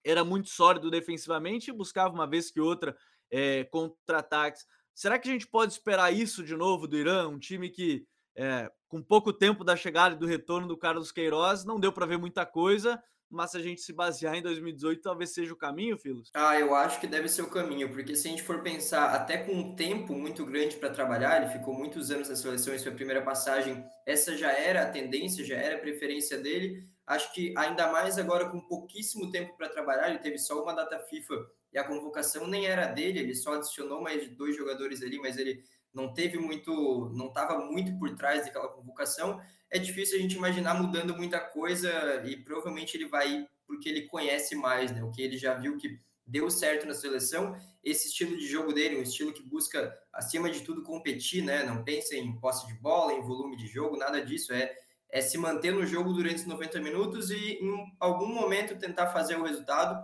era 0.04 0.26
muito 0.26 0.50
sólido 0.50 0.92
defensivamente 0.92 1.70
e 1.70 1.74
buscava 1.74 2.14
uma 2.14 2.28
vez 2.28 2.52
que 2.52 2.60
outra 2.60 2.94
é, 3.32 3.64
contra-ataques. 3.64 4.68
Será 4.96 5.20
que 5.20 5.28
a 5.28 5.32
gente 5.34 5.46
pode 5.46 5.74
esperar 5.74 6.14
isso 6.14 6.42
de 6.42 6.56
novo 6.56 6.88
do 6.88 6.98
Irã? 6.98 7.28
Um 7.28 7.38
time 7.38 7.70
que, 7.70 8.08
é, 8.34 8.72
com 8.88 9.04
pouco 9.04 9.34
tempo 9.34 9.62
da 9.62 9.76
chegada 9.76 10.16
e 10.16 10.18
do 10.18 10.26
retorno 10.26 10.70
do 10.70 10.78
Carlos 10.78 11.12
Queiroz, 11.12 11.66
não 11.66 11.78
deu 11.78 11.92
para 11.92 12.06
ver 12.06 12.18
muita 12.18 12.46
coisa, 12.46 13.04
mas 13.30 13.52
se 13.52 13.58
a 13.58 13.62
gente 13.62 13.82
se 13.82 13.92
basear 13.92 14.36
em 14.36 14.42
2018, 14.42 15.02
talvez 15.02 15.34
seja 15.34 15.52
o 15.52 15.58
caminho, 15.58 15.98
Filos? 15.98 16.32
Ah, 16.34 16.58
eu 16.58 16.74
acho 16.74 17.02
que 17.02 17.08
deve 17.08 17.28
ser 17.28 17.42
o 17.42 17.50
caminho, 17.50 17.90
porque 17.92 18.16
se 18.16 18.30
a 18.30 18.32
gente 18.32 18.44
for 18.44 18.62
pensar 18.62 19.14
até 19.14 19.38
com 19.38 19.52
um 19.52 19.76
tempo 19.76 20.14
muito 20.14 20.46
grande 20.46 20.78
para 20.78 20.90
trabalhar, 20.90 21.42
ele 21.42 21.52
ficou 21.52 21.74
muitos 21.74 22.10
anos 22.10 22.30
na 22.30 22.36
seleção 22.38 22.74
em 22.74 22.80
sua 22.80 22.94
primeira 22.94 23.22
passagem, 23.22 23.86
essa 24.06 24.38
já 24.38 24.54
era 24.54 24.84
a 24.84 24.90
tendência, 24.90 25.44
já 25.44 25.58
era 25.58 25.76
a 25.76 25.80
preferência 25.80 26.38
dele. 26.38 26.82
Acho 27.06 27.34
que 27.34 27.54
ainda 27.58 27.92
mais 27.92 28.18
agora 28.18 28.50
com 28.50 28.62
pouquíssimo 28.62 29.30
tempo 29.30 29.58
para 29.58 29.68
trabalhar, 29.68 30.10
ele 30.10 30.20
teve 30.20 30.38
só 30.38 30.64
uma 30.64 30.74
data 30.74 30.98
FIFA 31.00 31.36
e 31.76 31.78
a 31.78 31.84
convocação 31.84 32.48
nem 32.48 32.66
era 32.66 32.88
dele, 32.88 33.20
ele 33.20 33.36
só 33.36 33.56
adicionou 33.56 34.02
mais 34.02 34.30
dois 34.30 34.56
jogadores 34.56 35.02
ali, 35.02 35.20
mas 35.20 35.38
ele 35.38 35.62
não 35.94 36.14
teve 36.14 36.38
muito, 36.38 37.12
não 37.14 37.28
estava 37.28 37.60
muito 37.66 38.00
por 38.00 38.16
trás 38.16 38.46
daquela 38.46 38.70
convocação. 38.70 39.42
É 39.70 39.78
difícil 39.78 40.18
a 40.18 40.22
gente 40.22 40.38
imaginar 40.38 40.74
mudando 40.82 41.14
muita 41.18 41.38
coisa 41.38 42.24
e 42.26 42.38
provavelmente 42.38 42.96
ele 42.96 43.10
vai 43.10 43.30
ir 43.30 43.50
porque 43.68 43.90
ele 43.90 44.04
conhece 44.04 44.56
mais, 44.56 44.90
né? 44.94 45.04
O 45.04 45.12
que 45.12 45.22
ele 45.22 45.38
já 45.38 45.54
viu 45.56 45.76
que 45.78 46.00
deu 46.26 46.50
certo 46.50 46.88
na 46.88 46.94
seleção, 46.94 47.54
esse 47.84 48.08
estilo 48.08 48.38
de 48.38 48.48
jogo 48.48 48.72
dele, 48.72 48.98
um 48.98 49.02
estilo 49.02 49.34
que 49.34 49.44
busca 49.44 49.94
acima 50.14 50.50
de 50.50 50.62
tudo 50.62 50.82
competir, 50.82 51.44
né? 51.44 51.64
Não 51.64 51.84
pensa 51.84 52.16
em 52.16 52.40
posse 52.40 52.66
de 52.68 52.74
bola, 52.76 53.12
em 53.12 53.22
volume 53.22 53.58
de 53.58 53.68
jogo, 53.68 53.98
nada 53.98 54.24
disso, 54.24 54.54
é 54.54 54.74
é 55.10 55.22
se 55.22 55.38
manter 55.38 55.72
no 55.72 55.86
jogo 55.86 56.12
durante 56.12 56.42
os 56.42 56.46
90 56.46 56.82
minutos 56.82 57.32
e 57.32 57.60
em 57.62 57.96
algum 58.02 58.28
momento 58.28 58.78
tentar 58.78 59.08
fazer 59.08 59.38
o 59.38 59.44
resultado 59.44 59.98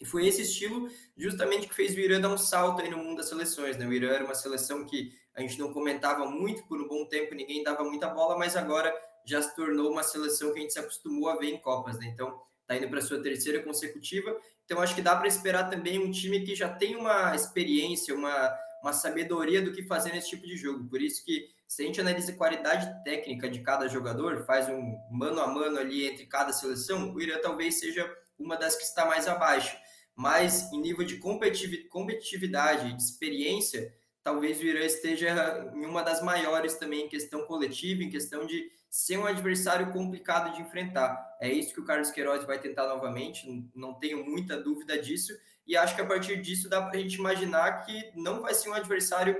e 0.00 0.04
foi 0.04 0.26
esse 0.26 0.42
estilo 0.42 0.90
justamente 1.16 1.68
que 1.68 1.74
fez 1.74 1.94
o 1.94 2.00
Irã 2.00 2.20
dar 2.20 2.28
um 2.28 2.38
salto 2.38 2.82
aí 2.82 2.90
no 2.90 2.98
mundo 2.98 3.18
das 3.18 3.28
seleções. 3.28 3.76
Né? 3.76 3.86
O 3.86 3.92
Irã 3.92 4.08
era 4.08 4.24
uma 4.24 4.34
seleção 4.34 4.84
que 4.84 5.12
a 5.34 5.40
gente 5.40 5.58
não 5.58 5.72
comentava 5.72 6.26
muito 6.26 6.64
por 6.66 6.80
um 6.80 6.88
bom 6.88 7.06
tempo, 7.06 7.34
ninguém 7.34 7.62
dava 7.62 7.84
muita 7.84 8.08
bola, 8.08 8.36
mas 8.36 8.56
agora 8.56 8.92
já 9.24 9.40
se 9.40 9.54
tornou 9.54 9.90
uma 9.90 10.02
seleção 10.02 10.52
que 10.52 10.58
a 10.58 10.62
gente 10.62 10.72
se 10.72 10.78
acostumou 10.78 11.28
a 11.28 11.36
ver 11.36 11.48
em 11.48 11.58
Copas. 11.58 11.98
Né? 11.98 12.06
Então, 12.06 12.40
está 12.60 12.76
indo 12.76 12.88
para 12.88 13.00
sua 13.00 13.22
terceira 13.22 13.62
consecutiva. 13.62 14.36
Então, 14.64 14.80
acho 14.80 14.94
que 14.94 15.02
dá 15.02 15.14
para 15.14 15.28
esperar 15.28 15.70
também 15.70 15.98
um 15.98 16.10
time 16.10 16.40
que 16.40 16.54
já 16.54 16.68
tem 16.68 16.96
uma 16.96 17.34
experiência, 17.34 18.14
uma, 18.14 18.52
uma 18.82 18.92
sabedoria 18.92 19.62
do 19.62 19.72
que 19.72 19.82
fazer 19.84 20.12
nesse 20.12 20.30
tipo 20.30 20.46
de 20.46 20.56
jogo. 20.56 20.88
Por 20.88 21.00
isso 21.00 21.24
que, 21.24 21.48
se 21.68 21.82
a 21.82 21.86
gente 21.86 22.00
analisa 22.00 22.32
a 22.32 22.36
qualidade 22.36 23.04
técnica 23.04 23.48
de 23.48 23.60
cada 23.60 23.86
jogador, 23.88 24.44
faz 24.44 24.68
um 24.68 24.96
mano 25.10 25.40
a 25.40 25.46
mano 25.46 25.78
ali 25.78 26.06
entre 26.06 26.26
cada 26.26 26.52
seleção, 26.52 27.12
o 27.14 27.20
Irã 27.20 27.38
talvez 27.40 27.78
seja 27.78 28.10
uma 28.38 28.56
das 28.56 28.74
que 28.74 28.82
está 28.82 29.06
mais 29.06 29.28
abaixo 29.28 29.76
mas 30.14 30.72
em 30.72 30.80
nível 30.80 31.04
de 31.04 31.16
competitividade, 31.18 32.92
de 32.92 33.02
experiência, 33.02 33.92
talvez 34.22 34.60
o 34.60 34.64
Irã 34.64 34.80
esteja 34.84 35.70
em 35.74 35.84
uma 35.84 36.02
das 36.02 36.22
maiores 36.22 36.74
também 36.74 37.04
em 37.04 37.08
questão 37.08 37.44
coletiva, 37.46 38.02
em 38.02 38.10
questão 38.10 38.46
de 38.46 38.70
ser 38.88 39.18
um 39.18 39.26
adversário 39.26 39.92
complicado 39.92 40.54
de 40.54 40.62
enfrentar. 40.62 41.36
É 41.40 41.52
isso 41.52 41.74
que 41.74 41.80
o 41.80 41.84
Carlos 41.84 42.10
Queiroz 42.10 42.44
vai 42.44 42.60
tentar 42.60 42.86
novamente, 42.86 43.68
não 43.74 43.94
tenho 43.94 44.24
muita 44.24 44.56
dúvida 44.56 44.96
disso, 44.98 45.32
e 45.66 45.76
acho 45.76 45.94
que 45.94 46.00
a 46.00 46.06
partir 46.06 46.40
disso 46.40 46.68
dá 46.68 46.80
para 46.80 46.96
a 46.96 47.00
gente 47.00 47.16
imaginar 47.16 47.84
que 47.84 48.12
não 48.14 48.40
vai 48.40 48.54
ser 48.54 48.68
um 48.68 48.74
adversário 48.74 49.36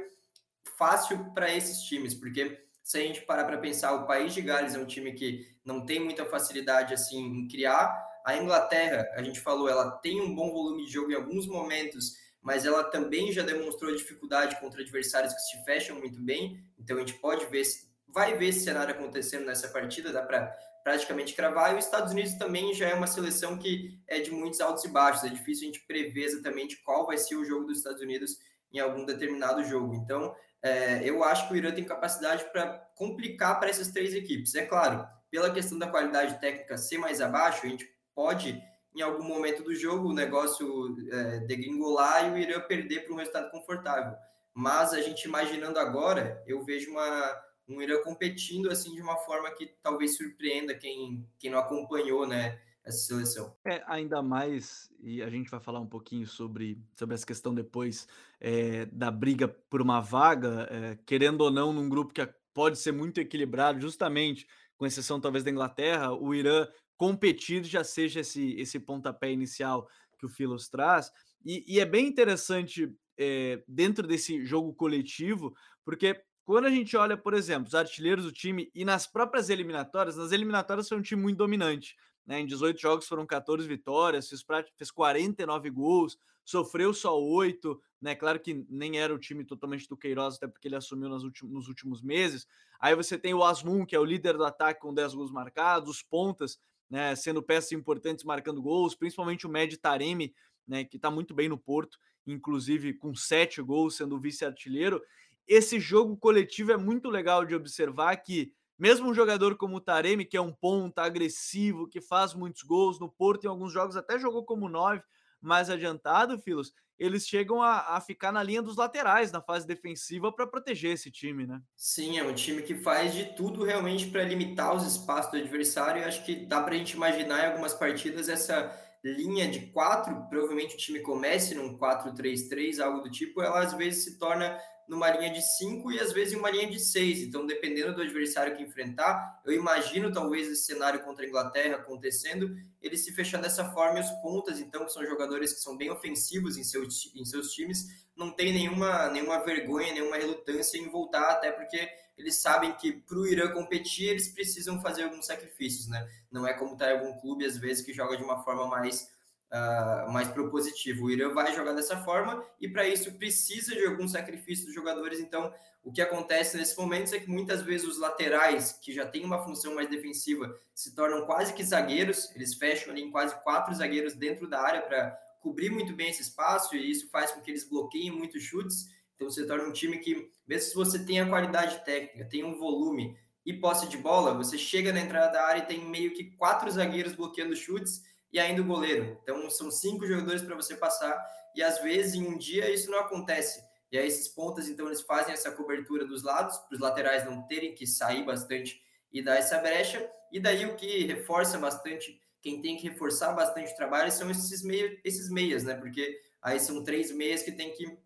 fácil 0.77 1.33
para 1.33 1.55
esses 1.55 1.83
times, 1.83 2.15
porque 2.15 2.65
se 2.83 2.99
a 2.99 3.01
gente 3.01 3.23
parar 3.23 3.45
para 3.45 3.59
pensar, 3.59 3.95
o 3.95 4.07
país 4.07 4.35
de 4.35 4.43
Gales 4.43 4.75
é 4.75 4.79
um 4.79 4.87
time 4.87 5.13
que 5.13 5.47
não 5.65 5.87
tem 5.87 6.01
muita 6.01 6.25
facilidade 6.27 6.93
assim 6.93 7.19
em 7.19 7.49
criar, 7.49 7.97
a 8.25 8.37
Inglaterra, 8.37 9.07
a 9.15 9.23
gente 9.23 9.39
falou, 9.39 9.69
ela 9.69 9.91
tem 9.99 10.21
um 10.21 10.35
bom 10.35 10.51
volume 10.51 10.87
de 10.87 10.93
jogo 10.93 11.13
em 11.13 11.15
alguns 11.15 11.47
momentos, 11.47 12.17
mas 12.41 12.65
ela 12.65 12.83
também 12.85 13.31
já 13.31 13.43
demonstrou 13.43 13.95
dificuldade 13.95 14.59
contra 14.61 14.81
adversários 14.81 15.35
que 15.35 15.41
se 15.41 15.65
fecham 15.65 15.99
muito 15.99 16.21
bem. 16.21 16.59
Então 16.79 16.97
a 16.97 17.01
gente 17.01 17.15
pode 17.15 17.45
ver, 17.47 17.63
vai 18.09 18.37
ver 18.37 18.49
esse 18.49 18.61
cenário 18.61 18.95
acontecendo 18.95 19.45
nessa 19.45 19.69
partida, 19.69 20.13
dá 20.13 20.23
para 20.23 20.57
praticamente 20.83 21.35
cravar. 21.35 21.75
E 21.75 21.79
os 21.79 21.85
Estados 21.85 22.13
Unidos 22.13 22.35
também 22.35 22.73
já 22.73 22.89
é 22.89 22.95
uma 22.95 23.07
seleção 23.07 23.59
que 23.59 23.99
é 24.07 24.21
de 24.21 24.31
muitos 24.31 24.61
altos 24.61 24.85
e 24.85 24.89
baixos. 24.89 25.25
É 25.25 25.29
difícil 25.29 25.65
a 25.65 25.73
gente 25.73 25.87
prever 25.87 26.25
exatamente 26.25 26.83
qual 26.83 27.07
vai 27.07 27.19
ser 27.19 27.37
o 27.37 27.45
jogo 27.45 27.67
dos 27.67 27.79
Estados 27.79 28.03
Unidos 28.03 28.39
em 28.73 28.79
algum 28.79 29.05
determinado 29.05 29.63
jogo. 29.65 29.95
Então, 29.95 30.35
é, 30.63 31.03
eu 31.05 31.23
acho 31.23 31.47
que 31.47 31.55
o 31.55 31.57
Irã 31.57 31.73
tem 31.73 31.85
capacidade 31.85 32.45
para 32.53 32.67
complicar 32.95 33.61
para 33.61 33.69
essas 33.69 33.91
três 33.91 34.15
equipes. 34.15 34.55
É 34.55 34.65
claro, 34.65 35.07
pela 35.31 35.51
questão 35.51 35.79
da 35.79 35.89
qualidade 35.89 36.41
técnica 36.41 36.77
ser 36.77 36.99
mais 36.99 37.21
abaixo, 37.21 37.67
a 37.67 37.69
gente 37.69 37.93
pode, 38.14 38.62
em 38.94 39.00
algum 39.03 39.24
momento 39.24 39.62
do 39.62 39.74
jogo, 39.74 40.09
o 40.09 40.14
negócio 40.14 40.96
é, 41.11 41.40
degringolar 41.40 42.29
e 42.29 42.33
o 42.33 42.38
Irã 42.38 42.61
perder 42.61 43.05
para 43.05 43.14
um 43.14 43.18
resultado 43.18 43.50
confortável. 43.50 44.16
Mas 44.53 44.92
a 44.92 45.00
gente 45.00 45.24
imaginando 45.24 45.79
agora, 45.79 46.42
eu 46.46 46.64
vejo 46.64 46.90
uma, 46.92 47.42
um 47.68 47.83
Irã 47.83 48.00
competindo 48.03 48.70
assim 48.70 48.94
de 48.94 49.03
uma 49.03 49.16
forma 49.16 49.50
que 49.50 49.66
talvez 49.83 50.16
surpreenda 50.16 50.74
quem, 50.74 51.29
quem 51.38 51.50
não 51.50 51.59
acompanhou 51.59 52.27
né, 52.27 52.61
essa 52.85 52.98
seleção. 52.98 53.57
É, 53.64 53.83
ainda 53.87 54.22
mais, 54.22 54.90
e 55.00 55.22
a 55.22 55.31
gente 55.31 55.50
vai 55.50 55.59
falar 55.59 55.81
um 55.81 55.87
pouquinho 55.87 56.27
sobre, 56.27 56.79
sobre 56.94 57.14
essa 57.14 57.27
questão 57.27 57.55
depois 57.55 58.07
é, 58.40 58.87
da 58.87 59.11
briga 59.11 59.48
por 59.48 59.81
uma 59.81 60.00
vaga, 60.00 60.68
é, 60.70 60.98
querendo 61.07 61.40
ou 61.40 61.50
não, 61.50 61.72
num 61.72 61.88
grupo 61.88 62.12
que 62.12 62.24
pode 62.53 62.79
ser 62.79 62.92
muito 62.92 63.18
equilibrado, 63.18 63.81
justamente, 63.81 64.46
com 64.77 64.87
exceção 64.87 65.20
talvez 65.20 65.42
da 65.42 65.50
Inglaterra, 65.50 66.12
o 66.12 66.35
Irã 66.35 66.68
competir 66.96 67.64
já 67.64 67.83
seja 67.83 68.20
esse, 68.20 68.54
esse 68.54 68.78
pontapé 68.78 69.30
inicial 69.30 69.88
que 70.18 70.26
o 70.26 70.28
Filos 70.28 70.68
traz. 70.68 71.11
E, 71.44 71.64
e 71.66 71.80
é 71.80 71.85
bem 71.85 72.07
interessante 72.07 72.92
é, 73.18 73.62
dentro 73.68 74.07
desse 74.07 74.44
jogo 74.44 74.72
coletivo, 74.72 75.54
porque 75.85 76.22
quando 76.44 76.66
a 76.66 76.70
gente 76.70 76.96
olha, 76.96 77.16
por 77.16 77.35
exemplo, 77.35 77.68
os 77.68 77.74
artilheiros 77.74 78.24
do 78.24 78.33
time 78.33 78.70
e 78.74 78.85
nas 78.85 79.07
próprias 79.07 79.48
eliminatórias, 79.48 80.16
nas 80.16 80.33
eliminatórias 80.33 80.88
foi 80.88 80.98
um 80.98 81.02
time 81.02 81.22
muito 81.22 81.38
dominante. 81.38 81.96
Né? 82.26 82.40
Em 82.40 82.46
18 82.46 82.80
jogos 82.80 83.09
foram 83.09 83.26
14 83.26 83.66
vitórias, 83.66 84.28
fez, 84.28 84.44
fez 84.76 84.90
49 84.90 85.70
gols, 85.70 86.18
sofreu 86.44 86.92
só 86.92 87.18
8. 87.18 87.80
Né? 88.00 88.14
Claro 88.14 88.40
que 88.40 88.66
nem 88.68 88.98
era 88.98 89.14
o 89.14 89.18
time 89.18 89.44
totalmente 89.44 89.88
do 89.88 89.96
Queiroz, 89.96 90.37
até 90.37 90.46
porque 90.46 90.68
ele 90.68 90.76
assumiu 90.76 91.09
nos 91.09 91.24
últimos, 91.24 92.02
meses. 92.02 92.46
Aí 92.78 92.94
você 92.94 93.18
tem 93.18 93.33
o 93.33 93.42
Asmun, 93.42 93.87
que 93.87 93.96
é 93.96 93.98
o 93.98 94.04
líder 94.04 94.37
do 94.37 94.44
ataque 94.44 94.80
com 94.80 94.92
10 94.92 95.14
gols 95.14 95.30
marcados, 95.30 95.88
os 95.88 96.02
pontas 96.02 96.59
né, 96.88 97.14
sendo 97.16 97.42
peças 97.42 97.73
importantes 97.73 98.25
marcando 98.25 98.62
gols, 98.62 98.94
principalmente 98.94 99.47
o 99.47 99.51
Med 99.51 99.77
Taremi, 99.79 100.35
né, 100.66 100.85
que 100.85 100.97
está 100.97 101.11
muito 101.11 101.35
bem 101.35 101.49
no 101.49 101.59
Porto, 101.59 101.99
inclusive 102.27 102.94
com 102.94 103.14
sete 103.14 103.61
gols, 103.61 103.97
sendo 103.97 104.18
vice-artilheiro. 104.18 105.03
Esse 105.47 105.79
jogo 105.79 106.16
coletivo 106.16 106.73
é 106.73 106.77
muito 106.77 107.11
legal 107.11 107.44
de 107.44 107.55
observar 107.55 108.16
que, 108.16 108.53
mesmo 108.79 109.09
um 109.09 109.14
jogador 109.14 109.57
como 109.57 109.77
o 109.77 109.81
Taremi, 109.81 110.25
que 110.25 110.37
é 110.37 110.40
um 110.40 110.53
ponta 110.53 111.03
agressivo, 111.03 111.87
que 111.87 112.01
faz 112.01 112.35
muitos 112.35 112.62
gols 112.62 112.99
no 112.99 113.11
Porto, 113.11 113.44
em 113.44 113.49
alguns 113.49 113.73
jogos 113.73 113.97
até 113.97 114.18
jogou 114.18 114.44
como 114.44 114.68
nove, 114.68 115.03
mais 115.40 115.68
adiantado, 115.68 116.38
Filos, 116.38 116.73
eles 116.98 117.26
chegam 117.26 117.62
a, 117.62 117.96
a, 117.96 118.00
ficar 118.00 118.33
na 118.33 118.42
linha 118.42 118.62
dos 118.62 118.76
laterais 118.76 119.33
na 119.33 119.40
fase 119.40 119.66
defensiva 119.66 120.33
para 120.33 120.46
proteger 120.46 120.92
esse 120.92 121.11
time, 121.11 121.46
né? 121.46 121.61
Sim, 121.76 122.18
é 122.18 122.24
um 122.24 122.35
time 122.35 122.62
que 122.62 122.76
faz 122.76 123.14
de 123.14 123.35
tudo 123.35 123.64
realmente 123.64 124.07
para 124.07 124.24
limitar 124.24 124.74
os 124.74 124.87
espaços 124.87 125.33
do 125.33 125.38
adversário. 125.38 126.02
E 126.02 126.04
acho 126.04 126.24
que 126.24 126.46
dá 126.46 126.62
para 126.62 126.74
a 126.74 126.78
gente 126.78 126.92
imaginar 126.92 127.44
em 127.44 127.46
algumas 127.50 127.74
partidas 127.74 128.28
essa 128.28 128.72
linha 129.04 129.46
de 129.46 129.66
quatro, 129.66 130.26
provavelmente 130.30 130.74
o 130.74 130.78
time 130.78 131.00
comece 131.00 131.54
num 131.54 131.76
4-3-3, 131.76 132.80
algo 132.80 133.02
do 133.02 133.11
tipo, 133.11 133.42
ela 133.42 133.61
às 133.61 133.74
vezes 133.74 134.04
se 134.04 134.18
torna 134.18 134.59
numa 134.88 135.11
linha 135.11 135.33
de 135.33 135.42
5 135.42 135.92
e 135.92 136.01
às 136.01 136.12
vezes 136.12 136.35
em 136.35 136.37
uma 136.37 136.51
linha 136.51 136.68
de 136.68 136.79
6. 136.79 137.23
Então, 137.23 137.47
dependendo 137.47 137.94
do 137.94 138.03
adversário 138.03 138.57
que 138.57 138.62
enfrentar, 138.62 139.40
eu 139.44 139.53
imagino 139.53 140.12
talvez 140.12 140.49
esse 140.49 140.64
cenário 140.64 141.03
contra 141.03 141.25
a 141.25 141.29
Inglaterra 141.29 141.77
acontecendo, 141.77 142.55
ele 142.81 142.97
se 142.97 143.12
fechar 143.12 143.40
dessa 143.40 143.70
forma 143.73 143.99
e 143.99 144.03
os 144.03 144.11
pontas, 144.23 144.61
então, 144.61 144.85
que 144.85 144.92
são 144.92 145.05
jogadores 145.05 145.53
que 145.53 145.61
são 145.61 145.77
bem 145.77 145.90
ofensivos 145.90 146.57
em 146.57 146.64
seus, 146.64 147.12
em 147.14 147.25
seus 147.25 147.53
times, 147.53 147.87
não 148.16 148.31
tem 148.31 148.53
nenhuma, 148.53 149.09
nenhuma 149.11 149.42
vergonha, 149.42 149.92
nenhuma 149.92 150.16
relutância 150.16 150.79
em 150.79 150.88
voltar, 150.88 151.31
até 151.31 151.51
porque 151.51 151.88
eles 152.16 152.37
sabem 152.37 152.73
que 152.75 152.92
para 152.92 153.18
o 153.18 153.27
Irã 153.27 153.51
competir, 153.51 154.09
eles 154.09 154.29
precisam 154.29 154.81
fazer 154.81 155.03
alguns 155.03 155.27
sacrifícios, 155.27 155.88
né? 155.88 156.07
Não 156.31 156.47
é 156.47 156.55
como 156.55 156.77
tá 156.77 156.90
em 156.90 156.99
algum 156.99 157.18
clube, 157.20 157.44
às 157.44 157.57
vezes, 157.57 157.85
que 157.85 157.92
joga 157.92 158.16
de 158.16 158.23
uma 158.23 158.42
forma 158.44 158.66
mais 158.68 159.09
uh, 159.55 160.11
mais 160.11 160.29
propositivo. 160.29 161.05
O 161.05 161.11
Irã 161.11 161.33
vai 161.33 161.55
jogar 161.55 161.73
dessa 161.73 161.97
forma 161.99 162.45
e 162.61 162.69
para 162.69 162.87
isso 162.87 163.12
precisa 163.12 163.75
de 163.75 163.87
algum 163.87 164.09
sacrifício 164.09 164.67
dos 164.67 164.75
jogadores. 164.75 165.21
Então, 165.21 165.53
o 165.83 165.93
que 165.93 166.03
acontece 166.03 166.57
nesses 166.57 166.77
momentos 166.77 167.12
é 167.12 167.21
que 167.21 167.31
muitas 167.31 167.62
vezes 167.62 167.87
os 167.87 167.99
laterais, 167.99 168.73
que 168.73 168.93
já 168.93 169.07
têm 169.07 169.25
uma 169.25 169.45
função 169.45 169.75
mais 169.75 169.88
defensiva, 169.88 170.53
se 170.75 170.95
tornam 170.95 171.25
quase 171.25 171.55
que 171.55 171.62
zagueiros, 171.62 172.35
eles 172.35 172.55
fecham 172.55 172.93
ali 172.93 173.03
em 173.03 173.11
quase 173.11 173.40
quatro 173.43 173.75
zagueiros 173.75 174.14
dentro 174.14 174.49
da 174.49 174.61
área 174.61 174.83
para 174.83 175.17
cobrir 175.40 175.71
muito 175.71 175.95
bem 175.95 176.09
esse 176.09 176.23
espaço 176.23 176.75
e 176.75 176.90
isso 176.90 177.11
faz 177.11 177.31
com 177.31 177.40
que 177.40 177.51
eles 177.51 177.69
bloqueiem 177.69 178.11
muitos 178.11 178.43
chutes. 178.43 178.88
Então, 179.14 179.31
você 179.31 179.47
torna 179.47 179.64
um 179.64 179.73
time 179.73 179.99
que, 179.99 180.31
mesmo 180.49 180.71
se 180.71 180.75
você 180.75 181.05
tem 181.05 181.21
a 181.21 181.29
qualidade 181.29 181.85
técnica, 181.85 182.29
tem 182.29 182.43
um 182.43 182.59
volume 182.59 183.17
e 183.47 183.53
posse 183.53 183.87
de 183.87 183.99
bola, 183.99 184.33
você 184.33 184.57
chega 184.57 184.90
na 184.90 185.01
entrada 185.01 185.31
da 185.31 185.47
área 185.47 185.61
e 185.61 185.67
tem 185.67 185.85
meio 185.85 186.14
que 186.14 186.25
quatro 186.37 186.71
zagueiros 186.71 187.12
bloqueando 187.12 187.55
chutes 187.55 188.03
e 188.35 188.40
ainda 188.40 188.61
o 188.61 188.64
goleiro. 188.64 189.16
Então, 189.23 189.49
são 189.49 189.70
cinco 189.70 190.05
jogadores 190.05 190.42
para 190.42 190.57
você 190.57 190.75
passar, 190.77 191.16
e 191.55 191.62
às 191.62 191.79
vezes 191.79 192.14
em 192.14 192.27
um 192.27 192.37
dia 192.37 192.68
isso 192.68 192.90
não 192.90 192.99
acontece. 192.99 193.64
E 193.92 193.97
aí, 193.97 194.09
esses 194.09 194.27
pontas, 194.27 194.68
então, 194.68 194.87
eles 194.87 195.03
fazem 195.03 195.33
essa 195.33 195.53
cobertura 195.53 196.05
dos 196.05 196.25
lados, 196.25 196.59
para 196.59 196.75
os 196.75 196.81
laterais 196.81 197.25
não 197.25 197.47
terem 197.47 197.77
que 197.77 197.87
sair 197.87 198.25
bastante 198.25 198.83
e 199.12 199.23
dar 199.23 199.37
essa 199.37 199.59
brecha. 199.59 200.05
E 200.33 200.40
daí, 200.40 200.66
o 200.66 200.75
que 200.75 201.05
reforça 201.05 201.57
bastante, 201.59 202.20
quem 202.42 202.61
tem 202.61 202.77
que 202.77 202.88
reforçar 202.88 203.33
bastante 203.33 203.73
o 203.73 203.77
trabalho 203.77 204.11
são 204.11 204.29
esses, 204.29 204.64
meio, 204.64 204.99
esses 205.05 205.31
meias, 205.31 205.62
né? 205.62 205.77
Porque 205.77 206.18
aí 206.42 206.59
são 206.59 206.83
três 206.83 207.12
meias 207.12 207.40
que 207.40 207.53
tem 207.53 207.73
que 207.73 207.97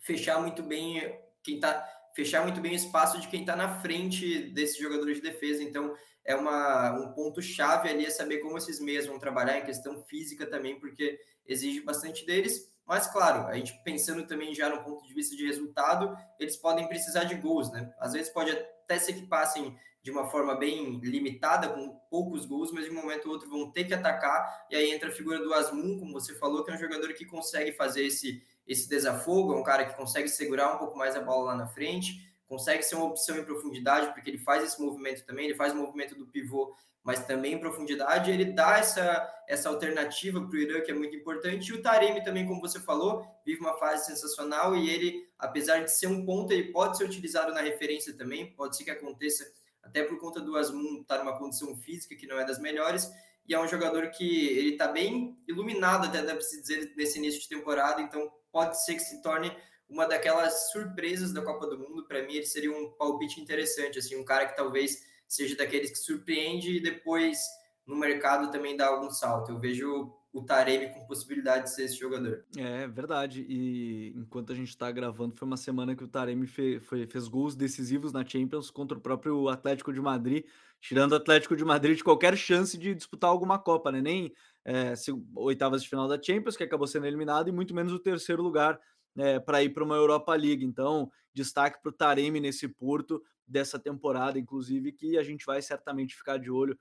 fechar 0.00 0.40
muito 0.40 0.62
bem 0.62 1.20
quem 1.42 1.60
tá 1.60 1.86
fechar 2.14 2.42
muito 2.42 2.62
bem 2.62 2.72
o 2.72 2.76
espaço 2.76 3.20
de 3.20 3.28
quem 3.28 3.42
está 3.42 3.54
na 3.54 3.78
frente 3.80 4.50
desses 4.50 4.78
jogadores 4.78 5.18
de 5.18 5.22
defesa. 5.22 5.62
Então, 5.62 5.94
é 6.26 6.34
uma, 6.34 6.92
um 6.92 7.12
ponto 7.12 7.40
chave 7.40 7.88
ali 7.88 8.04
é 8.04 8.10
saber 8.10 8.38
como 8.38 8.58
esses 8.58 8.80
meias 8.80 9.06
vão 9.06 9.18
trabalhar 9.18 9.58
em 9.58 9.64
questão 9.64 10.02
física 10.04 10.44
também, 10.44 10.78
porque 10.78 11.18
exige 11.46 11.80
bastante 11.80 12.26
deles. 12.26 12.74
Mas, 12.84 13.06
claro, 13.06 13.46
a 13.46 13.54
gente 13.54 13.72
pensando 13.84 14.26
também 14.26 14.54
já 14.54 14.68
no 14.68 14.82
ponto 14.82 15.06
de 15.06 15.14
vista 15.14 15.36
de 15.36 15.46
resultado, 15.46 16.16
eles 16.38 16.56
podem 16.56 16.88
precisar 16.88 17.24
de 17.24 17.36
gols, 17.36 17.70
né? 17.70 17.92
Às 17.98 18.12
vezes 18.12 18.32
pode 18.32 18.50
até 18.50 18.98
ser 18.98 19.14
que 19.14 19.26
passem 19.26 19.76
de 20.02 20.10
uma 20.10 20.28
forma 20.28 20.54
bem 20.54 21.00
limitada, 21.00 21.68
com 21.68 21.98
poucos 22.08 22.44
gols, 22.44 22.70
mas 22.70 22.84
de 22.84 22.90
um 22.90 22.94
momento 22.94 23.26
ou 23.26 23.32
outro 23.32 23.50
vão 23.50 23.72
ter 23.72 23.84
que 23.84 23.94
atacar. 23.94 24.66
E 24.70 24.76
aí 24.76 24.92
entra 24.92 25.08
a 25.08 25.12
figura 25.12 25.38
do 25.40 25.52
Asmun, 25.52 25.98
como 25.98 26.12
você 26.12 26.34
falou, 26.34 26.64
que 26.64 26.70
é 26.70 26.74
um 26.74 26.78
jogador 26.78 27.12
que 27.14 27.24
consegue 27.24 27.72
fazer 27.72 28.06
esse, 28.06 28.40
esse 28.66 28.88
desafogo, 28.88 29.52
é 29.52 29.56
um 29.56 29.64
cara 29.64 29.84
que 29.84 29.96
consegue 29.96 30.28
segurar 30.28 30.74
um 30.74 30.78
pouco 30.78 30.96
mais 30.96 31.16
a 31.16 31.20
bola 31.20 31.46
lá 31.46 31.56
na 31.56 31.66
frente 31.66 32.25
consegue 32.46 32.82
ser 32.82 32.94
uma 32.94 33.06
opção 33.06 33.36
em 33.36 33.44
profundidade, 33.44 34.12
porque 34.12 34.30
ele 34.30 34.38
faz 34.38 34.62
esse 34.62 34.80
movimento 34.80 35.24
também, 35.24 35.46
ele 35.46 35.54
faz 35.54 35.72
o 35.72 35.76
movimento 35.76 36.14
do 36.14 36.26
pivô, 36.26 36.74
mas 37.02 37.24
também 37.24 37.54
em 37.54 37.60
profundidade, 37.60 38.32
ele 38.32 38.46
dá 38.46 38.78
essa, 38.78 39.32
essa 39.48 39.68
alternativa 39.68 40.40
para 40.40 40.50
o 40.50 40.56
Irã, 40.56 40.80
que 40.80 40.90
é 40.90 40.94
muito 40.94 41.14
importante, 41.14 41.68
e 41.68 41.72
o 41.72 41.80
Taremi 41.80 42.24
também, 42.24 42.44
como 42.44 42.60
você 42.60 42.80
falou, 42.80 43.24
vive 43.44 43.60
uma 43.60 43.78
fase 43.78 44.06
sensacional, 44.06 44.74
e 44.74 44.90
ele, 44.90 45.28
apesar 45.38 45.84
de 45.84 45.92
ser 45.92 46.08
um 46.08 46.24
ponto, 46.24 46.52
ele 46.52 46.72
pode 46.72 46.96
ser 46.96 47.04
utilizado 47.04 47.54
na 47.54 47.60
referência 47.60 48.12
também, 48.16 48.52
pode 48.54 48.76
ser 48.76 48.82
que 48.82 48.90
aconteça, 48.90 49.44
até 49.82 50.02
por 50.02 50.18
conta 50.18 50.40
do 50.40 50.56
Asmun 50.56 51.02
estar 51.02 51.18
numa 51.18 51.38
condição 51.38 51.76
física 51.76 52.16
que 52.16 52.26
não 52.26 52.40
é 52.40 52.44
das 52.44 52.58
melhores, 52.58 53.08
e 53.48 53.54
é 53.54 53.60
um 53.60 53.68
jogador 53.68 54.10
que 54.10 54.48
ele 54.48 54.70
está 54.70 54.88
bem 54.88 55.38
iluminado, 55.46 56.06
até 56.08 56.20
dá 56.22 56.32
para 56.32 56.40
se 56.40 56.60
dizer, 56.60 56.92
nesse 56.96 57.18
início 57.18 57.40
de 57.40 57.48
temporada, 57.48 58.02
então 58.02 58.32
pode 58.50 58.84
ser 58.84 58.94
que 58.94 59.00
se 59.00 59.22
torne 59.22 59.56
uma 59.88 60.06
daquelas 60.06 60.70
surpresas 60.72 61.32
da 61.32 61.42
Copa 61.42 61.66
do 61.66 61.78
Mundo. 61.78 62.06
Para 62.06 62.22
mim, 62.22 62.34
ele 62.34 62.46
seria 62.46 62.72
um 62.72 62.90
palpite 62.92 63.40
interessante, 63.40 63.98
assim, 63.98 64.16
um 64.16 64.24
cara 64.24 64.46
que 64.46 64.56
talvez 64.56 65.02
seja 65.28 65.56
daqueles 65.56 65.90
que 65.90 65.98
surpreende 65.98 66.76
e 66.76 66.80
depois 66.80 67.38
no 67.86 67.96
mercado 67.96 68.50
também 68.50 68.76
dá 68.76 68.88
algum 68.88 69.10
salto. 69.10 69.52
Eu 69.52 69.58
vejo 69.58 70.12
o 70.32 70.42
Taremi 70.42 70.92
com 70.92 71.06
possibilidade 71.06 71.64
de 71.64 71.74
ser 71.74 71.84
esse 71.84 71.98
jogador. 71.98 72.44
É 72.56 72.86
verdade. 72.86 73.46
E 73.48 74.12
enquanto 74.16 74.52
a 74.52 74.54
gente 74.54 74.68
está 74.68 74.90
gravando, 74.90 75.34
foi 75.34 75.46
uma 75.46 75.56
semana 75.56 75.96
que 75.96 76.04
o 76.04 76.08
Taremi 76.08 76.46
fez, 76.46 76.84
foi, 76.84 77.06
fez 77.06 77.26
gols 77.26 77.56
decisivos 77.56 78.12
na 78.12 78.24
Champions 78.26 78.70
contra 78.70 78.98
o 78.98 79.00
próprio 79.00 79.48
Atlético 79.48 79.92
de 79.92 80.00
Madrid, 80.00 80.44
tirando 80.80 81.12
o 81.12 81.16
Atlético 81.16 81.56
de 81.56 81.64
Madrid 81.64 81.96
de 81.96 82.04
qualquer 82.04 82.36
chance 82.36 82.76
de 82.76 82.94
disputar 82.94 83.30
alguma 83.30 83.58
Copa, 83.58 83.90
né? 83.90 84.02
Nem 84.02 84.32
é, 84.62 84.92
oitavas 85.36 85.82
de 85.82 85.88
final 85.88 86.06
da 86.06 86.20
Champions, 86.20 86.56
que 86.56 86.64
acabou 86.64 86.86
sendo 86.86 87.06
eliminado, 87.06 87.48
e 87.48 87.52
muito 87.52 87.74
menos 87.74 87.92
o 87.92 87.98
terceiro 87.98 88.42
lugar 88.42 88.78
né, 89.16 89.40
para 89.40 89.64
ir 89.64 89.70
para 89.70 89.82
uma 89.82 89.96
Europa 89.96 90.34
League. 90.34 90.64
Então, 90.64 91.10
destaque 91.32 91.80
para 91.82 91.88
o 91.88 91.92
Taremi 91.92 92.38
nesse 92.38 92.68
Porto 92.68 93.22
dessa 93.46 93.78
temporada, 93.78 94.38
inclusive, 94.38 94.92
que 94.92 95.16
a 95.16 95.22
gente 95.22 95.46
vai 95.46 95.62
certamente 95.62 96.14
ficar 96.14 96.38
de 96.38 96.50
olho. 96.50 96.78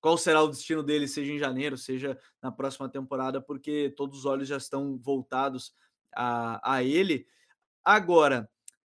Qual 0.00 0.18
será 0.18 0.42
o 0.42 0.48
destino 0.48 0.82
dele, 0.82 1.08
seja 1.08 1.32
em 1.32 1.38
janeiro, 1.38 1.76
seja 1.76 2.18
na 2.42 2.52
próxima 2.52 2.88
temporada, 2.88 3.40
porque 3.40 3.92
todos 3.96 4.20
os 4.20 4.24
olhos 4.26 4.46
já 4.46 4.58
estão 4.58 4.98
voltados 4.98 5.74
a, 6.14 6.76
a 6.76 6.84
ele. 6.84 7.26
Agora, 7.84 8.48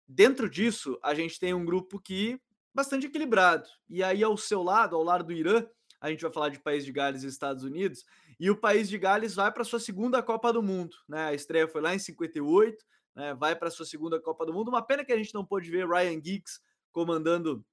dentro 0.06 0.48
disso, 0.48 0.98
a 1.02 1.14
gente 1.14 1.38
tem 1.38 1.52
um 1.52 1.64
grupo 1.64 2.00
que 2.00 2.40
bastante 2.72 3.06
equilibrado. 3.06 3.68
E 3.88 4.02
aí, 4.02 4.22
ao 4.22 4.36
seu 4.36 4.62
lado, 4.62 4.96
ao 4.96 5.02
lado 5.02 5.24
do 5.24 5.32
Irã, 5.32 5.66
a 6.00 6.10
gente 6.10 6.22
vai 6.22 6.32
falar 6.32 6.48
de 6.50 6.60
País 6.60 6.84
de 6.84 6.92
Gales 6.92 7.22
e 7.22 7.26
Estados 7.26 7.64
Unidos, 7.64 8.04
e 8.38 8.50
o 8.50 8.56
País 8.56 8.88
de 8.88 8.98
Gales 8.98 9.34
vai 9.34 9.52
para 9.52 9.64
sua 9.64 9.80
segunda 9.80 10.22
Copa 10.22 10.52
do 10.52 10.62
Mundo. 10.62 10.96
Né? 11.08 11.26
A 11.26 11.34
estreia 11.34 11.68
foi 11.68 11.80
lá 11.80 11.94
em 11.94 11.98
58, 11.98 12.84
né? 13.14 13.34
vai 13.34 13.54
para 13.54 13.70
sua 13.70 13.86
segunda 13.86 14.20
Copa 14.20 14.44
do 14.46 14.52
Mundo. 14.52 14.68
Uma 14.68 14.84
pena 14.84 15.04
que 15.04 15.12
a 15.12 15.16
gente 15.16 15.34
não 15.34 15.44
pôde 15.44 15.70
ver 15.70 15.88
Ryan 15.88 16.20
Giggs 16.22 16.60
comandando, 16.92 17.64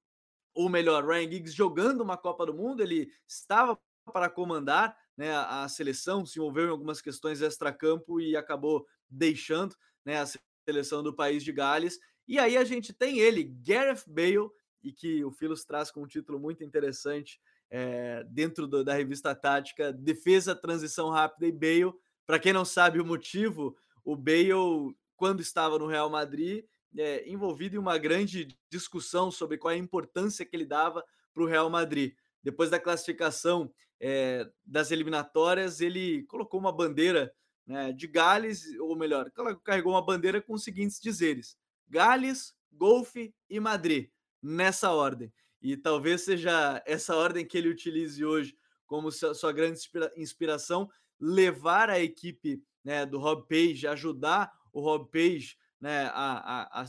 ou 0.54 0.68
melhor, 0.68 1.04
Ryan 1.06 1.30
Giggs 1.30 1.54
jogando 1.54 2.00
uma 2.00 2.16
Copa 2.16 2.46
do 2.46 2.54
Mundo. 2.54 2.82
Ele 2.82 3.10
estava 3.26 3.78
para 4.12 4.28
comandar 4.28 4.96
né, 5.16 5.34
a 5.34 5.68
seleção, 5.68 6.26
se 6.26 6.38
envolveu 6.38 6.66
em 6.66 6.70
algumas 6.70 7.00
questões 7.00 7.40
extra-campo 7.40 8.20
e 8.20 8.36
acabou 8.36 8.86
deixando 9.08 9.74
né, 10.04 10.20
a 10.20 10.26
seleção 10.68 11.02
do 11.02 11.14
País 11.14 11.44
de 11.44 11.52
Gales. 11.52 11.98
E 12.26 12.38
aí 12.38 12.56
a 12.56 12.64
gente 12.64 12.92
tem 12.92 13.18
ele, 13.18 13.44
Gareth 13.44 14.04
Bale, 14.06 14.50
e 14.82 14.92
que 14.92 15.24
o 15.24 15.30
Filos 15.30 15.64
traz 15.64 15.90
com 15.90 16.02
um 16.02 16.06
título 16.06 16.40
muito 16.40 16.64
interessante 16.64 17.40
é, 17.74 18.22
dentro 18.28 18.66
do, 18.66 18.84
da 18.84 18.92
revista 18.92 19.34
tática, 19.34 19.90
defesa, 19.90 20.54
transição 20.54 21.08
rápida 21.08 21.46
e 21.46 21.52
Bale. 21.52 21.94
Para 22.26 22.38
quem 22.38 22.52
não 22.52 22.66
sabe 22.66 23.00
o 23.00 23.04
motivo, 23.04 23.74
o 24.04 24.14
Bale, 24.14 24.94
quando 25.16 25.40
estava 25.40 25.78
no 25.78 25.86
Real 25.86 26.10
Madrid, 26.10 26.66
é, 26.94 27.26
envolvido 27.26 27.74
em 27.74 27.78
uma 27.78 27.96
grande 27.96 28.54
discussão 28.70 29.30
sobre 29.30 29.56
qual 29.56 29.72
é 29.72 29.76
a 29.76 29.78
importância 29.78 30.44
que 30.44 30.54
ele 30.54 30.66
dava 30.66 31.02
para 31.32 31.42
o 31.42 31.46
Real 31.46 31.70
Madrid. 31.70 32.12
Depois 32.42 32.68
da 32.68 32.78
classificação 32.78 33.72
é, 33.98 34.46
das 34.66 34.90
eliminatórias, 34.90 35.80
ele 35.80 36.24
colocou 36.24 36.60
uma 36.60 36.72
bandeira 36.72 37.32
né, 37.66 37.90
de 37.90 38.06
Gales, 38.06 38.66
ou 38.80 38.94
melhor, 38.94 39.30
carregou 39.64 39.94
uma 39.94 40.04
bandeira 40.04 40.42
com 40.42 40.52
os 40.52 40.62
seguintes 40.62 41.00
dizeres: 41.00 41.56
Gales, 41.88 42.54
Golfe 42.70 43.34
e 43.48 43.58
Madrid, 43.58 44.10
nessa 44.42 44.90
ordem. 44.90 45.32
E 45.62 45.76
talvez 45.76 46.22
seja 46.22 46.82
essa 46.84 47.14
ordem 47.16 47.46
que 47.46 47.56
ele 47.56 47.68
utilize 47.68 48.24
hoje 48.24 48.56
como 48.86 49.10
sua 49.10 49.52
grande 49.52 49.80
inspiração, 50.16 50.90
levar 51.18 51.88
a 51.88 51.98
equipe 51.98 52.62
né, 52.84 53.06
do 53.06 53.18
Rob 53.18 53.46
Page, 53.48 53.86
ajudar 53.86 54.52
o 54.72 54.80
Rob 54.80 55.10
Page 55.10 55.56
né, 55.80 56.10
a, 56.12 56.80
a, 56.80 56.82
a 56.82 56.86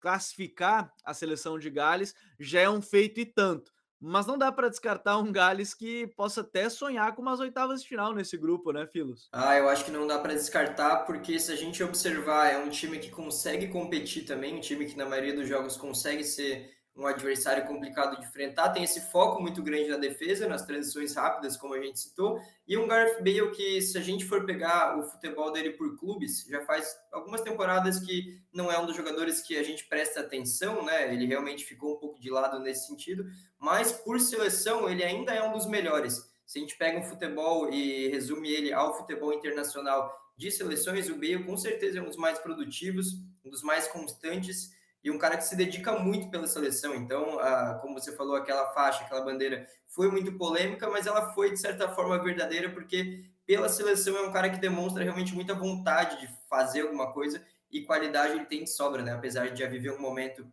classificar 0.00 0.92
a 1.04 1.14
seleção 1.14 1.58
de 1.58 1.70
Gales, 1.70 2.14
já 2.38 2.60
é 2.60 2.68
um 2.68 2.82
feito 2.82 3.20
e 3.20 3.24
tanto. 3.24 3.72
Mas 3.98 4.26
não 4.26 4.36
dá 4.36 4.52
para 4.52 4.68
descartar 4.68 5.16
um 5.16 5.32
Gales 5.32 5.72
que 5.72 6.06
possa 6.08 6.42
até 6.42 6.68
sonhar 6.68 7.14
com 7.14 7.22
umas 7.22 7.40
oitavas 7.40 7.82
de 7.82 7.88
final 7.88 8.12
nesse 8.12 8.36
grupo, 8.36 8.70
né, 8.70 8.86
Filos? 8.86 9.28
Ah, 9.32 9.56
eu 9.56 9.68
acho 9.68 9.84
que 9.84 9.90
não 9.90 10.06
dá 10.06 10.18
para 10.18 10.34
descartar, 10.34 11.06
porque 11.06 11.40
se 11.40 11.50
a 11.50 11.56
gente 11.56 11.82
observar, 11.82 12.52
é 12.52 12.58
um 12.58 12.68
time 12.68 12.98
que 12.98 13.10
consegue 13.10 13.68
competir 13.68 14.26
também, 14.26 14.54
um 14.54 14.60
time 14.60 14.84
que 14.84 14.96
na 14.96 15.06
maioria 15.06 15.34
dos 15.34 15.48
jogos 15.48 15.76
consegue 15.76 16.22
ser 16.22 16.75
um 16.96 17.06
adversário 17.06 17.66
complicado 17.66 18.18
de 18.18 18.24
enfrentar, 18.24 18.70
tem 18.70 18.82
esse 18.82 19.00
foco 19.12 19.40
muito 19.40 19.62
grande 19.62 19.90
na 19.90 19.98
defesa, 19.98 20.48
nas 20.48 20.64
transições 20.64 21.14
rápidas, 21.14 21.56
como 21.56 21.74
a 21.74 21.80
gente 21.80 22.00
citou, 22.00 22.40
e 22.66 22.76
um 22.76 22.88
Gareth 22.88 23.18
Bale 23.18 23.50
que, 23.50 23.82
se 23.82 23.98
a 23.98 24.00
gente 24.00 24.24
for 24.24 24.46
pegar 24.46 24.98
o 24.98 25.02
futebol 25.02 25.52
dele 25.52 25.70
por 25.70 25.98
clubes, 25.98 26.46
já 26.48 26.64
faz 26.64 26.96
algumas 27.12 27.42
temporadas 27.42 27.98
que 27.98 28.40
não 28.52 28.72
é 28.72 28.78
um 28.78 28.86
dos 28.86 28.96
jogadores 28.96 29.42
que 29.42 29.58
a 29.58 29.62
gente 29.62 29.84
presta 29.84 30.20
atenção, 30.20 30.82
né? 30.84 31.12
Ele 31.12 31.26
realmente 31.26 31.64
ficou 31.64 31.96
um 31.96 31.98
pouco 31.98 32.18
de 32.18 32.30
lado 32.30 32.58
nesse 32.60 32.86
sentido, 32.86 33.26
mas 33.58 33.92
por 33.92 34.18
seleção 34.18 34.88
ele 34.88 35.04
ainda 35.04 35.34
é 35.34 35.42
um 35.42 35.52
dos 35.52 35.66
melhores. 35.66 36.34
Se 36.46 36.58
a 36.58 36.62
gente 36.62 36.78
pega 36.78 36.98
um 36.98 37.02
futebol 37.02 37.70
e 37.70 38.08
resume 38.08 38.50
ele 38.50 38.72
ao 38.72 38.96
futebol 38.96 39.34
internacional 39.34 40.10
de 40.36 40.50
seleções, 40.50 41.10
o 41.10 41.14
Bale 41.14 41.44
com 41.44 41.56
certeza 41.56 41.98
é 41.98 42.02
um 42.02 42.06
dos 42.06 42.16
mais 42.16 42.38
produtivos, 42.38 43.14
um 43.44 43.50
dos 43.50 43.62
mais 43.62 43.86
constantes 43.88 44.75
e 45.06 45.10
um 45.10 45.18
cara 45.18 45.36
que 45.36 45.44
se 45.44 45.54
dedica 45.54 45.92
muito 46.00 46.28
pela 46.28 46.48
seleção. 46.48 46.92
Então, 46.96 47.38
a, 47.38 47.74
como 47.74 47.94
você 47.94 48.10
falou, 48.16 48.34
aquela 48.34 48.72
faixa, 48.72 49.04
aquela 49.04 49.20
bandeira 49.20 49.64
foi 49.86 50.10
muito 50.10 50.32
polêmica, 50.32 50.90
mas 50.90 51.06
ela 51.06 51.32
foi 51.32 51.52
de 51.52 51.60
certa 51.60 51.88
forma 51.88 52.20
verdadeira, 52.20 52.70
porque 52.70 53.24
pela 53.46 53.68
seleção 53.68 54.16
é 54.16 54.22
um 54.22 54.32
cara 54.32 54.50
que 54.50 54.58
demonstra 54.58 55.04
realmente 55.04 55.32
muita 55.32 55.54
vontade 55.54 56.20
de 56.20 56.28
fazer 56.50 56.80
alguma 56.80 57.12
coisa 57.12 57.40
e 57.70 57.82
qualidade 57.82 58.32
ele 58.32 58.46
tem 58.46 58.64
de 58.64 58.70
sobra, 58.70 59.00
né? 59.00 59.12
Apesar 59.12 59.48
de 59.48 59.60
já 59.60 59.68
viver 59.68 59.92
um 59.92 60.00
momento 60.00 60.44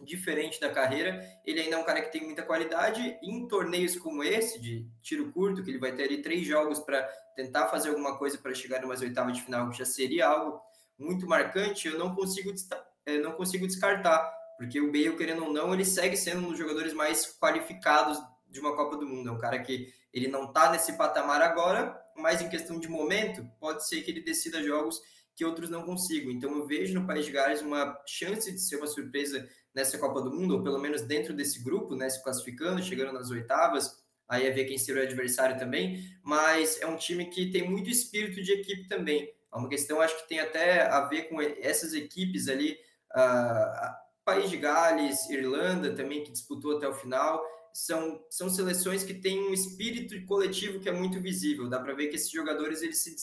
diferente 0.00 0.60
da 0.60 0.70
carreira, 0.70 1.24
ele 1.44 1.60
ainda 1.60 1.76
é 1.76 1.78
um 1.78 1.84
cara 1.84 2.02
que 2.02 2.10
tem 2.10 2.24
muita 2.24 2.42
qualidade 2.42 3.16
em 3.22 3.46
torneios 3.46 3.96
como 3.96 4.24
esse, 4.24 4.60
de 4.60 4.84
tiro 5.02 5.30
curto, 5.30 5.62
que 5.62 5.70
ele 5.70 5.78
vai 5.78 5.92
ter 5.92 6.02
ali 6.02 6.20
três 6.20 6.44
jogos 6.44 6.80
para 6.80 7.00
tentar 7.36 7.68
fazer 7.68 7.90
alguma 7.90 8.18
coisa 8.18 8.36
para 8.38 8.52
chegar 8.54 8.82
em 8.82 8.86
umas 8.86 9.02
oitavas 9.02 9.34
de 9.34 9.42
final, 9.42 9.70
que 9.70 9.78
já 9.78 9.84
seria 9.84 10.26
algo 10.26 10.60
muito 10.98 11.28
marcante, 11.28 11.86
eu 11.86 11.96
não 11.96 12.12
consigo 12.12 12.52
destacar 12.52 12.93
é, 13.06 13.18
não 13.18 13.32
consigo 13.32 13.66
descartar, 13.66 14.32
porque 14.56 14.80
o 14.80 14.86
Bale, 14.86 15.16
querendo 15.16 15.44
ou 15.44 15.52
não, 15.52 15.74
ele 15.74 15.84
segue 15.84 16.16
sendo 16.16 16.46
um 16.46 16.50
dos 16.50 16.58
jogadores 16.58 16.92
mais 16.92 17.36
qualificados 17.38 18.18
de 18.48 18.60
uma 18.60 18.76
Copa 18.76 18.96
do 18.96 19.06
Mundo. 19.06 19.28
É 19.28 19.32
um 19.32 19.38
cara 19.38 19.58
que 19.58 19.92
ele 20.12 20.28
não 20.28 20.44
está 20.44 20.70
nesse 20.70 20.96
patamar 20.96 21.42
agora, 21.42 22.00
mas 22.16 22.40
em 22.40 22.48
questão 22.48 22.78
de 22.78 22.88
momento, 22.88 23.44
pode 23.58 23.86
ser 23.86 24.02
que 24.02 24.10
ele 24.10 24.20
decida 24.20 24.62
jogos 24.62 25.00
que 25.34 25.44
outros 25.44 25.68
não 25.68 25.82
consigam. 25.82 26.30
Então 26.30 26.56
eu 26.56 26.66
vejo 26.66 26.94
no 26.98 27.06
País 27.06 27.26
de 27.26 27.32
Gales 27.32 27.60
uma 27.60 28.00
chance 28.06 28.50
de 28.50 28.60
ser 28.60 28.76
uma 28.76 28.86
surpresa 28.86 29.46
nessa 29.74 29.98
Copa 29.98 30.22
do 30.22 30.32
Mundo, 30.32 30.54
ou 30.54 30.62
pelo 30.62 30.78
menos 30.78 31.02
dentro 31.02 31.34
desse 31.34 31.62
grupo, 31.62 31.96
né, 31.96 32.08
se 32.08 32.22
classificando, 32.22 32.82
chegando 32.82 33.12
nas 33.12 33.30
oitavas, 33.30 34.00
aí 34.28 34.46
é 34.46 34.50
ver 34.50 34.66
quem 34.66 34.78
será 34.78 35.00
o 35.00 35.02
adversário 35.02 35.58
também, 35.58 36.00
mas 36.22 36.80
é 36.80 36.86
um 36.86 36.96
time 36.96 37.26
que 37.26 37.50
tem 37.50 37.68
muito 37.68 37.90
espírito 37.90 38.40
de 38.40 38.52
equipe 38.52 38.88
também. 38.88 39.28
É 39.52 39.56
uma 39.56 39.68
questão, 39.68 40.00
acho 40.00 40.16
que 40.22 40.28
tem 40.28 40.38
até 40.38 40.82
a 40.82 41.00
ver 41.06 41.28
com 41.28 41.40
essas 41.40 41.92
equipes 41.92 42.48
ali, 42.48 42.78
uh, 43.14 43.94
País 44.24 44.50
de 44.50 44.56
Gales, 44.56 45.28
Irlanda 45.28 45.94
também, 45.94 46.24
que 46.24 46.32
disputou 46.32 46.76
até 46.76 46.88
o 46.88 46.94
final, 46.94 47.42
são, 47.72 48.24
são 48.30 48.48
seleções 48.48 49.02
que 49.02 49.14
têm 49.14 49.48
um 49.48 49.52
espírito 49.52 50.14
coletivo 50.26 50.80
que 50.80 50.88
é 50.88 50.92
muito 50.92 51.20
visível. 51.20 51.68
Dá 51.68 51.80
para 51.80 51.94
ver 51.94 52.08
que 52.08 52.16
esses 52.16 52.30
jogadores 52.30 52.82
eles 52.82 53.02
se, 53.02 53.14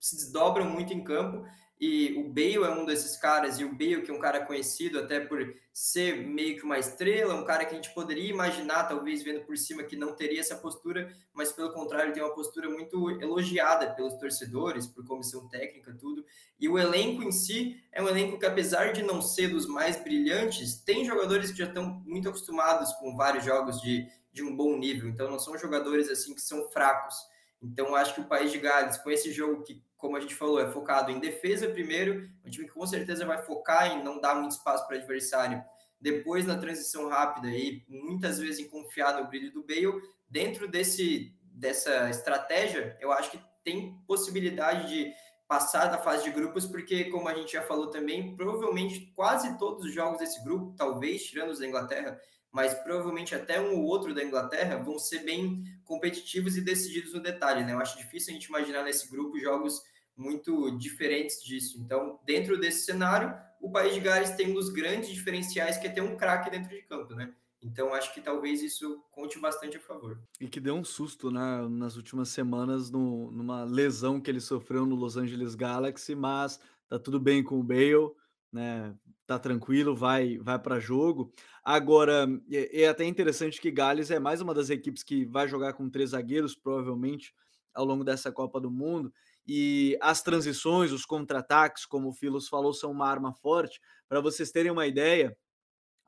se 0.00 0.16
desdobram 0.16 0.68
muito 0.68 0.92
em 0.92 1.02
campo 1.02 1.44
e 1.78 2.14
o 2.14 2.28
Bale 2.28 2.64
é 2.64 2.70
um 2.70 2.86
desses 2.86 3.18
caras, 3.18 3.60
e 3.60 3.64
o 3.64 3.70
Bale, 3.70 4.00
que 4.00 4.10
é 4.10 4.14
um 4.14 4.18
cara 4.18 4.40
conhecido 4.40 4.98
até 4.98 5.20
por 5.20 5.54
ser 5.70 6.26
meio 6.26 6.56
que 6.56 6.64
uma 6.64 6.78
estrela, 6.78 7.34
um 7.34 7.44
cara 7.44 7.66
que 7.66 7.72
a 7.72 7.76
gente 7.76 7.92
poderia 7.92 8.30
imaginar, 8.30 8.84
talvez 8.84 9.22
vendo 9.22 9.44
por 9.44 9.58
cima, 9.58 9.82
que 9.82 9.94
não 9.94 10.14
teria 10.14 10.40
essa 10.40 10.56
postura, 10.56 11.14
mas 11.34 11.52
pelo 11.52 11.70
contrário, 11.72 12.14
tem 12.14 12.22
uma 12.22 12.34
postura 12.34 12.70
muito 12.70 13.10
elogiada 13.20 13.90
pelos 13.94 14.14
torcedores, 14.14 14.86
por 14.86 15.04
comissão 15.04 15.46
técnica, 15.48 15.94
tudo. 16.00 16.24
E 16.58 16.66
o 16.66 16.78
elenco 16.78 17.22
em 17.22 17.30
si 17.30 17.78
é 17.92 18.02
um 18.02 18.08
elenco 18.08 18.38
que, 18.38 18.46
apesar 18.46 18.94
de 18.94 19.02
não 19.02 19.20
ser 19.20 19.48
dos 19.48 19.66
mais 19.66 20.02
brilhantes, 20.02 20.76
tem 20.76 21.04
jogadores 21.04 21.50
que 21.50 21.58
já 21.58 21.66
estão 21.66 22.02
muito 22.06 22.26
acostumados 22.26 22.90
com 22.94 23.14
vários 23.14 23.44
jogos 23.44 23.82
de, 23.82 24.08
de 24.32 24.42
um 24.42 24.56
bom 24.56 24.78
nível, 24.78 25.10
então 25.10 25.30
não 25.30 25.38
são 25.38 25.58
jogadores 25.58 26.08
assim 26.08 26.34
que 26.34 26.40
são 26.40 26.70
fracos. 26.70 27.14
Então, 27.62 27.94
acho 27.94 28.14
que 28.14 28.20
o 28.20 28.28
País 28.28 28.50
de 28.50 28.58
Gales, 28.58 28.96
com 28.98 29.10
esse 29.10 29.32
jogo 29.32 29.62
que 29.62 29.82
como 29.96 30.16
a 30.16 30.20
gente 30.20 30.34
falou, 30.34 30.60
é 30.60 30.70
focado 30.70 31.10
em 31.10 31.18
defesa 31.18 31.68
primeiro, 31.68 32.28
um 32.44 32.50
time 32.50 32.66
que 32.66 32.74
com 32.74 32.86
certeza 32.86 33.24
vai 33.24 33.42
focar 33.44 33.92
em 33.92 34.04
não 34.04 34.20
dar 34.20 34.34
muito 34.34 34.52
espaço 34.52 34.86
para 34.86 34.96
o 34.96 34.98
adversário, 34.98 35.62
depois 36.00 36.46
na 36.46 36.58
transição 36.58 37.08
rápida 37.08 37.48
e 37.48 37.84
muitas 37.88 38.38
vezes 38.38 38.60
em 38.60 38.68
confiar 38.68 39.20
no 39.20 39.28
brilho 39.28 39.52
do 39.52 39.64
Bale. 39.64 40.00
Dentro 40.28 40.68
desse, 40.68 41.34
dessa 41.42 42.10
estratégia, 42.10 42.96
eu 43.00 43.10
acho 43.12 43.30
que 43.30 43.40
tem 43.64 43.98
possibilidade 44.06 44.88
de 44.88 45.12
passar 45.48 45.86
da 45.86 45.98
fase 45.98 46.24
de 46.24 46.30
grupos, 46.30 46.66
porque, 46.66 47.04
como 47.04 47.28
a 47.28 47.34
gente 47.34 47.52
já 47.52 47.62
falou 47.62 47.88
também, 47.88 48.36
provavelmente 48.36 49.12
quase 49.14 49.56
todos 49.58 49.84
os 49.84 49.94
jogos 49.94 50.18
desse 50.18 50.42
grupo, 50.44 50.74
talvez 50.76 51.24
tirando 51.24 51.50
os 51.50 51.60
da 51.60 51.66
Inglaterra, 51.66 52.20
mas 52.56 52.72
provavelmente 52.72 53.34
até 53.34 53.60
um 53.60 53.76
ou 53.76 53.84
outro 53.84 54.14
da 54.14 54.24
Inglaterra 54.24 54.78
vão 54.78 54.98
ser 54.98 55.18
bem 55.18 55.62
competitivos 55.84 56.56
e 56.56 56.62
decididos 56.62 57.12
no 57.12 57.20
detalhe, 57.20 57.62
né? 57.62 57.74
Eu 57.74 57.78
acho 57.78 57.98
difícil 57.98 58.30
a 58.30 58.32
gente 58.32 58.46
imaginar 58.46 58.82
nesse 58.82 59.10
grupo 59.10 59.38
jogos 59.38 59.82
muito 60.16 60.70
diferentes 60.78 61.44
disso. 61.44 61.78
Então, 61.78 62.18
dentro 62.24 62.58
desse 62.58 62.86
cenário, 62.86 63.36
o 63.60 63.70
País 63.70 63.92
de 63.92 64.00
Gales 64.00 64.30
tem 64.30 64.52
um 64.52 64.54
dos 64.54 64.70
grandes 64.70 65.10
diferenciais 65.10 65.76
que 65.76 65.86
é 65.86 65.90
ter 65.90 66.00
um 66.00 66.16
craque 66.16 66.48
dentro 66.48 66.70
de 66.70 66.80
campo, 66.80 67.14
né? 67.14 67.30
Então, 67.62 67.92
acho 67.92 68.14
que 68.14 68.22
talvez 68.22 68.62
isso 68.62 69.04
conte 69.10 69.38
bastante 69.38 69.76
a 69.76 69.80
favor. 69.80 70.18
E 70.40 70.48
que 70.48 70.58
deu 70.58 70.76
um 70.76 70.84
susto 70.84 71.30
né, 71.30 71.68
nas 71.68 71.96
últimas 71.96 72.30
semanas 72.30 72.90
no, 72.90 73.30
numa 73.32 73.64
lesão 73.64 74.18
que 74.18 74.30
ele 74.30 74.40
sofreu 74.40 74.86
no 74.86 74.96
Los 74.96 75.18
Angeles 75.18 75.54
Galaxy, 75.54 76.14
mas 76.14 76.58
tá 76.88 76.98
tudo 76.98 77.20
bem 77.20 77.44
com 77.44 77.60
o 77.60 77.62
Bale 77.62 78.14
né? 78.52 78.94
Tá 79.26 79.38
tranquilo, 79.38 79.94
vai 79.94 80.38
vai 80.38 80.58
para 80.58 80.78
jogo. 80.78 81.32
Agora, 81.64 82.26
é, 82.50 82.82
é, 82.82 82.88
até 82.88 83.04
interessante 83.04 83.60
que 83.60 83.70
Gales 83.70 84.10
é 84.10 84.18
mais 84.20 84.40
uma 84.40 84.54
das 84.54 84.70
equipes 84.70 85.02
que 85.02 85.24
vai 85.26 85.48
jogar 85.48 85.72
com 85.72 85.90
três 85.90 86.10
zagueiros, 86.10 86.54
provavelmente, 86.54 87.34
ao 87.74 87.84
longo 87.84 88.04
dessa 88.04 88.30
Copa 88.30 88.60
do 88.60 88.70
Mundo. 88.70 89.12
E 89.46 89.98
as 90.00 90.22
transições, 90.22 90.92
os 90.92 91.04
contra-ataques, 91.04 91.86
como 91.86 92.08
o 92.08 92.12
Filos 92.12 92.48
falou, 92.48 92.72
são 92.72 92.90
uma 92.90 93.08
arma 93.08 93.32
forte. 93.32 93.80
Para 94.08 94.20
vocês 94.20 94.50
terem 94.50 94.72
uma 94.72 94.86
ideia, 94.86 95.36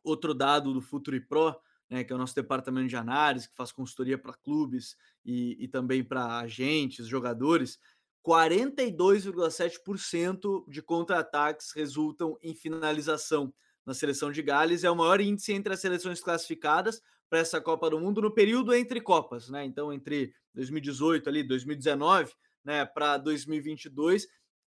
outro 0.05 0.35
dado 0.35 0.73
do 0.73 0.81
Futuri 0.81 1.21
Pro, 1.21 1.55
né, 1.91 2.05
que 2.05 2.13
é 2.13 2.17
o 2.17 2.19
nosso 2.19 2.35
departamento 2.35 2.89
de 2.89 2.97
análise, 2.97 3.49
que 3.49 3.57
faz 3.57 3.73
consultoria 3.73 4.19
para 4.19 4.35
clubes 4.35 4.97
e, 5.25 5.57
e 5.59 5.69
também 5.69 6.05
para 6.05 6.39
agentes, 6.39 7.07
jogadores, 7.07 7.79
42,7% 8.27 10.65
de 10.69 10.83
contra-ataques 10.83 11.73
resultam 11.73 12.37
em 12.43 12.55
finalização 12.55 13.53
na 13.87 13.95
seleção 13.95 14.31
de 14.31 14.43
Gales. 14.43 14.85
É 14.85 14.91
o 14.91 14.97
maior 14.97 15.21
índice 15.21 15.53
entre 15.53 15.73
as 15.73 15.81
seleções 15.81 16.21
classificadas 16.21 17.01
para 17.31 17.39
essa 17.39 17.61
Copa 17.61 17.89
do 17.91 18.01
Mundo 18.01 18.21
no 18.21 18.33
período 18.33 18.75
entre 18.75 19.01
Copas, 19.01 19.49
né? 19.49 19.65
Então, 19.65 19.93
entre 19.93 20.33
2018 20.55 21.29
ali, 21.29 21.43
2019, 21.43 22.33
né, 22.65 22.85
para 22.85 23.17
2022, 23.19 24.27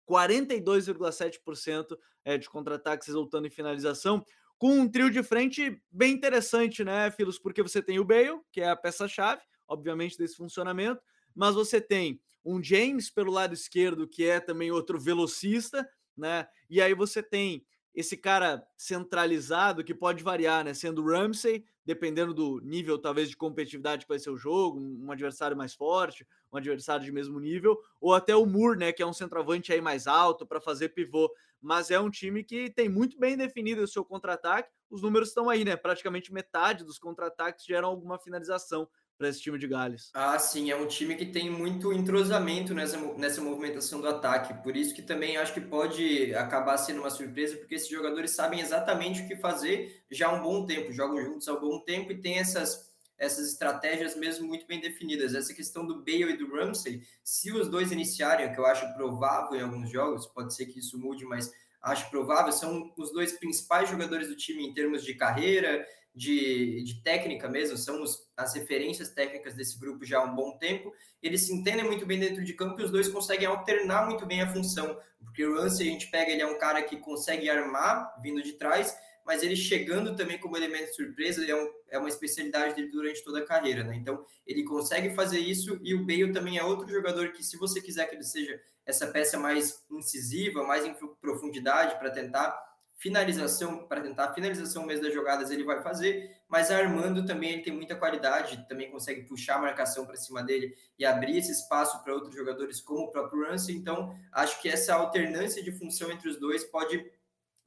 42,7% 0.09 1.97
é 2.25 2.37
de 2.37 2.49
contra-ataques 2.49 3.07
resultando 3.07 3.47
em 3.47 3.51
finalização, 3.51 4.23
com 4.57 4.79
um 4.79 4.89
trio 4.89 5.09
de 5.09 5.23
frente 5.23 5.81
bem 5.89 6.13
interessante, 6.13 6.83
né, 6.83 7.09
Filos? 7.11 7.39
Porque 7.39 7.63
você 7.63 7.81
tem 7.81 7.99
o 7.99 8.05
Bale, 8.05 8.41
que 8.51 8.61
é 8.61 8.69
a 8.69 8.75
peça-chave, 8.75 9.41
obviamente, 9.67 10.17
desse 10.17 10.35
funcionamento, 10.35 11.01
mas 11.33 11.55
você 11.55 11.79
tem 11.79 12.19
um 12.43 12.63
James 12.63 13.09
pelo 13.09 13.31
lado 13.31 13.53
esquerdo, 13.53 14.07
que 14.07 14.25
é 14.25 14.39
também 14.39 14.71
outro 14.71 14.99
velocista, 14.99 15.87
né? 16.17 16.47
E 16.69 16.81
aí 16.81 16.93
você 16.93 17.21
tem 17.21 17.65
esse 17.93 18.15
cara 18.15 18.65
centralizado 18.77 19.83
que 19.83 19.93
pode 19.93 20.23
variar, 20.23 20.63
né? 20.63 20.73
Sendo 20.73 21.03
Ramsey, 21.03 21.65
dependendo 21.83 22.33
do 22.33 22.61
nível, 22.61 22.99
talvez, 22.99 23.29
de 23.29 23.35
competitividade 23.35 24.05
que 24.05 24.09
vai 24.09 24.19
ser 24.19 24.29
o 24.29 24.37
jogo, 24.37 24.79
um 24.79 25.11
adversário 25.11 25.57
mais 25.57 25.73
forte, 25.73 26.25
um 26.51 26.57
adversário 26.57 27.03
de 27.03 27.11
mesmo 27.11 27.39
nível, 27.39 27.77
ou 27.99 28.13
até 28.13 28.35
o 28.35 28.45
Moore, 28.45 28.77
né? 28.77 28.91
Que 28.91 29.01
é 29.01 29.05
um 29.05 29.13
centroavante 29.13 29.73
aí 29.73 29.81
mais 29.81 30.07
alto 30.07 30.45
para 30.45 30.61
fazer 30.61 30.89
pivô. 30.89 31.31
Mas 31.61 31.91
é 31.91 31.99
um 31.99 32.09
time 32.09 32.43
que 32.43 32.69
tem 32.69 32.87
muito 32.87 33.19
bem 33.19 33.35
definido 33.35 33.83
o 33.83 33.87
seu 33.87 34.05
contra-ataque. 34.05 34.69
Os 34.89 35.01
números 35.01 35.29
estão 35.29 35.49
aí, 35.49 35.65
né? 35.65 35.75
Praticamente 35.75 36.31
metade 36.31 36.83
dos 36.83 36.99
contra-ataques 36.99 37.65
geram 37.65 37.89
alguma 37.89 38.17
finalização 38.17 38.87
para 39.19 39.27
esse 39.27 39.41
time 39.41 39.59
de 39.59 39.67
Gales. 39.67 40.09
Ah, 40.13 40.39
sim, 40.39 40.71
é 40.71 40.75
um 40.77 40.87
time 40.87 41.13
que 41.15 41.25
tem 41.25 41.51
muito 41.51 41.91
entrosamento 41.91 42.73
nessa, 42.73 42.97
nessa 43.15 43.41
movimentação 43.41 43.99
do 43.99 44.07
ataque, 44.07 44.53
por 44.63 44.77
isso 44.77 44.95
que 44.95 45.01
também 45.01 45.35
acho 45.35 45.53
que 45.53 45.59
pode 45.59 46.33
acabar 46.33 46.77
sendo 46.77 47.01
uma 47.01 47.09
surpresa, 47.09 47.57
porque 47.57 47.75
esses 47.75 47.89
jogadores 47.89 48.31
sabem 48.31 48.61
exatamente 48.61 49.21
o 49.21 49.27
que 49.27 49.35
fazer 49.35 50.03
já 50.09 50.29
há 50.29 50.33
um 50.33 50.41
bom 50.41 50.65
tempo, 50.65 50.93
jogam 50.93 51.21
juntos 51.21 51.49
há 51.49 51.53
um 51.53 51.59
bom 51.59 51.79
tempo 51.81 52.13
e 52.13 52.21
tem 52.21 52.39
essas, 52.39 52.89
essas 53.17 53.49
estratégias 53.49 54.15
mesmo 54.15 54.47
muito 54.47 54.65
bem 54.65 54.79
definidas. 54.79 55.35
Essa 55.35 55.53
questão 55.53 55.85
do 55.85 55.97
Bale 55.97 56.31
e 56.31 56.37
do 56.37 56.55
Ramsey, 56.55 57.03
se 57.21 57.51
os 57.51 57.69
dois 57.69 57.91
iniciarem, 57.91 58.47
o 58.47 58.53
que 58.53 58.59
eu 58.59 58.65
acho 58.65 58.91
provável 58.95 59.59
em 59.59 59.63
alguns 59.63 59.91
jogos, 59.91 60.27
pode 60.27 60.55
ser 60.55 60.67
que 60.67 60.79
isso 60.79 60.97
mude, 60.97 61.25
mas 61.25 61.51
acho 61.81 62.09
provável, 62.09 62.53
são 62.53 62.93
os 62.97 63.11
dois 63.11 63.33
principais 63.33 63.89
jogadores 63.89 64.29
do 64.29 64.35
time 64.35 64.65
em 64.65 64.73
termos 64.73 65.03
de 65.03 65.13
carreira, 65.13 65.85
de, 66.15 66.83
de 66.83 67.01
técnica 67.01 67.47
mesmo, 67.47 67.77
são 67.77 68.01
os, 68.01 68.27
as 68.35 68.53
referências 68.53 69.09
técnicas 69.09 69.53
desse 69.53 69.79
grupo 69.79 70.05
já 70.05 70.19
há 70.19 70.23
um 70.23 70.35
bom 70.35 70.57
tempo. 70.57 70.93
Eles 71.21 71.41
se 71.41 71.53
entendem 71.53 71.85
muito 71.85 72.05
bem 72.05 72.19
dentro 72.19 72.43
de 72.43 72.53
campo 72.53 72.79
e 72.79 72.83
os 72.83 72.91
dois 72.91 73.07
conseguem 73.07 73.47
alternar 73.47 74.05
muito 74.05 74.25
bem 74.25 74.41
a 74.41 74.51
função. 74.51 74.99
Porque 75.23 75.45
o 75.45 75.53
Lance, 75.53 75.81
a 75.81 75.85
gente 75.85 76.07
pega, 76.09 76.31
ele 76.31 76.41
é 76.41 76.47
um 76.47 76.57
cara 76.57 76.81
que 76.81 76.97
consegue 76.97 77.49
armar 77.49 78.19
vindo 78.21 78.41
de 78.41 78.53
trás, 78.53 78.97
mas 79.25 79.43
ele 79.43 79.55
chegando 79.55 80.15
também 80.15 80.39
como 80.39 80.57
elemento 80.57 80.95
surpresa 80.95 81.45
é, 81.45 81.55
um, 81.55 81.71
é 81.89 81.99
uma 81.99 82.09
especialidade 82.09 82.75
dele 82.75 82.89
durante 82.89 83.23
toda 83.23 83.39
a 83.39 83.45
carreira, 83.45 83.83
né? 83.83 83.95
Então, 83.95 84.25
ele 84.47 84.63
consegue 84.63 85.13
fazer 85.13 85.39
isso 85.39 85.79
e 85.83 85.93
o 85.93 86.05
Bale 86.05 86.31
também 86.31 86.57
é 86.57 86.63
outro 86.63 86.89
jogador 86.89 87.31
que, 87.31 87.43
se 87.43 87.57
você 87.57 87.79
quiser 87.79 88.07
que 88.07 88.15
ele 88.15 88.23
seja 88.23 88.59
essa 88.85 89.05
peça 89.07 89.37
mais 89.37 89.85
incisiva, 89.91 90.63
mais 90.63 90.83
em 90.83 90.95
profundidade 91.21 91.99
para 91.99 92.09
tentar 92.09 92.68
finalização, 92.99 93.87
para 93.87 94.01
tentar 94.01 94.33
finalização 94.33 94.85
mesmo 94.85 95.05
das 95.05 95.13
jogadas, 95.13 95.49
ele 95.49 95.63
vai 95.63 95.81
fazer, 95.81 96.37
mas 96.49 96.69
Armando 96.69 97.25
também 97.25 97.53
ele 97.53 97.61
tem 97.61 97.73
muita 97.73 97.95
qualidade, 97.95 98.67
também 98.67 98.91
consegue 98.91 99.23
puxar 99.23 99.55
a 99.55 99.61
marcação 99.61 100.05
para 100.05 100.17
cima 100.17 100.43
dele 100.43 100.75
e 100.97 101.05
abrir 101.05 101.37
esse 101.37 101.51
espaço 101.51 102.03
para 102.03 102.13
outros 102.13 102.35
jogadores, 102.35 102.81
como 102.81 103.05
o 103.05 103.11
próprio 103.11 103.47
Ramsey. 103.47 103.73
Então, 103.73 104.13
acho 104.33 104.61
que 104.61 104.67
essa 104.67 104.93
alternância 104.95 105.63
de 105.63 105.71
função 105.71 106.11
entre 106.11 106.27
os 106.27 106.37
dois 106.37 106.65
pode, 106.65 107.09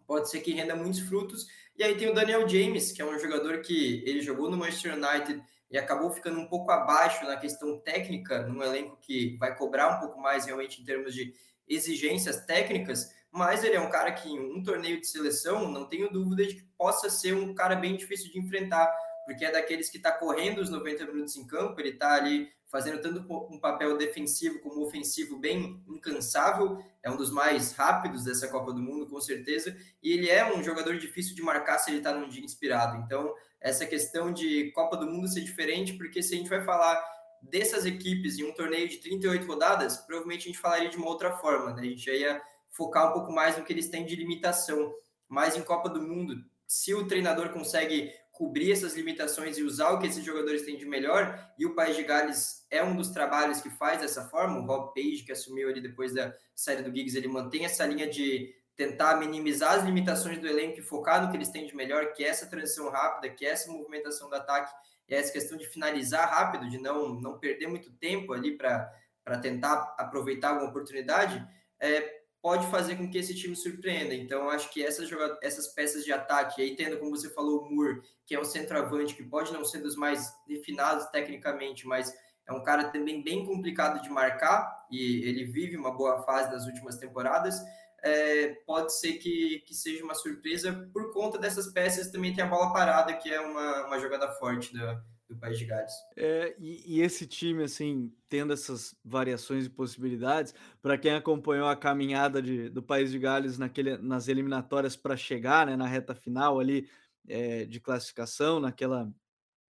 pode 0.07 0.29
ser 0.29 0.41
que 0.41 0.53
renda 0.53 0.77
muitos 0.77 1.01
frutos. 1.01 1.47
E 1.75 1.83
aí 1.83 1.97
tem 1.97 2.11
o 2.11 2.15
Daniel 2.15 2.47
James, 2.47 2.93
que 2.93 3.01
é 3.01 3.05
um 3.05 3.19
jogador 3.19 3.63
que 3.63 4.05
ele 4.07 4.21
jogou 4.21 4.51
no 4.51 4.59
Manchester 4.59 4.93
United 4.95 5.43
e 5.71 5.79
acabou 5.79 6.11
ficando 6.11 6.39
um 6.39 6.47
pouco 6.47 6.71
abaixo 6.71 7.25
na 7.25 7.39
questão 7.39 7.81
técnica, 7.81 8.43
num 8.47 8.63
elenco 8.63 8.99
que 9.01 9.35
vai 9.39 9.57
cobrar 9.57 9.97
um 9.97 10.01
pouco 10.01 10.21
mais 10.21 10.45
realmente 10.45 10.83
em 10.83 10.85
termos 10.85 11.15
de 11.15 11.35
exigências 11.67 12.45
técnicas, 12.45 13.11
mas 13.33 13.65
ele 13.65 13.77
é 13.77 13.81
um 13.81 13.89
cara 13.89 14.13
que 14.13 14.29
em 14.29 14.39
um 14.39 14.63
torneio 14.63 15.01
de 15.01 15.07
seleção, 15.07 15.71
não 15.71 15.89
tenho 15.89 16.13
dúvida 16.13 16.47
de 16.47 16.57
que 16.57 16.63
possa 16.77 17.09
ser 17.09 17.35
um 17.35 17.55
cara 17.55 17.75
bem 17.75 17.97
difícil 17.97 18.31
de 18.31 18.39
enfrentar, 18.39 18.87
porque 19.25 19.45
é 19.45 19.51
daqueles 19.51 19.89
que 19.89 19.97
está 19.97 20.13
correndo 20.13 20.61
os 20.61 20.69
90 20.69 21.07
minutos 21.07 21.35
em 21.37 21.47
campo, 21.47 21.81
ele 21.81 21.91
está 21.91 22.15
ali 22.15 22.51
fazendo 22.67 23.01
tanto 23.01 23.21
um 23.51 23.59
papel 23.59 23.97
defensivo 23.97 24.59
como 24.61 24.85
ofensivo 24.85 25.39
bem 25.39 25.83
incansável, 25.89 26.83
é 27.03 27.11
um 27.11 27.17
dos 27.17 27.31
mais 27.31 27.73
rápidos 27.73 28.25
dessa 28.25 28.49
Copa 28.49 28.73
do 28.73 28.83
Mundo, 28.83 29.07
com 29.07 29.21
certeza, 29.21 29.77
e 30.03 30.13
ele 30.13 30.29
é 30.29 30.55
um 30.55 30.63
jogador 30.63 30.99
difícil 30.99 31.35
de 31.35 31.43
marcar 31.43 31.79
se 31.79 31.91
ele 31.91 31.99
está 31.99 32.15
num 32.15 32.29
dia 32.29 32.45
inspirado. 32.45 32.97
Então, 32.99 33.35
essa 33.61 33.87
questão 33.87 34.33
de 34.33 34.71
Copa 34.73 34.97
do 34.97 35.07
Mundo 35.07 35.29
ser 35.29 35.41
diferente, 35.41 35.95
porque 35.95 36.23
se 36.23 36.35
a 36.35 36.39
gente 36.39 36.51
vai 36.51 36.65
falar 36.65 37.03
dessas 37.43 37.85
equipes 37.85 38.39
em 38.39 38.45
um 38.45 38.53
torneio 38.53 38.89
de 38.89 38.99
38 38.99 39.47
rodadas, 39.47 39.97
provavelmente 39.99 40.43
a 40.43 40.53
gente 40.53 40.59
falaria 40.59 40.89
de 40.89 40.97
uma 40.97 41.09
outra 41.09 41.37
forma, 41.39 41.73
né? 41.73 41.83
A 41.83 41.85
gente 41.85 42.09
ia 42.11 42.41
focar 42.73 43.11
um 43.11 43.13
pouco 43.13 43.33
mais 43.33 43.57
no 43.57 43.65
que 43.65 43.73
eles 43.73 43.89
têm 43.89 44.05
de 44.05 44.17
limitação. 44.17 44.93
Mas 45.29 45.57
em 45.57 45.63
Copa 45.63 45.89
do 45.89 46.03
Mundo, 46.03 46.45
se 46.67 46.95
o 46.95 47.07
treinador 47.07 47.51
consegue 47.51 48.13
cobrir 48.33 48.73
essas 48.73 48.95
limitações 48.95 49.57
e 49.59 49.63
usar 49.63 49.91
o 49.91 49.99
que 49.99 50.07
esses 50.07 50.25
jogadores 50.25 50.63
têm 50.63 50.77
de 50.77 50.87
melhor, 50.87 51.39
e 51.59 51.67
o 51.67 51.75
País 51.75 51.95
de 51.95 52.03
Gales 52.03 52.67
é 52.71 52.83
um 52.83 52.97
dos 52.97 53.11
trabalhos 53.11 53.61
que 53.61 53.71
faz 53.71 54.01
dessa 54.01 54.29
forma, 54.29 54.59
o 54.59 54.67
Rob 54.67 54.93
Page, 54.95 55.23
que 55.23 55.33
assumiu 55.33 55.69
ali 55.69 55.81
depois 55.81 56.15
da 56.15 56.35
saída 56.55 56.83
do 56.83 56.95
Giggs, 56.95 57.17
ele 57.17 57.29
mantém 57.29 57.65
essa 57.67 57.87
linha 57.87 58.09
de 58.09 58.55
tentar 58.75 59.17
minimizar 59.17 59.75
as 59.75 59.85
limitações 59.85 60.39
do 60.39 60.47
elenco 60.47 60.79
e 60.79 60.83
focar 60.83 61.23
no 61.23 61.31
que 61.31 61.37
eles 61.37 61.51
têm 61.51 61.67
de 61.67 61.77
melhor, 61.77 62.13
que 62.15 62.25
é 62.25 62.29
essa 62.29 62.47
transição 62.47 62.89
rápida, 62.89 63.33
que 63.33 63.45
é 63.45 63.51
essa 63.51 63.71
movimentação 63.71 64.29
do 64.29 64.35
ataque, 64.35 64.73
é 65.09 65.17
essa 65.17 65.33
questão 65.33 65.59
de 65.59 65.67
finalizar 65.67 66.31
rápido, 66.31 66.69
de 66.71 66.79
não, 66.79 67.15
não 67.21 67.39
perder 67.39 67.67
muito 67.67 67.93
tempo 67.93 68.33
ali 68.33 68.57
para 68.57 68.91
tentar 69.43 69.95
aproveitar 69.99 70.51
alguma 70.51 70.71
oportunidade, 70.71 71.47
é, 71.79 72.22
pode 72.43 72.67
fazer 72.67 72.97
com 72.97 73.09
que 73.09 73.17
esse 73.17 73.35
time 73.37 73.55
surpreenda. 73.55 74.13
Então, 74.13 74.51
acho 74.51 74.69
que 74.71 74.85
essas, 74.85 75.09
essas 75.41 75.69
peças 75.69 76.05
de 76.05 76.13
ataque, 76.13 76.61
aí 76.61 76.75
tendo, 76.75 76.99
como 76.99 77.17
você 77.17 77.31
falou, 77.31 77.63
o 77.63 77.73
Moore, 77.73 78.03
que 78.27 78.35
é 78.35 78.41
um 78.41 78.45
centroavante, 78.45 79.15
que 79.15 79.23
pode 79.23 79.53
não 79.53 79.65
ser 79.65 79.79
dos 79.79 79.95
mais 79.95 80.35
refinados 80.49 81.07
tecnicamente, 81.07 81.87
mas 81.87 82.13
é 82.45 82.53
um 82.53 82.65
cara 82.65 82.91
também 82.91 83.23
bem 83.23 83.47
complicado 83.47 84.03
de 84.03 84.11
marcar, 84.11 84.87
e 84.91 85.23
ele 85.25 85.45
vive 85.45 85.77
uma 85.77 85.97
boa 85.97 86.25
fase 86.25 86.51
nas 86.51 86.67
últimas 86.67 86.97
temporadas. 86.97 87.63
É, 88.03 88.49
pode 88.67 88.93
ser 88.99 89.13
que, 89.15 89.63
que 89.65 89.73
seja 89.73 90.03
uma 90.03 90.15
surpresa 90.15 90.91
por 90.93 91.13
conta 91.13 91.39
dessas 91.39 91.69
peças. 91.73 92.11
Também 92.11 92.35
tem 92.35 92.43
a 92.43 92.49
bola 92.49 92.73
parada, 92.73 93.15
que 93.15 93.33
é 93.33 93.41
uma, 93.41 93.87
uma 93.87 93.99
jogada 94.01 94.29
forte 94.33 94.75
da, 94.75 95.01
do 95.33 95.39
País 95.39 95.59
de 95.59 95.65
Gales. 95.65 95.93
É, 96.17 96.55
e, 96.59 96.97
e, 96.97 97.01
esse 97.01 97.27
time, 97.27 97.65
assim, 97.65 98.13
tendo 98.29 98.53
essas 98.53 98.95
variações 99.05 99.67
e 99.67 99.71
possibilidades, 99.71 100.55
para 100.81 100.99
quem 100.99 101.13
acompanhou 101.13 101.69
a 101.69 101.77
caminhada 101.77 102.43
de, 102.43 102.69
do 102.69 102.83
País 102.83 103.11
de 103.11 103.19
Gales 103.19 103.59
naquele, 103.59 103.97
nas 103.99 104.29
eliminatórias 104.29 104.97
para 104.97 105.17
chegar 105.17 105.67
né, 105.67 105.77
na 105.77 105.87
reta 105.87 106.15
final 106.15 106.61
ali 106.61 106.89
é, 107.29 107.65
de 107.65 107.81
classificação, 107.81 108.61
naquela 108.61 109.13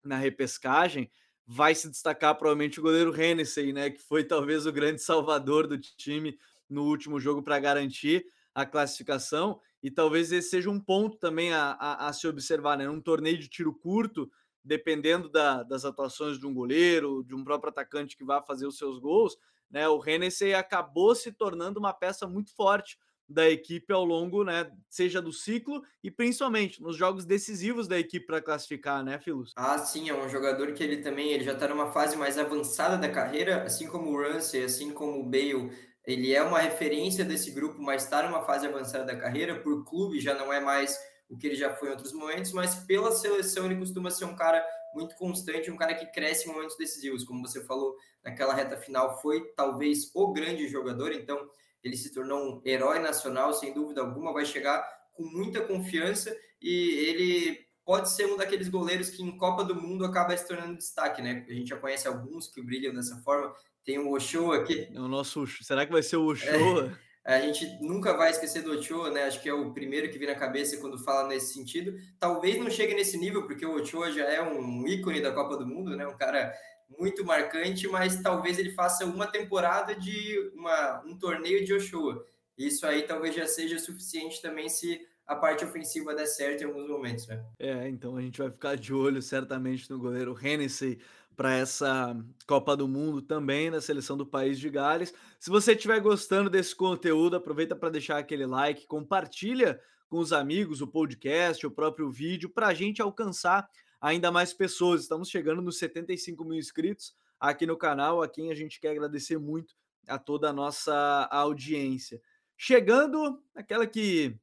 na 0.02 0.16
repescagem, 0.16 1.10
vai 1.46 1.74
se 1.74 1.90
destacar 1.90 2.34
provavelmente 2.36 2.80
o 2.80 2.82
goleiro 2.82 3.14
Hennessy, 3.14 3.72
né, 3.72 3.90
que 3.90 4.00
foi 4.00 4.24
talvez 4.24 4.66
o 4.66 4.72
grande 4.72 5.02
salvador 5.02 5.66
do 5.66 5.76
time 5.78 6.38
no 6.68 6.84
último 6.84 7.20
jogo 7.20 7.42
para 7.42 7.58
garantir 7.58 8.24
a 8.54 8.64
classificação. 8.64 9.60
E 9.82 9.90
talvez 9.90 10.30
esse 10.32 10.50
seja 10.50 10.70
um 10.70 10.80
ponto 10.80 11.18
também 11.18 11.52
a, 11.52 11.72
a, 11.72 12.08
a 12.08 12.12
se 12.12 12.26
observar, 12.28 12.76
né? 12.76 12.88
Um 12.88 13.00
torneio 13.00 13.38
de 13.38 13.48
tiro 13.48 13.74
curto, 13.74 14.30
dependendo 14.64 15.28
da, 15.28 15.62
das 15.62 15.84
atuações 15.84 16.38
de 16.38 16.46
um 16.46 16.54
goleiro, 16.54 17.24
de 17.24 17.34
um 17.34 17.44
próprio 17.44 17.70
atacante 17.70 18.16
que 18.16 18.24
vai 18.24 18.42
fazer 18.42 18.66
os 18.66 18.78
seus 18.78 18.98
gols, 18.98 19.36
né? 19.70 19.88
O 19.88 20.02
Hennessy 20.04 20.54
acabou 20.54 21.14
se 21.14 21.32
tornando 21.32 21.78
uma 21.78 21.92
peça 21.92 22.26
muito 22.26 22.54
forte 22.54 22.98
da 23.28 23.48
equipe 23.48 23.92
ao 23.92 24.04
longo, 24.04 24.42
né, 24.42 24.72
seja 24.88 25.22
do 25.22 25.32
ciclo 25.32 25.84
e 26.02 26.10
principalmente 26.10 26.82
nos 26.82 26.96
jogos 26.96 27.24
decisivos 27.24 27.86
da 27.86 27.96
equipe 27.96 28.26
para 28.26 28.42
classificar, 28.42 29.04
né, 29.04 29.20
Filos? 29.20 29.52
Ah, 29.54 29.78
sim, 29.78 30.08
é 30.08 30.14
um 30.14 30.28
jogador 30.28 30.72
que 30.72 30.82
ele 30.82 30.98
também, 31.02 31.30
ele 31.32 31.44
já 31.44 31.52
está 31.52 31.68
numa 31.68 31.92
fase 31.92 32.16
mais 32.16 32.38
avançada 32.38 32.96
da 32.96 33.08
carreira, 33.08 33.62
assim 33.62 33.86
como 33.86 34.10
o 34.10 34.20
Ramsey, 34.20 34.64
assim 34.64 34.92
como 34.92 35.20
o 35.20 35.24
Bale, 35.24 35.70
ele 36.04 36.34
é 36.34 36.42
uma 36.42 36.58
referência 36.58 37.24
desse 37.24 37.52
grupo, 37.52 37.80
mas 37.80 38.04
está 38.04 38.22
numa 38.22 38.42
fase 38.44 38.66
avançada 38.66 39.04
da 39.04 39.16
carreira, 39.16 39.60
por 39.60 39.84
clube 39.84 40.20
já 40.20 40.34
não 40.34 40.52
é 40.52 40.60
mais 40.60 40.98
o 41.30 41.36
que 41.36 41.46
ele 41.46 41.54
já 41.56 41.74
foi 41.74 41.88
em 41.88 41.92
outros 41.92 42.12
momentos, 42.12 42.52
mas 42.52 42.74
pela 42.74 43.12
seleção 43.12 43.66
ele 43.66 43.76
costuma 43.76 44.10
ser 44.10 44.24
um 44.24 44.34
cara 44.34 44.62
muito 44.92 45.14
constante, 45.14 45.70
um 45.70 45.76
cara 45.76 45.94
que 45.94 46.06
cresce 46.06 46.48
em 46.48 46.52
momentos 46.52 46.76
decisivos, 46.76 47.24
como 47.24 47.46
você 47.46 47.64
falou, 47.64 47.96
naquela 48.24 48.52
reta 48.52 48.76
final 48.76 49.20
foi 49.22 49.44
talvez 49.56 50.10
o 50.12 50.32
grande 50.32 50.66
jogador, 50.68 51.12
então 51.12 51.48
ele 51.82 51.96
se 51.96 52.12
tornou 52.12 52.38
um 52.38 52.62
herói 52.64 52.98
nacional, 52.98 53.54
sem 53.54 53.72
dúvida 53.72 54.00
alguma, 54.00 54.32
vai 54.32 54.44
chegar 54.44 54.84
com 55.12 55.22
muita 55.22 55.60
confiança 55.60 56.36
e 56.60 56.90
ele 57.08 57.66
pode 57.84 58.10
ser 58.10 58.26
um 58.26 58.36
daqueles 58.36 58.68
goleiros 58.68 59.10
que 59.10 59.22
em 59.22 59.36
Copa 59.36 59.64
do 59.64 59.74
Mundo 59.74 60.04
acaba 60.04 60.36
se 60.36 60.46
tornando 60.46 60.76
destaque, 60.76 61.22
né? 61.22 61.46
A 61.48 61.52
gente 61.52 61.68
já 61.68 61.76
conhece 61.76 62.06
alguns 62.06 62.48
que 62.48 62.62
brilham 62.62 62.92
dessa 62.92 63.16
forma. 63.22 63.52
Tem 63.84 63.98
o 63.98 64.12
Ochoa 64.12 64.58
aqui. 64.58 64.88
É 64.92 65.00
o 65.00 65.08
nosso, 65.08 65.46
será 65.46 65.86
que 65.86 65.92
vai 65.92 66.02
ser 66.02 66.16
o 66.16 66.26
Ochoa? 66.26 66.86
É. 66.86 67.09
A 67.24 67.38
gente 67.40 67.66
nunca 67.82 68.16
vai 68.16 68.30
esquecer 68.30 68.62
do 68.62 68.72
Ochoa, 68.72 69.10
né? 69.10 69.24
Acho 69.24 69.42
que 69.42 69.48
é 69.48 69.52
o 69.52 69.72
primeiro 69.72 70.10
que 70.10 70.18
vem 70.18 70.28
na 70.28 70.34
cabeça 70.34 70.78
quando 70.78 70.98
fala 70.98 71.28
nesse 71.28 71.52
sentido. 71.52 71.94
Talvez 72.18 72.58
não 72.58 72.70
chegue 72.70 72.94
nesse 72.94 73.18
nível, 73.18 73.46
porque 73.46 73.64
o 73.66 73.76
Ochoa 73.76 74.10
já 74.10 74.24
é 74.24 74.42
um 74.42 74.86
ícone 74.86 75.20
da 75.20 75.32
Copa 75.32 75.56
do 75.56 75.66
Mundo, 75.66 75.96
né? 75.96 76.06
Um 76.06 76.16
cara 76.16 76.52
muito 76.98 77.24
marcante, 77.24 77.86
mas 77.86 78.20
talvez 78.20 78.58
ele 78.58 78.72
faça 78.72 79.04
uma 79.04 79.26
temporada 79.26 79.94
de 79.94 80.50
uma, 80.54 81.02
um 81.06 81.16
torneio 81.16 81.64
de 81.64 81.74
Ochoa. 81.74 82.24
Isso 82.56 82.86
aí 82.86 83.02
talvez 83.02 83.34
já 83.34 83.46
seja 83.46 83.78
suficiente 83.78 84.42
também 84.42 84.68
se 84.68 85.00
a 85.26 85.36
parte 85.36 85.64
ofensiva 85.64 86.14
der 86.14 86.26
certo 86.26 86.62
em 86.62 86.66
alguns 86.66 86.88
momentos, 86.88 87.26
né? 87.28 87.44
É, 87.58 87.88
então 87.88 88.16
a 88.16 88.20
gente 88.20 88.38
vai 88.38 88.50
ficar 88.50 88.76
de 88.76 88.92
olho 88.92 89.22
certamente 89.22 89.88
no 89.88 89.98
goleiro 89.98 90.36
Hennessy 90.42 90.98
para 91.40 91.54
essa 91.54 92.14
Copa 92.46 92.76
do 92.76 92.86
Mundo 92.86 93.22
também 93.22 93.70
na 93.70 93.80
seleção 93.80 94.14
do 94.14 94.26
país 94.26 94.58
de 94.58 94.68
Gales. 94.68 95.14
Se 95.38 95.48
você 95.48 95.72
estiver 95.72 95.98
gostando 95.98 96.50
desse 96.50 96.76
conteúdo, 96.76 97.34
aproveita 97.34 97.74
para 97.74 97.88
deixar 97.88 98.18
aquele 98.18 98.44
like, 98.44 98.86
compartilha 98.86 99.80
com 100.10 100.18
os 100.18 100.34
amigos, 100.34 100.82
o 100.82 100.86
podcast, 100.86 101.66
o 101.66 101.70
próprio 101.70 102.10
vídeo, 102.10 102.50
para 102.50 102.66
a 102.66 102.74
gente 102.74 103.00
alcançar 103.00 103.66
ainda 104.02 104.30
mais 104.30 104.52
pessoas. 104.52 105.00
Estamos 105.00 105.30
chegando 105.30 105.62
nos 105.62 105.78
75 105.78 106.44
mil 106.44 106.58
inscritos 106.58 107.14
aqui 107.40 107.64
no 107.64 107.74
canal, 107.78 108.20
a 108.20 108.28
quem 108.28 108.52
a 108.52 108.54
gente 108.54 108.78
quer 108.78 108.90
agradecer 108.90 109.38
muito 109.38 109.74
a 110.06 110.18
toda 110.18 110.50
a 110.50 110.52
nossa 110.52 111.26
audiência. 111.32 112.20
Chegando 112.54 113.42
aquela 113.54 113.86
que 113.86 114.38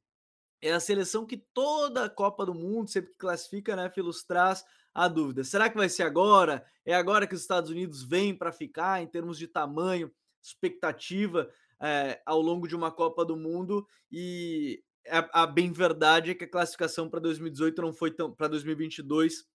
é 0.60 0.72
a 0.72 0.80
seleção 0.80 1.28
que 1.28 1.38
toda 1.54 2.06
a 2.06 2.10
Copa 2.10 2.43
do 2.43 2.56
Mundo, 2.56 2.89
sempre 2.89 3.12
que 3.12 3.18
classifica, 3.18 3.76
né, 3.76 3.88
Filos, 3.91 4.24
traz 4.24 4.66
a 4.98 5.08
dúvida. 5.08 5.43
Será 5.43 5.70
que 5.70 5.78
vai 5.78 5.88
ser 5.88 6.02
agora? 6.02 6.66
É 6.84 6.95
agora 6.95 7.28
que 7.28 7.36
os 7.36 7.41
Estados 7.41 7.70
Unidos 7.70 8.04
vêm 8.04 8.34
para 8.36 8.52
ficar 8.52 9.00
em 9.00 9.06
termos 9.06 9.38
de 9.38 9.48
tamanho, 9.48 10.12
expectativa 10.41 11.48
é, 11.80 12.20
ao 12.26 12.41
longo 12.41 12.68
de 12.68 12.76
uma 12.76 12.89
Copa 12.89 13.24
do 13.24 13.38
Mundo? 13.38 13.88
E 14.12 14.84
a, 15.08 15.43
a 15.43 15.45
bem 15.45 15.72
verdade 15.72 16.32
é 16.32 16.34
que 16.34 16.45
a 16.45 16.50
classificação 16.50 17.08
para 17.08 17.20
2018 17.20 17.80
não 17.80 17.93
foi 17.93 18.10
tão 18.10 18.32
para 18.32 18.48
2022 18.48 19.45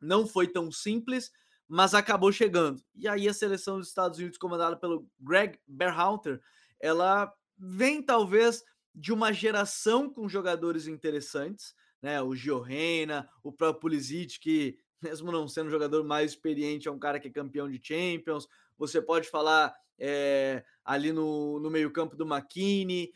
não 0.00 0.26
foi 0.26 0.48
tão 0.48 0.72
simples, 0.72 1.30
mas 1.68 1.92
acabou 1.92 2.32
chegando. 2.32 2.82
E 2.94 3.06
aí 3.06 3.28
a 3.28 3.34
seleção 3.34 3.76
dos 3.76 3.88
Estados 3.88 4.18
Unidos 4.18 4.38
comandada 4.38 4.78
pelo 4.78 5.06
Greg 5.20 5.58
Berhalter, 5.68 6.40
ela 6.80 7.30
vem 7.58 8.02
talvez 8.02 8.64
de 8.94 9.12
uma 9.12 9.30
geração 9.30 10.08
com 10.08 10.26
jogadores 10.26 10.86
interessantes, 10.86 11.74
né? 12.02 12.20
O 12.22 12.34
Gio 12.34 12.60
Reina, 12.60 13.28
o 13.42 13.52
próprio 13.52 13.80
Pulisic, 13.80 14.38
que 14.38 14.78
mesmo 15.00 15.32
não 15.32 15.48
sendo 15.48 15.70
jogador 15.70 16.04
mais 16.04 16.32
experiente, 16.32 16.88
é 16.88 16.90
um 16.90 16.98
cara 16.98 17.18
que 17.18 17.28
é 17.28 17.30
campeão 17.30 17.70
de 17.70 17.80
Champions. 17.82 18.46
Você 18.78 19.00
pode 19.00 19.28
falar 19.28 19.74
é, 19.98 20.64
ali 20.84 21.12
no, 21.12 21.60
no 21.60 21.70
meio-campo 21.70 22.16
do 22.16 22.26
McKinney. 22.26 23.12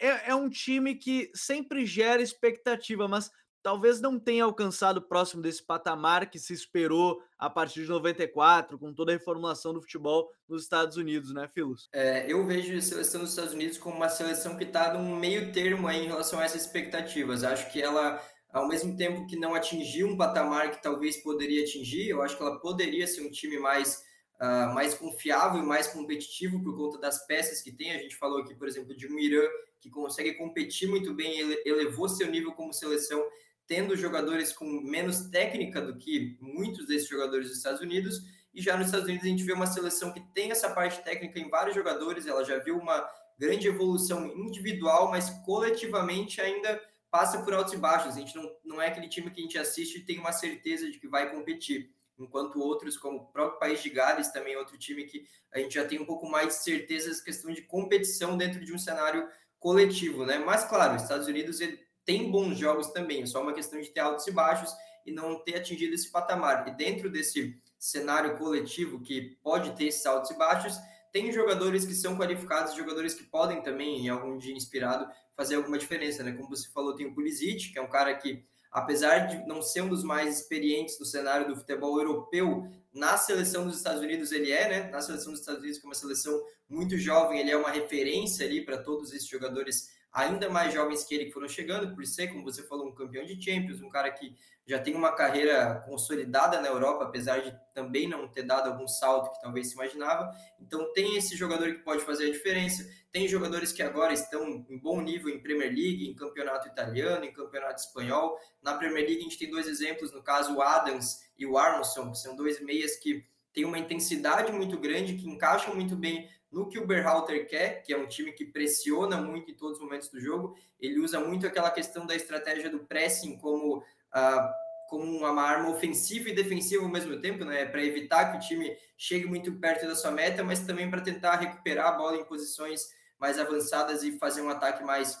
É, 0.00 0.30
é 0.30 0.34
um 0.34 0.48
time 0.48 0.94
que 0.94 1.30
sempre 1.34 1.86
gera 1.86 2.22
expectativa, 2.22 3.08
mas 3.08 3.30
talvez 3.66 4.00
não 4.00 4.16
tenha 4.16 4.44
alcançado 4.44 5.02
próximo 5.02 5.42
desse 5.42 5.60
patamar 5.60 6.30
que 6.30 6.38
se 6.38 6.52
esperou 6.52 7.20
a 7.36 7.50
partir 7.50 7.82
de 7.82 7.88
94, 7.88 8.78
com 8.78 8.94
toda 8.94 9.10
a 9.10 9.16
reformulação 9.16 9.74
do 9.74 9.82
futebol 9.82 10.30
nos 10.48 10.62
Estados 10.62 10.96
Unidos, 10.96 11.34
né, 11.34 11.48
Filos? 11.52 11.88
É, 11.92 12.30
eu 12.30 12.46
vejo 12.46 12.78
a 12.78 12.80
seleção 12.80 13.22
dos 13.22 13.30
Estados 13.30 13.52
Unidos 13.52 13.76
como 13.76 13.96
uma 13.96 14.08
seleção 14.08 14.56
que 14.56 14.62
está 14.62 14.94
num 14.94 15.16
meio 15.16 15.52
termo 15.52 15.88
aí 15.88 16.04
em 16.04 16.06
relação 16.06 16.38
a 16.38 16.44
essas 16.44 16.62
expectativas. 16.62 17.42
Acho 17.42 17.68
que 17.72 17.82
ela, 17.82 18.22
ao 18.52 18.68
mesmo 18.68 18.96
tempo 18.96 19.26
que 19.26 19.34
não 19.34 19.52
atingiu 19.52 20.06
um 20.06 20.16
patamar 20.16 20.70
que 20.70 20.80
talvez 20.80 21.16
poderia 21.16 21.64
atingir, 21.64 22.08
eu 22.08 22.22
acho 22.22 22.36
que 22.36 22.42
ela 22.44 22.60
poderia 22.60 23.04
ser 23.04 23.22
um 23.22 23.32
time 23.32 23.58
mais, 23.58 24.00
uh, 24.40 24.72
mais 24.74 24.94
confiável 24.94 25.60
e 25.60 25.66
mais 25.66 25.88
competitivo 25.88 26.62
por 26.62 26.76
conta 26.76 27.00
das 27.00 27.26
peças 27.26 27.60
que 27.60 27.72
tem. 27.72 27.90
A 27.90 27.98
gente 27.98 28.14
falou 28.14 28.38
aqui, 28.38 28.54
por 28.54 28.68
exemplo, 28.68 28.96
de 28.96 29.08
um 29.08 29.18
Irã 29.18 29.42
que 29.80 29.90
consegue 29.90 30.34
competir 30.34 30.88
muito 30.88 31.12
bem, 31.12 31.40
ele 31.40 31.62
elevou 31.66 32.08
seu 32.08 32.30
nível 32.30 32.52
como 32.52 32.72
seleção 32.72 33.20
tendo 33.66 33.96
jogadores 33.96 34.52
com 34.52 34.64
menos 34.64 35.28
técnica 35.28 35.80
do 35.80 35.96
que 35.96 36.36
muitos 36.40 36.86
desses 36.86 37.08
jogadores 37.08 37.48
dos 37.48 37.56
Estados 37.56 37.80
Unidos. 37.80 38.22
E 38.54 38.62
já 38.62 38.76
nos 38.76 38.86
Estados 38.86 39.06
Unidos 39.06 39.26
a 39.26 39.28
gente 39.28 39.44
vê 39.44 39.52
uma 39.52 39.66
seleção 39.66 40.12
que 40.12 40.20
tem 40.32 40.50
essa 40.50 40.70
parte 40.70 41.02
técnica 41.02 41.38
em 41.38 41.48
vários 41.48 41.74
jogadores, 41.74 42.26
ela 42.26 42.44
já 42.44 42.58
viu 42.58 42.78
uma 42.78 43.06
grande 43.38 43.68
evolução 43.68 44.26
individual, 44.34 45.10
mas 45.10 45.30
coletivamente 45.44 46.40
ainda 46.40 46.80
passa 47.10 47.42
por 47.42 47.52
altos 47.52 47.74
e 47.74 47.76
baixos. 47.76 48.16
A 48.16 48.20
gente 48.20 48.34
não, 48.34 48.50
não 48.64 48.82
é 48.82 48.88
aquele 48.88 49.08
time 49.08 49.30
que 49.30 49.40
a 49.40 49.42
gente 49.42 49.58
assiste 49.58 49.98
e 49.98 50.04
tem 50.04 50.18
uma 50.18 50.32
certeza 50.32 50.90
de 50.90 50.98
que 50.98 51.08
vai 51.08 51.30
competir. 51.30 51.90
Enquanto 52.18 52.60
outros, 52.60 52.96
como 52.96 53.18
o 53.18 53.26
próprio 53.26 53.58
País 53.58 53.82
de 53.82 53.90
Gales, 53.90 54.32
também 54.32 54.54
é 54.54 54.58
outro 54.58 54.78
time 54.78 55.04
que 55.04 55.26
a 55.52 55.58
gente 55.58 55.74
já 55.74 55.84
tem 55.84 56.00
um 56.00 56.06
pouco 56.06 56.26
mais 56.28 56.48
de 56.48 56.54
certeza 56.64 57.14
da 57.14 57.22
questão 57.22 57.52
de 57.52 57.62
competição 57.62 58.38
dentro 58.38 58.64
de 58.64 58.72
um 58.72 58.78
cenário 58.78 59.28
coletivo, 59.58 60.24
né? 60.24 60.38
Mas, 60.38 60.64
claro, 60.64 60.96
os 60.96 61.02
Estados 61.02 61.26
Unidos 61.26 61.60
ele 61.60 61.78
tem 62.06 62.30
bons 62.30 62.56
jogos 62.56 62.86
também, 62.92 63.22
é 63.22 63.26
só 63.26 63.42
uma 63.42 63.52
questão 63.52 63.80
de 63.80 63.90
ter 63.90 64.00
altos 64.00 64.26
e 64.26 64.30
baixos 64.30 64.72
e 65.04 65.12
não 65.12 65.42
ter 65.42 65.56
atingido 65.56 65.94
esse 65.94 66.10
patamar. 66.10 66.66
E 66.68 66.70
dentro 66.70 67.10
desse 67.10 67.60
cenário 67.78 68.38
coletivo 68.38 69.02
que 69.02 69.36
pode 69.42 69.76
ter 69.76 69.86
esses 69.86 70.06
altos 70.06 70.30
e 70.30 70.38
baixos, 70.38 70.78
tem 71.12 71.32
jogadores 71.32 71.84
que 71.84 71.94
são 71.94 72.16
qualificados, 72.16 72.74
jogadores 72.74 73.14
que 73.14 73.24
podem 73.24 73.62
também, 73.62 74.06
em 74.06 74.08
algum 74.08 74.38
dia 74.38 74.54
inspirado, 74.54 75.10
fazer 75.34 75.56
alguma 75.56 75.78
diferença, 75.78 76.22
né? 76.22 76.32
Como 76.32 76.48
você 76.48 76.68
falou, 76.68 76.94
tem 76.94 77.06
o 77.06 77.14
Pulisic, 77.14 77.72
que 77.72 77.78
é 77.78 77.82
um 77.82 77.88
cara 77.88 78.14
que, 78.14 78.44
apesar 78.70 79.20
de 79.26 79.46
não 79.46 79.62
ser 79.62 79.82
um 79.82 79.88
dos 79.88 80.04
mais 80.04 80.38
experientes 80.38 80.98
do 80.98 81.04
cenário 81.04 81.48
do 81.48 81.56
futebol 81.56 81.98
europeu, 81.98 82.68
na 82.92 83.16
seleção 83.16 83.66
dos 83.66 83.76
Estados 83.76 84.00
Unidos 84.00 84.32
ele 84.32 84.52
é, 84.52 84.68
né? 84.68 84.90
Na 84.90 85.00
seleção 85.00 85.32
dos 85.32 85.40
Estados 85.40 85.60
Unidos, 85.60 85.78
que 85.78 85.86
é 85.86 85.88
uma 85.88 85.94
seleção 85.94 86.40
muito 86.68 86.96
jovem, 86.98 87.40
ele 87.40 87.50
é 87.50 87.56
uma 87.56 87.70
referência 87.70 88.46
ali 88.46 88.64
para 88.64 88.78
todos 88.78 89.12
esses 89.12 89.28
jogadores 89.28 89.88
ainda 90.12 90.48
mais 90.48 90.72
jovens 90.72 91.04
que 91.04 91.14
ele 91.14 91.26
que 91.26 91.32
foram 91.32 91.48
chegando, 91.48 91.94
por 91.94 92.04
ser, 92.06 92.28
como 92.28 92.42
você 92.42 92.62
falou, 92.62 92.88
um 92.88 92.94
campeão 92.94 93.24
de 93.24 93.40
Champions, 93.40 93.82
um 93.82 93.88
cara 93.88 94.10
que 94.10 94.34
já 94.66 94.78
tem 94.78 94.94
uma 94.94 95.12
carreira 95.12 95.82
consolidada 95.86 96.60
na 96.60 96.68
Europa, 96.68 97.04
apesar 97.04 97.40
de 97.40 97.56
também 97.72 98.08
não 98.08 98.26
ter 98.26 98.42
dado 98.42 98.68
algum 98.68 98.88
salto 98.88 99.32
que 99.32 99.40
talvez 99.40 99.68
se 99.68 99.74
imaginava. 99.74 100.30
Então 100.60 100.92
tem 100.92 101.16
esse 101.16 101.36
jogador 101.36 101.72
que 101.72 101.80
pode 101.80 102.02
fazer 102.02 102.26
a 102.26 102.32
diferença. 102.32 102.84
Tem 103.12 103.28
jogadores 103.28 103.70
que 103.70 103.82
agora 103.82 104.12
estão 104.12 104.64
em 104.68 104.78
bom 104.78 105.00
nível 105.00 105.32
em 105.32 105.40
Premier 105.40 105.68
League, 105.68 106.08
em 106.08 106.14
campeonato 106.16 106.66
italiano, 106.66 107.24
em 107.24 107.32
campeonato 107.32 107.80
espanhol. 107.80 108.36
Na 108.60 108.74
Premier 108.74 109.04
League 109.06 109.20
a 109.20 109.24
gente 109.24 109.38
tem 109.38 109.50
dois 109.50 109.68
exemplos, 109.68 110.12
no 110.12 110.22
caso 110.22 110.54
o 110.56 110.62
Adams 110.62 111.20
e 111.38 111.46
o 111.46 111.56
Armstrong, 111.56 112.10
que 112.10 112.18
são 112.18 112.34
dois 112.34 112.60
meias 112.60 112.96
que 112.96 113.24
têm 113.52 113.64
uma 113.64 113.78
intensidade 113.78 114.50
muito 114.50 114.78
grande, 114.78 115.14
que 115.14 115.28
encaixam 115.28 115.74
muito 115.74 115.94
bem 115.94 116.28
no 116.50 116.68
que 116.68 116.78
o 116.78 116.86
Berhalter 116.86 117.48
quer, 117.48 117.82
que 117.82 117.92
é 117.92 117.98
um 117.98 118.06
time 118.06 118.32
que 118.32 118.44
pressiona 118.44 119.16
muito 119.16 119.50
em 119.50 119.54
todos 119.54 119.78
os 119.78 119.84
momentos 119.84 120.08
do 120.08 120.20
jogo. 120.20 120.56
Ele 120.80 121.00
usa 121.00 121.20
muito 121.20 121.46
aquela 121.46 121.70
questão 121.70 122.06
da 122.06 122.14
estratégia 122.14 122.70
do 122.70 122.80
pressing 122.80 123.36
como, 123.38 123.78
uh, 123.78 124.48
como 124.88 125.04
uma 125.04 125.42
arma 125.42 125.70
ofensiva 125.70 126.30
e 126.30 126.34
defensiva 126.34 126.82
ao 126.82 126.88
mesmo 126.88 127.20
tempo, 127.20 127.44
né? 127.44 127.66
Para 127.66 127.84
evitar 127.84 128.30
que 128.30 128.38
o 128.38 128.40
time 128.40 128.76
chegue 128.96 129.26
muito 129.26 129.52
perto 129.58 129.86
da 129.86 129.94
sua 129.94 130.10
meta, 130.10 130.44
mas 130.44 130.60
também 130.60 130.88
para 130.88 131.00
tentar 131.00 131.36
recuperar 131.36 131.88
a 131.88 131.92
bola 131.92 132.16
em 132.16 132.24
posições 132.24 132.88
mais 133.18 133.38
avançadas 133.38 134.02
e 134.02 134.18
fazer 134.18 134.42
um 134.42 134.48
ataque 134.48 134.84
mais 134.84 135.18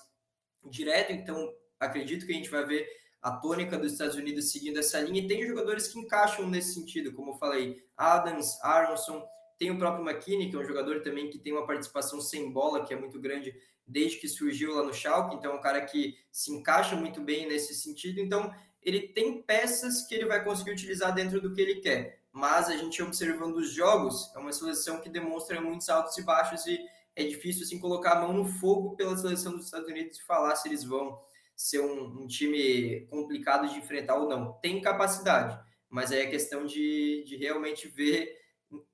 direto. 0.64 1.12
Então, 1.12 1.52
acredito 1.78 2.26
que 2.26 2.32
a 2.32 2.36
gente 2.36 2.50
vai 2.50 2.64
ver 2.64 2.88
a 3.22 3.32
tônica 3.32 3.76
dos 3.76 3.92
Estados 3.92 4.14
Unidos 4.14 4.52
seguindo 4.52 4.78
essa 4.78 5.00
linha. 5.00 5.20
E 5.20 5.26
tem 5.26 5.46
jogadores 5.46 5.88
que 5.88 5.98
encaixam 5.98 6.48
nesse 6.48 6.74
sentido, 6.74 7.12
como 7.12 7.32
eu 7.32 7.38
falei, 7.38 7.84
Adams, 7.96 8.62
Aronson 8.62 9.26
tem 9.58 9.70
o 9.70 9.78
próprio 9.78 10.08
McKinney, 10.08 10.50
que 10.50 10.56
é 10.56 10.58
um 10.58 10.64
jogador 10.64 11.00
também 11.02 11.30
que 11.30 11.38
tem 11.38 11.52
uma 11.52 11.66
participação 11.66 12.20
sem 12.20 12.50
bola, 12.50 12.84
que 12.84 12.92
é 12.92 12.96
muito 12.96 13.18
grande 13.18 13.54
desde 13.86 14.18
que 14.18 14.28
surgiu 14.28 14.74
lá 14.74 14.82
no 14.82 14.92
Schalke, 14.92 15.36
então 15.36 15.52
é 15.52 15.54
um 15.54 15.60
cara 15.60 15.80
que 15.84 16.18
se 16.30 16.52
encaixa 16.52 16.96
muito 16.96 17.20
bem 17.20 17.46
nesse 17.46 17.74
sentido. 17.74 18.20
Então, 18.20 18.52
ele 18.82 19.00
tem 19.08 19.42
peças 19.42 20.02
que 20.06 20.14
ele 20.14 20.26
vai 20.26 20.42
conseguir 20.42 20.72
utilizar 20.72 21.14
dentro 21.14 21.40
do 21.40 21.52
que 21.52 21.60
ele 21.60 21.76
quer. 21.76 22.20
Mas 22.32 22.68
a 22.68 22.76
gente 22.76 23.02
observando 23.02 23.56
os 23.56 23.72
jogos, 23.72 24.30
é 24.34 24.38
uma 24.38 24.52
seleção 24.52 25.00
que 25.00 25.08
demonstra 25.08 25.60
muitos 25.60 25.88
altos 25.88 26.18
e 26.18 26.22
baixos 26.22 26.66
e 26.66 26.78
é 27.14 27.24
difícil 27.24 27.62
assim 27.62 27.78
colocar 27.78 28.12
a 28.12 28.20
mão 28.20 28.32
no 28.32 28.44
fogo 28.44 28.94
pela 28.94 29.16
seleção 29.16 29.56
dos 29.56 29.64
Estados 29.64 29.88
Unidos 29.88 30.18
e 30.18 30.22
falar 30.24 30.54
se 30.54 30.68
eles 30.68 30.84
vão 30.84 31.18
ser 31.56 31.80
um, 31.80 32.22
um 32.22 32.26
time 32.26 33.06
complicado 33.06 33.68
de 33.68 33.78
enfrentar 33.78 34.16
ou 34.16 34.28
não. 34.28 34.52
Tem 34.60 34.82
capacidade, 34.82 35.58
mas 35.88 36.12
aí 36.12 36.20
é 36.20 36.26
questão 36.26 36.66
de, 36.66 37.24
de 37.26 37.36
realmente 37.36 37.88
ver 37.88 38.36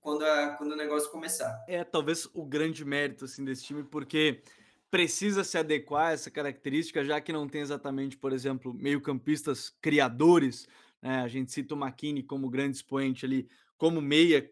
quando, 0.00 0.24
a, 0.24 0.50
quando 0.56 0.72
o 0.72 0.76
negócio 0.76 1.10
começar. 1.10 1.64
É 1.68 1.84
talvez 1.84 2.28
o 2.34 2.44
grande 2.44 2.84
mérito 2.84 3.24
assim, 3.24 3.44
desse 3.44 3.64
time, 3.64 3.82
porque 3.82 4.42
precisa 4.90 5.42
se 5.42 5.56
adequar 5.56 6.08
a 6.08 6.12
essa 6.12 6.30
característica, 6.30 7.04
já 7.04 7.20
que 7.20 7.32
não 7.32 7.48
tem 7.48 7.62
exatamente, 7.62 8.16
por 8.16 8.32
exemplo, 8.32 8.74
meio-campistas 8.74 9.70
criadores. 9.80 10.68
Né? 11.00 11.22
A 11.22 11.28
gente 11.28 11.50
cita 11.50 11.74
o 11.74 11.78
McKinney 11.78 12.22
como 12.22 12.50
grande 12.50 12.76
expoente 12.76 13.24
ali, 13.24 13.48
como 13.78 14.02
meia, 14.02 14.50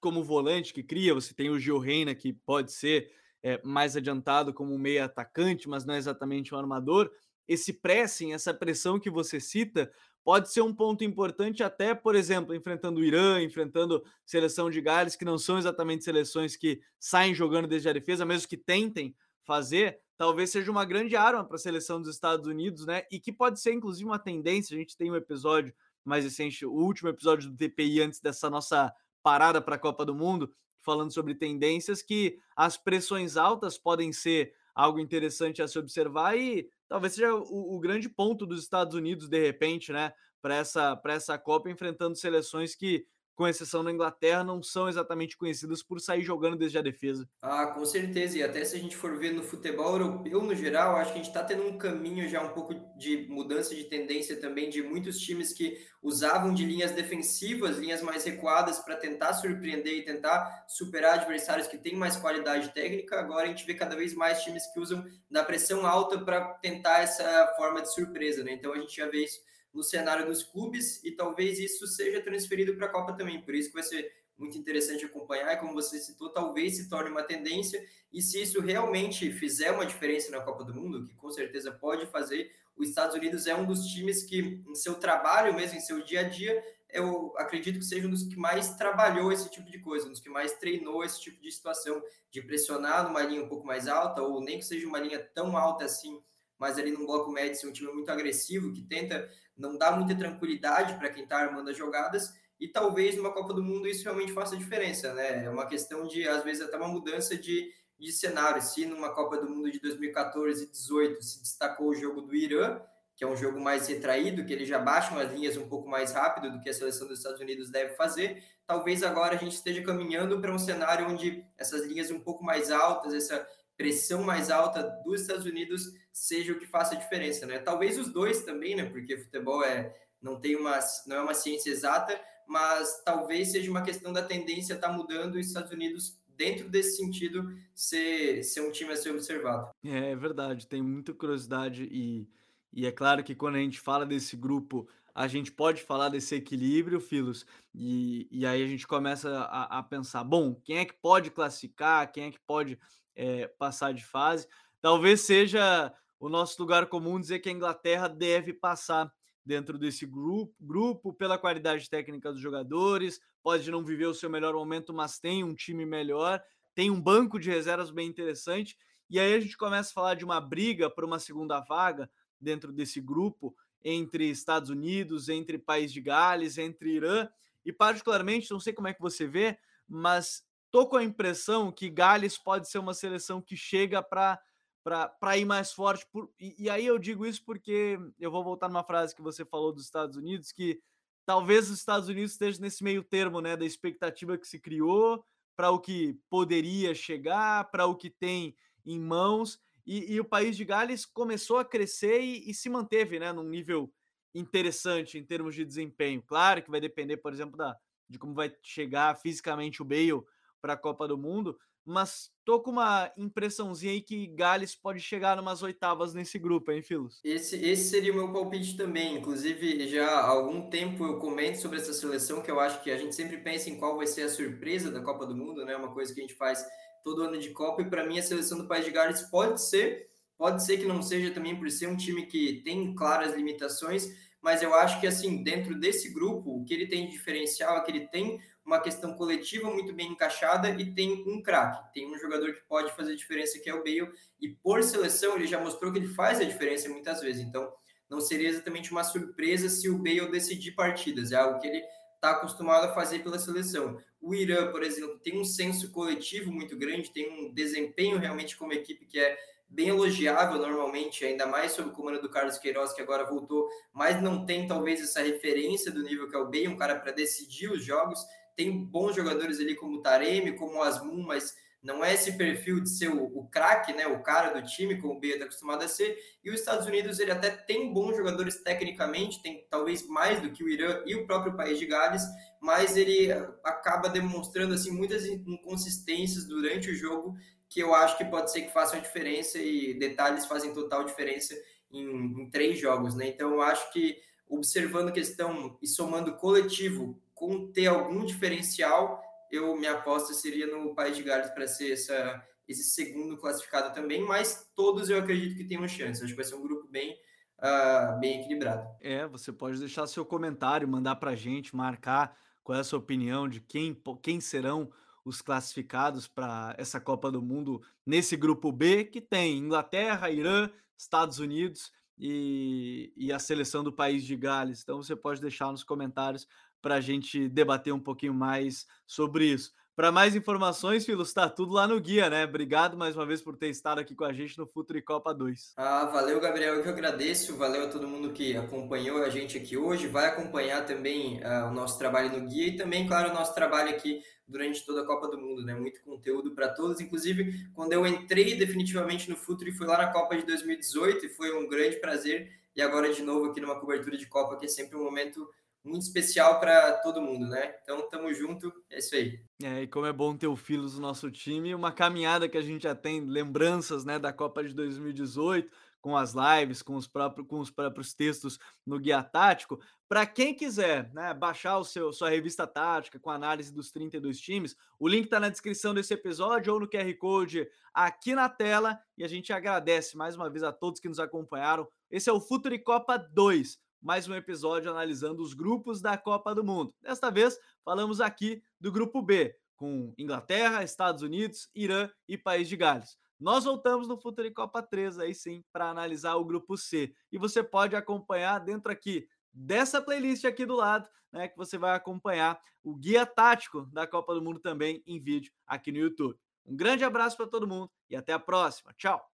como 0.00 0.22
volante 0.22 0.72
que 0.72 0.82
cria. 0.82 1.12
Você 1.12 1.34
tem 1.34 1.50
o 1.50 1.58
Gio 1.58 1.78
Reina, 1.78 2.14
que 2.14 2.32
pode 2.32 2.72
ser 2.72 3.12
é, 3.42 3.60
mais 3.64 3.96
adiantado 3.96 4.54
como 4.54 4.78
meia 4.78 5.06
atacante, 5.06 5.68
mas 5.68 5.84
não 5.84 5.94
é 5.94 5.98
exatamente 5.98 6.54
um 6.54 6.58
armador. 6.58 7.10
Esse 7.48 7.72
pressing, 7.72 8.32
essa 8.32 8.54
pressão 8.54 9.00
que 9.00 9.10
você 9.10 9.40
cita, 9.40 9.90
pode 10.24 10.52
ser 10.52 10.60
um 10.62 10.74
ponto 10.74 11.02
importante 11.04 11.62
até, 11.62 11.94
por 11.94 12.14
exemplo, 12.14 12.54
enfrentando 12.54 13.00
o 13.00 13.04
Irã, 13.04 13.42
enfrentando 13.42 14.04
seleção 14.24 14.70
de 14.70 14.80
Gales, 14.80 15.16
que 15.16 15.24
não 15.24 15.38
são 15.38 15.58
exatamente 15.58 16.04
seleções 16.04 16.56
que 16.56 16.80
saem 16.98 17.34
jogando 17.34 17.66
desde 17.66 17.88
a 17.88 17.92
defesa, 17.92 18.24
mesmo 18.24 18.48
que 18.48 18.56
tentem 18.56 19.14
fazer, 19.44 20.00
talvez 20.16 20.50
seja 20.50 20.70
uma 20.70 20.84
grande 20.84 21.16
arma 21.16 21.44
para 21.44 21.56
a 21.56 21.58
seleção 21.58 22.00
dos 22.00 22.14
Estados 22.14 22.46
Unidos, 22.46 22.86
né? 22.86 23.02
E 23.10 23.18
que 23.18 23.32
pode 23.32 23.58
ser 23.58 23.72
inclusive 23.72 24.04
uma 24.04 24.18
tendência. 24.18 24.76
A 24.76 24.78
gente 24.78 24.96
tem 24.96 25.10
um 25.10 25.16
episódio 25.16 25.74
mais 26.04 26.24
recente, 26.24 26.64
o 26.64 26.72
último 26.72 27.08
episódio 27.08 27.50
do 27.50 27.56
TPI 27.56 28.02
antes 28.02 28.20
dessa 28.20 28.48
nossa 28.48 28.92
parada 29.22 29.60
para 29.60 29.76
a 29.76 29.78
Copa 29.78 30.04
do 30.04 30.14
Mundo, 30.14 30.52
falando 30.82 31.12
sobre 31.12 31.34
tendências 31.34 32.02
que 32.02 32.38
as 32.56 32.76
pressões 32.76 33.36
altas 33.36 33.78
podem 33.78 34.12
ser 34.12 34.54
algo 34.74 34.98
interessante 34.98 35.62
a 35.62 35.68
se 35.68 35.78
observar 35.78 36.38
e 36.38 36.68
talvez 36.90 37.14
seja 37.14 37.32
o, 37.32 37.76
o 37.76 37.78
grande 37.78 38.08
ponto 38.08 38.44
dos 38.44 38.60
Estados 38.60 38.94
Unidos, 38.96 39.28
de 39.28 39.40
repente, 39.40 39.92
né, 39.92 40.12
para 40.42 40.56
essa, 40.56 41.00
essa 41.06 41.38
Copa, 41.38 41.70
enfrentando 41.70 42.16
seleções 42.16 42.74
que 42.74 43.06
com 43.34 43.48
exceção 43.48 43.82
da 43.82 43.90
Inglaterra, 43.90 44.44
não 44.44 44.62
são 44.62 44.88
exatamente 44.88 45.36
conhecidas 45.36 45.82
por 45.82 46.00
sair 46.00 46.22
jogando 46.22 46.56
desde 46.56 46.78
a 46.78 46.82
defesa. 46.82 47.28
Ah, 47.42 47.68
com 47.68 47.84
certeza. 47.86 48.36
E 48.36 48.42
até 48.42 48.62
se 48.64 48.76
a 48.76 48.78
gente 48.78 48.94
for 48.94 49.18
ver 49.18 49.32
no 49.32 49.42
futebol 49.42 49.92
europeu 49.92 50.42
no 50.42 50.54
geral, 50.54 50.96
acho 50.96 51.12
que 51.12 51.18
a 51.18 51.22
gente 51.22 51.28
está 51.28 51.42
tendo 51.42 51.66
um 51.66 51.78
caminho 51.78 52.28
já 52.28 52.42
um 52.42 52.50
pouco 52.52 52.74
de 52.98 53.26
mudança 53.30 53.74
de 53.74 53.84
tendência 53.84 54.38
também 54.38 54.68
de 54.68 54.82
muitos 54.82 55.18
times 55.18 55.54
que 55.54 55.78
usavam 56.02 56.52
de 56.52 56.66
linhas 56.66 56.92
defensivas, 56.92 57.78
linhas 57.78 58.02
mais 58.02 58.24
recuadas 58.24 58.78
para 58.80 58.96
tentar 58.96 59.32
surpreender 59.32 59.94
e 59.94 60.04
tentar 60.04 60.66
superar 60.68 61.14
adversários 61.14 61.66
que 61.66 61.78
têm 61.78 61.96
mais 61.96 62.16
qualidade 62.16 62.74
técnica. 62.74 63.18
Agora 63.18 63.44
a 63.44 63.48
gente 63.48 63.64
vê 63.64 63.72
cada 63.74 63.96
vez 63.96 64.14
mais 64.14 64.42
times 64.42 64.66
que 64.72 64.78
usam 64.78 65.02
da 65.30 65.42
pressão 65.42 65.86
alta 65.86 66.22
para 66.22 66.44
tentar 66.54 67.00
essa 67.00 67.54
forma 67.56 67.80
de 67.80 67.90
surpresa, 67.92 68.44
né? 68.44 68.52
Então 68.52 68.74
a 68.74 68.78
gente 68.78 68.94
já 68.94 69.08
vê 69.08 69.24
isso 69.24 69.40
no 69.72 69.82
cenário 69.82 70.26
dos 70.26 70.42
clubes 70.42 71.02
e 71.04 71.12
talvez 71.12 71.58
isso 71.58 71.86
seja 71.86 72.20
transferido 72.20 72.74
para 72.74 72.86
a 72.86 72.90
Copa 72.90 73.12
também. 73.12 73.40
Por 73.42 73.54
isso 73.54 73.68
que 73.68 73.74
vai 73.74 73.82
ser 73.82 74.12
muito 74.36 74.56
interessante 74.56 75.04
acompanhar, 75.04 75.52
e 75.52 75.58
como 75.58 75.74
você 75.74 75.98
citou, 75.98 76.30
talvez 76.30 76.76
se 76.76 76.88
torne 76.88 77.10
uma 77.10 77.22
tendência, 77.22 77.86
e 78.10 78.22
se 78.22 78.40
isso 78.40 78.58
realmente 78.60 79.30
fizer 79.30 79.70
uma 79.70 79.84
diferença 79.84 80.30
na 80.30 80.40
Copa 80.40 80.64
do 80.64 80.74
Mundo, 80.74 81.04
que 81.04 81.14
com 81.14 81.30
certeza 81.30 81.70
pode 81.70 82.06
fazer, 82.06 82.50
os 82.74 82.88
Estados 82.88 83.14
Unidos 83.14 83.46
é 83.46 83.54
um 83.54 83.66
dos 83.66 83.84
times 83.84 84.22
que, 84.22 84.62
em 84.66 84.74
seu 84.74 84.94
trabalho 84.94 85.54
mesmo, 85.54 85.76
em 85.76 85.80
seu 85.80 86.02
dia 86.02 86.20
a 86.20 86.22
dia, 86.22 86.64
eu 86.88 87.34
acredito 87.36 87.78
que 87.78 87.84
seja 87.84 88.06
um 88.06 88.10
dos 88.10 88.22
que 88.22 88.36
mais 88.36 88.74
trabalhou 88.76 89.30
esse 89.30 89.50
tipo 89.50 89.70
de 89.70 89.78
coisa, 89.78 90.06
um 90.06 90.10
dos 90.10 90.20
que 90.20 90.30
mais 90.30 90.54
treinou 90.54 91.04
esse 91.04 91.20
tipo 91.20 91.40
de 91.42 91.52
situação, 91.52 92.02
de 92.30 92.40
pressionar 92.40 93.06
numa 93.06 93.22
linha 93.22 93.42
um 93.42 93.48
pouco 93.48 93.66
mais 93.66 93.86
alta, 93.86 94.22
ou 94.22 94.40
nem 94.40 94.58
que 94.58 94.64
seja 94.64 94.86
uma 94.86 94.98
linha 94.98 95.20
tão 95.34 95.54
alta 95.56 95.84
assim, 95.84 96.18
mas 96.58 96.78
ali 96.78 96.90
num 96.90 97.04
bloco 97.04 97.30
médio 97.30 97.56
ser 97.56 97.66
um 97.66 97.72
time 97.72 97.92
muito 97.92 98.10
agressivo, 98.10 98.72
que 98.72 98.82
tenta 98.82 99.30
não 99.60 99.76
dá 99.76 99.92
muita 99.92 100.14
tranquilidade 100.16 100.94
para 100.94 101.10
quem 101.10 101.24
está 101.24 101.38
armando 101.38 101.70
as 101.70 101.76
jogadas, 101.76 102.34
e 102.58 102.68
talvez 102.68 103.16
numa 103.16 103.32
Copa 103.32 103.54
do 103.54 103.62
Mundo 103.62 103.86
isso 103.86 104.04
realmente 104.04 104.32
faça 104.32 104.56
diferença, 104.56 105.14
né? 105.14 105.44
É 105.44 105.50
uma 105.50 105.66
questão 105.66 106.06
de, 106.06 106.28
às 106.28 106.44
vezes, 106.44 106.62
até 106.62 106.76
uma 106.76 106.88
mudança 106.88 107.36
de, 107.36 107.72
de 107.98 108.12
cenário. 108.12 108.60
Se 108.60 108.84
numa 108.84 109.14
Copa 109.14 109.38
do 109.38 109.48
Mundo 109.48 109.70
de 109.70 109.80
2014 109.80 110.64
e 110.64 110.66
2018 110.66 111.22
se 111.22 111.40
destacou 111.40 111.88
o 111.88 111.94
jogo 111.94 112.20
do 112.20 112.34
Irã, 112.34 112.80
que 113.16 113.24
é 113.24 113.26
um 113.26 113.36
jogo 113.36 113.60
mais 113.60 113.86
retraído, 113.86 114.44
que 114.44 114.52
ele 114.52 114.64
já 114.64 114.78
baixa 114.78 115.14
as 115.18 115.30
linhas 115.32 115.56
um 115.56 115.68
pouco 115.68 115.88
mais 115.88 116.12
rápido 116.12 116.50
do 116.50 116.60
que 116.60 116.70
a 116.70 116.74
seleção 116.74 117.06
dos 117.06 117.18
Estados 117.18 117.40
Unidos 117.40 117.70
deve 117.70 117.94
fazer, 117.94 118.42
talvez 118.66 119.02
agora 119.02 119.34
a 119.34 119.38
gente 119.38 119.54
esteja 119.54 119.82
caminhando 119.82 120.40
para 120.40 120.50
um 120.50 120.58
cenário 120.58 121.06
onde 121.06 121.44
essas 121.58 121.84
linhas 121.84 122.10
um 122.10 122.18
pouco 122.18 122.42
mais 122.42 122.70
altas, 122.70 123.12
essa 123.12 123.46
pressão 123.80 124.22
mais 124.22 124.50
alta 124.50 124.82
dos 125.02 125.22
Estados 125.22 125.46
Unidos 125.46 125.94
seja 126.12 126.52
o 126.52 126.58
que 126.58 126.66
faça 126.66 126.94
a 126.94 126.98
diferença, 126.98 127.46
né? 127.46 127.58
Talvez 127.58 127.98
os 127.98 128.12
dois 128.12 128.44
também, 128.44 128.76
né? 128.76 128.84
Porque 128.84 129.16
futebol 129.16 129.64
é 129.64 129.96
não 130.20 130.38
tem 130.38 130.54
uma 130.54 130.78
não 131.06 131.16
é 131.16 131.22
uma 131.22 131.32
ciência 131.32 131.70
exata, 131.70 132.20
mas 132.46 133.02
talvez 133.02 133.52
seja 133.52 133.70
uma 133.70 133.80
questão 133.80 134.12
da 134.12 134.22
tendência 134.22 134.74
estar 134.74 134.88
tá 134.88 134.92
mudando 134.92 135.36
os 135.36 135.46
Estados 135.46 135.72
Unidos 135.72 136.20
dentro 136.28 136.68
desse 136.68 136.98
sentido 136.98 137.56
ser, 137.74 138.42
ser 138.42 138.60
um 138.60 138.70
time 138.70 138.92
a 138.92 138.96
ser 138.96 139.12
observado. 139.12 139.70
É, 139.82 140.10
é 140.10 140.16
verdade, 140.16 140.66
tem 140.66 140.82
muita 140.82 141.14
curiosidade 141.14 141.88
e, 141.90 142.28
e 142.70 142.84
é 142.84 142.92
claro 142.92 143.24
que 143.24 143.34
quando 143.34 143.56
a 143.56 143.60
gente 143.60 143.80
fala 143.80 144.04
desse 144.04 144.36
grupo, 144.36 144.86
a 145.14 145.26
gente 145.26 145.50
pode 145.50 145.82
falar 145.82 146.10
desse 146.10 146.34
equilíbrio, 146.34 147.00
Filos, 147.00 147.46
e, 147.74 148.28
e 148.30 148.44
aí 148.44 148.62
a 148.62 148.66
gente 148.66 148.86
começa 148.86 149.30
a, 149.38 149.78
a 149.78 149.82
pensar, 149.82 150.22
bom, 150.22 150.54
quem 150.54 150.78
é 150.78 150.84
que 150.84 150.94
pode 150.94 151.30
classificar, 151.30 152.12
quem 152.12 152.24
é 152.24 152.30
que 152.30 152.40
pode 152.40 152.78
é, 153.14 153.46
passar 153.46 153.92
de 153.92 154.04
fase. 154.04 154.46
Talvez 154.80 155.22
seja 155.22 155.92
o 156.18 156.28
nosso 156.28 156.60
lugar 156.60 156.86
comum 156.86 157.20
dizer 157.20 157.40
que 157.40 157.48
a 157.48 157.52
Inglaterra 157.52 158.08
deve 158.08 158.52
passar 158.52 159.12
dentro 159.44 159.78
desse 159.78 160.06
grupo, 160.06 160.54
grupo 160.60 161.12
pela 161.12 161.38
qualidade 161.38 161.88
técnica 161.88 162.30
dos 162.30 162.40
jogadores, 162.40 163.20
pode 163.42 163.70
não 163.70 163.84
viver 163.84 164.06
o 164.06 164.14
seu 164.14 164.28
melhor 164.28 164.54
momento, 164.54 164.92
mas 164.92 165.18
tem 165.18 165.42
um 165.42 165.54
time 165.54 165.86
melhor, 165.86 166.42
tem 166.74 166.90
um 166.90 167.00
banco 167.00 167.38
de 167.38 167.50
reservas 167.50 167.90
bem 167.90 168.06
interessante. 168.06 168.76
E 169.08 169.18
aí 169.18 169.34
a 169.34 169.40
gente 169.40 169.56
começa 169.56 169.90
a 169.90 169.94
falar 169.94 170.14
de 170.14 170.24
uma 170.24 170.40
briga 170.40 170.88
por 170.88 171.04
uma 171.04 171.18
segunda 171.18 171.60
vaga 171.60 172.08
dentro 172.40 172.72
desse 172.72 173.00
grupo 173.00 173.54
entre 173.82 174.30
Estados 174.30 174.70
Unidos, 174.70 175.28
entre 175.28 175.58
País 175.58 175.92
de 175.92 176.00
Gales, 176.00 176.58
entre 176.58 176.92
Irã, 176.94 177.28
e 177.64 177.72
particularmente, 177.72 178.50
não 178.50 178.60
sei 178.60 178.72
como 178.72 178.88
é 178.88 178.94
que 178.94 179.00
você 179.00 179.26
vê, 179.26 179.58
mas 179.88 180.44
tô 180.70 180.86
com 180.86 180.96
a 180.96 181.04
impressão 181.04 181.72
que 181.72 181.88
Gales 181.88 182.38
pode 182.38 182.68
ser 182.68 182.78
uma 182.78 182.94
seleção 182.94 183.40
que 183.40 183.56
chega 183.56 184.02
para 184.02 184.40
para 184.82 185.36
ir 185.36 185.44
mais 185.44 185.72
forte. 185.72 186.06
Por, 186.10 186.32
e, 186.40 186.64
e, 186.64 186.70
aí 186.70 186.86
eu 186.86 186.98
digo 186.98 187.26
isso 187.26 187.44
porque 187.44 187.98
eu 188.18 188.30
vou 188.30 188.42
voltar 188.42 188.66
numa 188.66 188.82
frase 188.82 189.14
que 189.14 189.22
você 189.22 189.44
falou 189.44 189.72
dos 189.72 189.84
Estados 189.84 190.16
Unidos, 190.16 190.52
que 190.52 190.80
talvez 191.26 191.70
os 191.70 191.78
Estados 191.78 192.08
Unidos 192.08 192.32
esteja 192.32 192.60
nesse 192.60 192.82
meio 192.82 193.02
termo, 193.02 193.40
né, 193.40 193.56
da 193.56 193.64
expectativa 193.64 194.38
que 194.38 194.48
se 194.48 194.58
criou 194.58 195.24
para 195.54 195.70
o 195.70 195.78
que 195.78 196.18
poderia 196.30 196.94
chegar, 196.94 197.70
para 197.70 197.86
o 197.86 197.94
que 197.94 198.08
tem 198.08 198.56
em 198.86 198.98
mãos. 198.98 199.60
E, 199.86 200.14
e, 200.14 200.20
o 200.20 200.24
país 200.24 200.56
de 200.56 200.64
Gales 200.64 201.04
começou 201.04 201.58
a 201.58 201.64
crescer 201.64 202.20
e, 202.22 202.48
e, 202.50 202.54
se 202.54 202.70
manteve, 202.70 203.18
né, 203.18 203.32
num 203.32 203.44
nível 203.44 203.92
interessante 204.34 205.18
em 205.18 205.24
termos 205.24 205.54
de 205.54 205.64
desempenho. 205.64 206.22
Claro 206.22 206.62
que 206.62 206.70
vai 206.70 206.80
depender, 206.80 207.18
por 207.18 207.32
exemplo, 207.32 207.56
da, 207.56 207.76
de 208.08 208.18
como 208.18 208.32
vai 208.32 208.54
chegar 208.62 209.16
fisicamente 209.18 209.82
o 209.82 209.84
Bale 209.84 210.22
para 210.60 210.74
a 210.74 210.76
Copa 210.76 211.08
do 211.08 211.18
Mundo, 211.18 211.56
mas 211.84 212.30
tô 212.44 212.60
com 212.60 212.70
uma 212.70 213.10
impressãozinha 213.16 213.92
aí 213.92 214.02
que 214.02 214.26
Gales 214.28 214.74
pode 214.74 215.00
chegar 215.00 215.36
numas 215.36 215.62
oitavas 215.62 216.14
nesse 216.14 216.38
grupo, 216.38 216.70
hein, 216.70 216.82
Filos? 216.82 217.20
Esse, 217.24 217.56
esse 217.56 217.88
seria 217.90 218.12
o 218.12 218.16
meu 218.16 218.32
palpite 218.32 218.76
também. 218.76 219.16
Inclusive, 219.16 219.88
já 219.88 220.06
há 220.08 220.28
algum 220.28 220.68
tempo 220.68 221.04
eu 221.04 221.18
comento 221.18 221.58
sobre 221.58 221.78
essa 221.78 221.92
seleção, 221.92 222.42
que 222.42 222.50
eu 222.50 222.60
acho 222.60 222.82
que 222.82 222.90
a 222.90 222.96
gente 222.96 223.14
sempre 223.14 223.38
pensa 223.38 223.70
em 223.70 223.78
qual 223.78 223.96
vai 223.96 224.06
ser 224.06 224.22
a 224.22 224.28
surpresa 224.28 224.90
da 224.90 225.00
Copa 225.00 225.26
do 225.26 225.36
Mundo, 225.36 225.64
né? 225.64 225.74
Uma 225.76 225.92
coisa 225.92 226.14
que 226.14 226.20
a 226.20 226.22
gente 226.22 226.36
faz 226.36 226.64
todo 227.02 227.22
ano 227.22 227.38
de 227.38 227.50
Copa, 227.50 227.82
e 227.82 227.88
para 227.88 228.06
mim 228.06 228.18
a 228.18 228.22
seleção 228.22 228.58
do 228.58 228.68
País 228.68 228.84
de 228.84 228.90
Gales 228.90 229.22
pode 229.22 229.62
ser, 229.62 230.10
pode 230.36 230.64
ser 230.64 230.76
que 230.76 230.86
não 230.86 231.02
seja 231.02 231.30
também 231.30 231.56
por 231.56 231.70
ser 231.70 231.88
um 231.88 231.96
time 231.96 232.26
que 232.26 232.60
tem 232.62 232.94
claras 232.94 233.34
limitações, 233.34 234.06
mas 234.42 234.62
eu 234.62 234.74
acho 234.74 235.00
que 235.00 235.06
assim, 235.06 235.42
dentro 235.42 235.78
desse 235.78 236.12
grupo, 236.12 236.50
o 236.50 236.64
que 236.64 236.74
ele 236.74 236.86
tem 236.86 237.06
de 237.06 237.12
diferencial 237.12 237.76
é 237.76 237.80
que 237.80 237.90
ele 237.90 238.06
tem 238.08 238.38
uma 238.64 238.80
questão 238.80 239.14
coletiva 239.14 239.70
muito 239.70 239.92
bem 239.92 240.12
encaixada 240.12 240.70
e 240.70 240.92
tem 240.92 241.24
um 241.26 241.42
craque, 241.42 241.92
tem 241.92 242.08
um 242.08 242.18
jogador 242.18 242.52
que 242.52 242.62
pode 242.62 242.92
fazer 242.92 243.16
diferença 243.16 243.58
que 243.58 243.68
é 243.68 243.74
o 243.74 243.82
Bale 243.82 244.10
e 244.40 244.48
por 244.48 244.82
seleção 244.82 245.36
ele 245.36 245.46
já 245.46 245.60
mostrou 245.60 245.92
que 245.92 245.98
ele 245.98 246.08
faz 246.08 246.40
a 246.40 246.44
diferença 246.44 246.88
muitas 246.88 247.20
vezes. 247.20 247.42
Então, 247.42 247.72
não 248.08 248.20
seria 248.20 248.48
exatamente 248.48 248.90
uma 248.90 249.04
surpresa 249.04 249.68
se 249.68 249.88
o 249.88 249.98
Bale 249.98 250.30
decidir 250.30 250.72
partidas, 250.72 251.32
é 251.32 251.36
algo 251.36 251.60
que 251.60 251.68
ele 251.68 251.82
está 252.14 252.32
acostumado 252.32 252.84
a 252.84 252.94
fazer 252.94 253.20
pela 253.20 253.38
seleção. 253.38 253.98
O 254.20 254.34
Irã, 254.34 254.70
por 254.70 254.82
exemplo, 254.82 255.18
tem 255.20 255.40
um 255.40 255.44
senso 255.44 255.90
coletivo 255.90 256.52
muito 256.52 256.76
grande, 256.76 257.12
tem 257.12 257.30
um 257.30 257.52
desempenho 257.52 258.18
realmente 258.18 258.56
como 258.56 258.74
equipe 258.74 259.06
que 259.06 259.18
é 259.18 259.38
bem 259.66 259.88
elogiável 259.88 260.58
normalmente, 260.58 261.24
ainda 261.24 261.46
mais 261.46 261.72
sob 261.72 261.88
o 261.88 261.92
comando 261.92 262.20
do 262.20 262.28
Carlos 262.28 262.58
Queiroz, 262.58 262.92
que 262.92 263.00
agora 263.00 263.24
voltou, 263.24 263.68
mas 263.92 264.20
não 264.20 264.44
tem 264.44 264.66
talvez 264.66 265.00
essa 265.00 265.22
referência 265.22 265.92
do 265.92 266.02
nível 266.02 266.28
que 266.28 266.36
é 266.36 266.38
o 266.38 266.46
Bale, 266.46 266.68
um 266.68 266.76
cara 266.76 266.98
para 266.98 267.12
decidir 267.12 267.70
os 267.70 267.82
jogos 267.82 268.20
tem 268.60 268.84
bons 268.84 269.16
jogadores 269.16 269.58
ali 269.58 269.74
como 269.74 269.96
o 269.96 270.02
Taremi, 270.02 270.52
como 270.52 270.76
o 270.76 270.82
Asmun, 270.82 271.22
mas 271.22 271.56
não 271.82 272.04
é 272.04 272.12
esse 272.12 272.36
perfil 272.36 272.78
de 272.80 272.90
ser 272.90 273.08
o, 273.08 273.24
o 273.24 273.48
craque, 273.48 273.94
né, 273.94 274.06
o 274.06 274.22
cara 274.22 274.50
do 274.50 274.66
time, 274.66 275.00
como 275.00 275.14
o 275.14 275.18
Bale 275.18 275.32
está 275.32 275.46
acostumado 275.46 275.82
a 275.82 275.88
ser. 275.88 276.14
E 276.44 276.50
os 276.50 276.60
Estados 276.60 276.86
Unidos, 276.86 277.18
ele 277.18 277.30
até 277.30 277.48
tem 277.48 277.90
bons 277.90 278.18
jogadores 278.18 278.62
tecnicamente, 278.62 279.40
tem 279.40 279.66
talvez 279.70 280.06
mais 280.06 280.42
do 280.42 280.50
que 280.50 280.62
o 280.62 280.68
Irã 280.68 281.02
e 281.06 281.14
o 281.14 281.26
próprio 281.26 281.56
país 281.56 281.78
de 281.78 281.86
Gales, 281.86 282.22
mas 282.60 282.98
ele 282.98 283.32
acaba 283.64 284.10
demonstrando 284.10 284.74
assim 284.74 284.90
muitas 284.90 285.24
inconsistências 285.24 286.44
durante 286.44 286.90
o 286.90 286.94
jogo 286.94 287.34
que 287.66 287.80
eu 287.80 287.94
acho 287.94 288.18
que 288.18 288.24
pode 288.26 288.52
ser 288.52 288.62
que 288.62 288.72
façam 288.72 288.98
a 288.98 289.02
diferença 289.02 289.56
e 289.58 289.94
detalhes 289.94 290.44
fazem 290.44 290.74
total 290.74 291.04
diferença 291.04 291.54
em, 291.90 292.42
em 292.42 292.50
três 292.50 292.78
jogos, 292.78 293.14
né? 293.14 293.28
Então 293.28 293.54
eu 293.54 293.62
acho 293.62 293.90
que 293.90 294.18
observando 294.46 295.12
questão 295.12 295.78
e 295.80 295.86
somando 295.86 296.36
coletivo 296.36 297.16
com 297.40 297.72
ter 297.72 297.86
algum 297.86 298.22
diferencial, 298.22 299.18
eu 299.50 299.74
me 299.74 299.86
aposta 299.86 300.34
seria 300.34 300.66
no 300.66 300.94
País 300.94 301.16
de 301.16 301.22
Gales 301.22 301.48
para 301.52 301.66
ser 301.66 301.94
essa, 301.94 302.46
esse 302.68 302.84
segundo 302.84 303.38
classificado 303.38 303.94
também, 303.94 304.20
mas 304.20 304.70
todos 304.76 305.08
eu 305.08 305.18
acredito 305.18 305.56
que 305.56 305.64
tem 305.64 305.78
uma 305.78 305.88
chance. 305.88 306.22
Acho 306.22 306.34
que 306.34 306.36
vai 306.36 306.44
ser 306.44 306.56
um 306.56 306.62
grupo 306.62 306.86
bem, 306.88 307.16
uh, 307.58 308.20
bem 308.20 308.42
equilibrado. 308.42 308.86
É, 309.00 309.26
você 309.26 309.50
pode 309.50 309.78
deixar 309.78 310.06
seu 310.06 310.22
comentário, 310.22 310.86
mandar 310.86 311.16
para 311.16 311.30
a 311.30 311.34
gente, 311.34 311.74
marcar 311.74 312.36
qual 312.62 312.76
é 312.76 312.82
a 312.82 312.84
sua 312.84 312.98
opinião 312.98 313.48
de 313.48 313.58
quem, 313.62 313.98
quem 314.22 314.38
serão 314.38 314.92
os 315.24 315.40
classificados 315.40 316.28
para 316.28 316.74
essa 316.76 317.00
Copa 317.00 317.30
do 317.30 317.40
Mundo 317.40 317.80
nesse 318.04 318.36
grupo 318.36 318.70
B, 318.70 319.04
que 319.04 319.20
tem 319.20 319.56
Inglaterra, 319.56 320.30
Irã, 320.30 320.68
Estados 320.94 321.38
Unidos 321.38 321.90
e, 322.18 323.12
e 323.16 323.32
a 323.32 323.38
seleção 323.38 323.82
do 323.82 323.90
país 323.90 324.24
de 324.24 324.36
Gales. 324.36 324.82
Então 324.82 325.02
você 325.02 325.16
pode 325.16 325.40
deixar 325.40 325.70
nos 325.70 325.82
comentários 325.82 326.46
para 326.80 326.96
a 326.96 327.00
gente 327.00 327.48
debater 327.48 327.92
um 327.92 328.00
pouquinho 328.00 328.34
mais 328.34 328.86
sobre 329.06 329.46
isso. 329.46 329.72
Para 330.00 330.10
mais 330.10 330.34
informações, 330.34 331.04
Filos, 331.04 331.28
está 331.28 331.46
tudo 331.46 331.74
lá 331.74 331.86
no 331.86 332.00
guia, 332.00 332.30
né? 332.30 332.44
Obrigado 332.44 332.96
mais 332.96 333.14
uma 333.14 333.26
vez 333.26 333.42
por 333.42 333.54
ter 333.54 333.68
estado 333.68 333.98
aqui 333.98 334.14
com 334.14 334.24
a 334.24 334.32
gente 334.32 334.56
no 334.56 334.66
Futuri 334.66 335.02
Copa 335.02 335.34
2. 335.34 335.74
Ah, 335.76 336.06
valeu, 336.06 336.40
Gabriel. 336.40 336.76
Eu 336.76 336.82
que 336.82 336.88
agradeço. 336.88 337.54
Valeu 337.54 337.84
a 337.84 337.88
todo 337.88 338.08
mundo 338.08 338.32
que 338.32 338.56
acompanhou 338.56 339.22
a 339.22 339.28
gente 339.28 339.58
aqui 339.58 339.76
hoje. 339.76 340.06
Vai 340.06 340.28
acompanhar 340.28 340.86
também 340.86 341.42
uh, 341.42 341.68
o 341.68 341.74
nosso 341.74 341.98
trabalho 341.98 342.30
no 342.30 342.48
guia 342.48 342.68
e 342.68 342.76
também, 342.78 343.06
claro, 343.06 343.28
o 343.30 343.34
nosso 343.34 343.54
trabalho 343.54 343.90
aqui 343.90 344.22
durante 344.48 344.86
toda 344.86 345.02
a 345.02 345.06
Copa 345.06 345.28
do 345.28 345.36
Mundo, 345.36 345.62
né? 345.62 345.74
Muito 345.74 346.02
conteúdo 346.02 346.52
para 346.52 346.70
todos. 346.70 346.98
Inclusive, 346.98 347.68
quando 347.74 347.92
eu 347.92 348.06
entrei 348.06 348.56
definitivamente 348.56 349.28
no 349.28 349.36
Futuri, 349.36 349.70
fui 349.70 349.86
lá 349.86 349.98
na 349.98 350.10
Copa 350.10 350.34
de 350.34 350.46
2018 350.46 351.26
e 351.26 351.28
foi 351.28 351.54
um 351.54 351.68
grande 351.68 351.96
prazer. 351.96 352.50
E 352.74 352.80
agora, 352.80 353.12
de 353.12 353.22
novo, 353.22 353.50
aqui 353.50 353.60
numa 353.60 353.78
cobertura 353.78 354.16
de 354.16 354.26
Copa, 354.26 354.56
que 354.56 354.64
é 354.64 354.68
sempre 354.68 354.96
um 354.96 355.04
momento 355.04 355.46
muito 355.84 356.02
especial 356.02 356.60
para 356.60 356.94
todo 356.98 357.22
mundo, 357.22 357.46
né? 357.46 357.76
Então, 357.82 358.08
tamo 358.08 358.32
junto, 358.34 358.72
é 358.90 358.98
isso 358.98 359.14
aí. 359.14 359.40
É, 359.62 359.82
e 359.82 359.86
como 359.86 360.06
é 360.06 360.12
bom 360.12 360.36
ter 360.36 360.46
o 360.46 360.56
Filos 360.56 360.94
no 360.94 361.00
nosso 361.00 361.30
time, 361.30 361.74
uma 361.74 361.92
caminhada 361.92 362.48
que 362.48 362.58
a 362.58 362.62
gente 362.62 362.82
já 362.82 362.94
tem 362.94 363.20
lembranças, 363.24 364.04
né, 364.04 364.18
da 364.18 364.32
Copa 364.32 364.62
de 364.62 364.74
2018, 364.74 365.70
com 366.00 366.16
as 366.16 366.34
lives, 366.34 366.82
com 366.82 366.96
os 366.96 367.06
próprios, 367.06 367.46
com 367.46 367.60
os 367.60 367.70
próprios 367.70 368.14
textos 368.14 368.58
no 368.86 368.98
Guia 368.98 369.22
Tático. 369.22 369.80
Para 370.08 370.26
quem 370.26 370.54
quiser 370.54 371.12
né, 371.12 371.32
baixar 371.32 371.78
o 371.78 371.84
seu 371.84 372.12
sua 372.12 372.30
revista 372.30 372.66
tática 372.66 373.18
com 373.18 373.30
análise 373.30 373.72
dos 373.72 373.92
32 373.92 374.40
times, 374.40 374.76
o 374.98 375.06
link 375.06 375.24
está 375.24 375.38
na 375.38 375.48
descrição 375.48 375.94
desse 375.94 376.14
episódio 376.14 376.72
ou 376.72 376.80
no 376.80 376.88
QR 376.88 377.14
Code 377.18 377.68
aqui 377.92 378.34
na 378.34 378.48
tela. 378.48 378.98
E 379.16 379.22
a 379.22 379.28
gente 379.28 379.52
agradece 379.52 380.16
mais 380.16 380.34
uma 380.34 380.48
vez 380.50 380.62
a 380.62 380.72
todos 380.72 381.00
que 381.00 381.08
nos 381.08 381.20
acompanharam. 381.20 381.86
Esse 382.10 382.28
é 382.28 382.32
o 382.32 382.40
Futuri 382.40 382.78
Copa 382.78 383.16
2 383.16 383.78
mais 384.00 384.26
um 384.26 384.34
episódio 384.34 384.90
analisando 384.90 385.42
os 385.42 385.52
grupos 385.52 386.00
da 386.00 386.16
Copa 386.16 386.54
do 386.54 386.64
Mundo. 386.64 386.94
Desta 387.02 387.30
vez, 387.30 387.58
falamos 387.84 388.20
aqui 388.20 388.62
do 388.80 388.90
grupo 388.90 389.20
B, 389.20 389.54
com 389.76 390.14
Inglaterra, 390.16 390.82
Estados 390.82 391.22
Unidos, 391.22 391.68
Irã 391.74 392.08
e 392.26 392.38
País 392.38 392.68
de 392.68 392.76
Gales. 392.76 393.18
Nós 393.38 393.64
voltamos 393.64 394.08
no 394.08 394.20
Futuro 394.20 394.52
Copa 394.52 394.82
3 394.82 395.18
aí 395.18 395.34
sim 395.34 395.62
para 395.72 395.90
analisar 395.90 396.36
o 396.36 396.44
grupo 396.44 396.76
C. 396.76 397.14
E 397.30 397.38
você 397.38 397.62
pode 397.62 397.94
acompanhar 397.94 398.58
dentro 398.58 398.90
aqui 398.90 399.26
dessa 399.52 400.00
playlist 400.00 400.44
aqui 400.44 400.64
do 400.64 400.76
lado, 400.76 401.08
né, 401.32 401.48
que 401.48 401.56
você 401.56 401.76
vai 401.78 401.94
acompanhar 401.94 402.60
o 402.82 402.94
guia 402.94 403.26
tático 403.26 403.86
da 403.86 404.06
Copa 404.06 404.34
do 404.34 404.42
Mundo 404.42 404.60
também 404.60 405.02
em 405.06 405.20
vídeo 405.20 405.52
aqui 405.66 405.92
no 405.92 405.98
YouTube. 405.98 406.38
Um 406.66 406.76
grande 406.76 407.04
abraço 407.04 407.36
para 407.36 407.46
todo 407.46 407.66
mundo 407.66 407.90
e 408.08 408.16
até 408.16 408.32
a 408.32 408.38
próxima. 408.38 408.92
Tchau. 408.94 409.29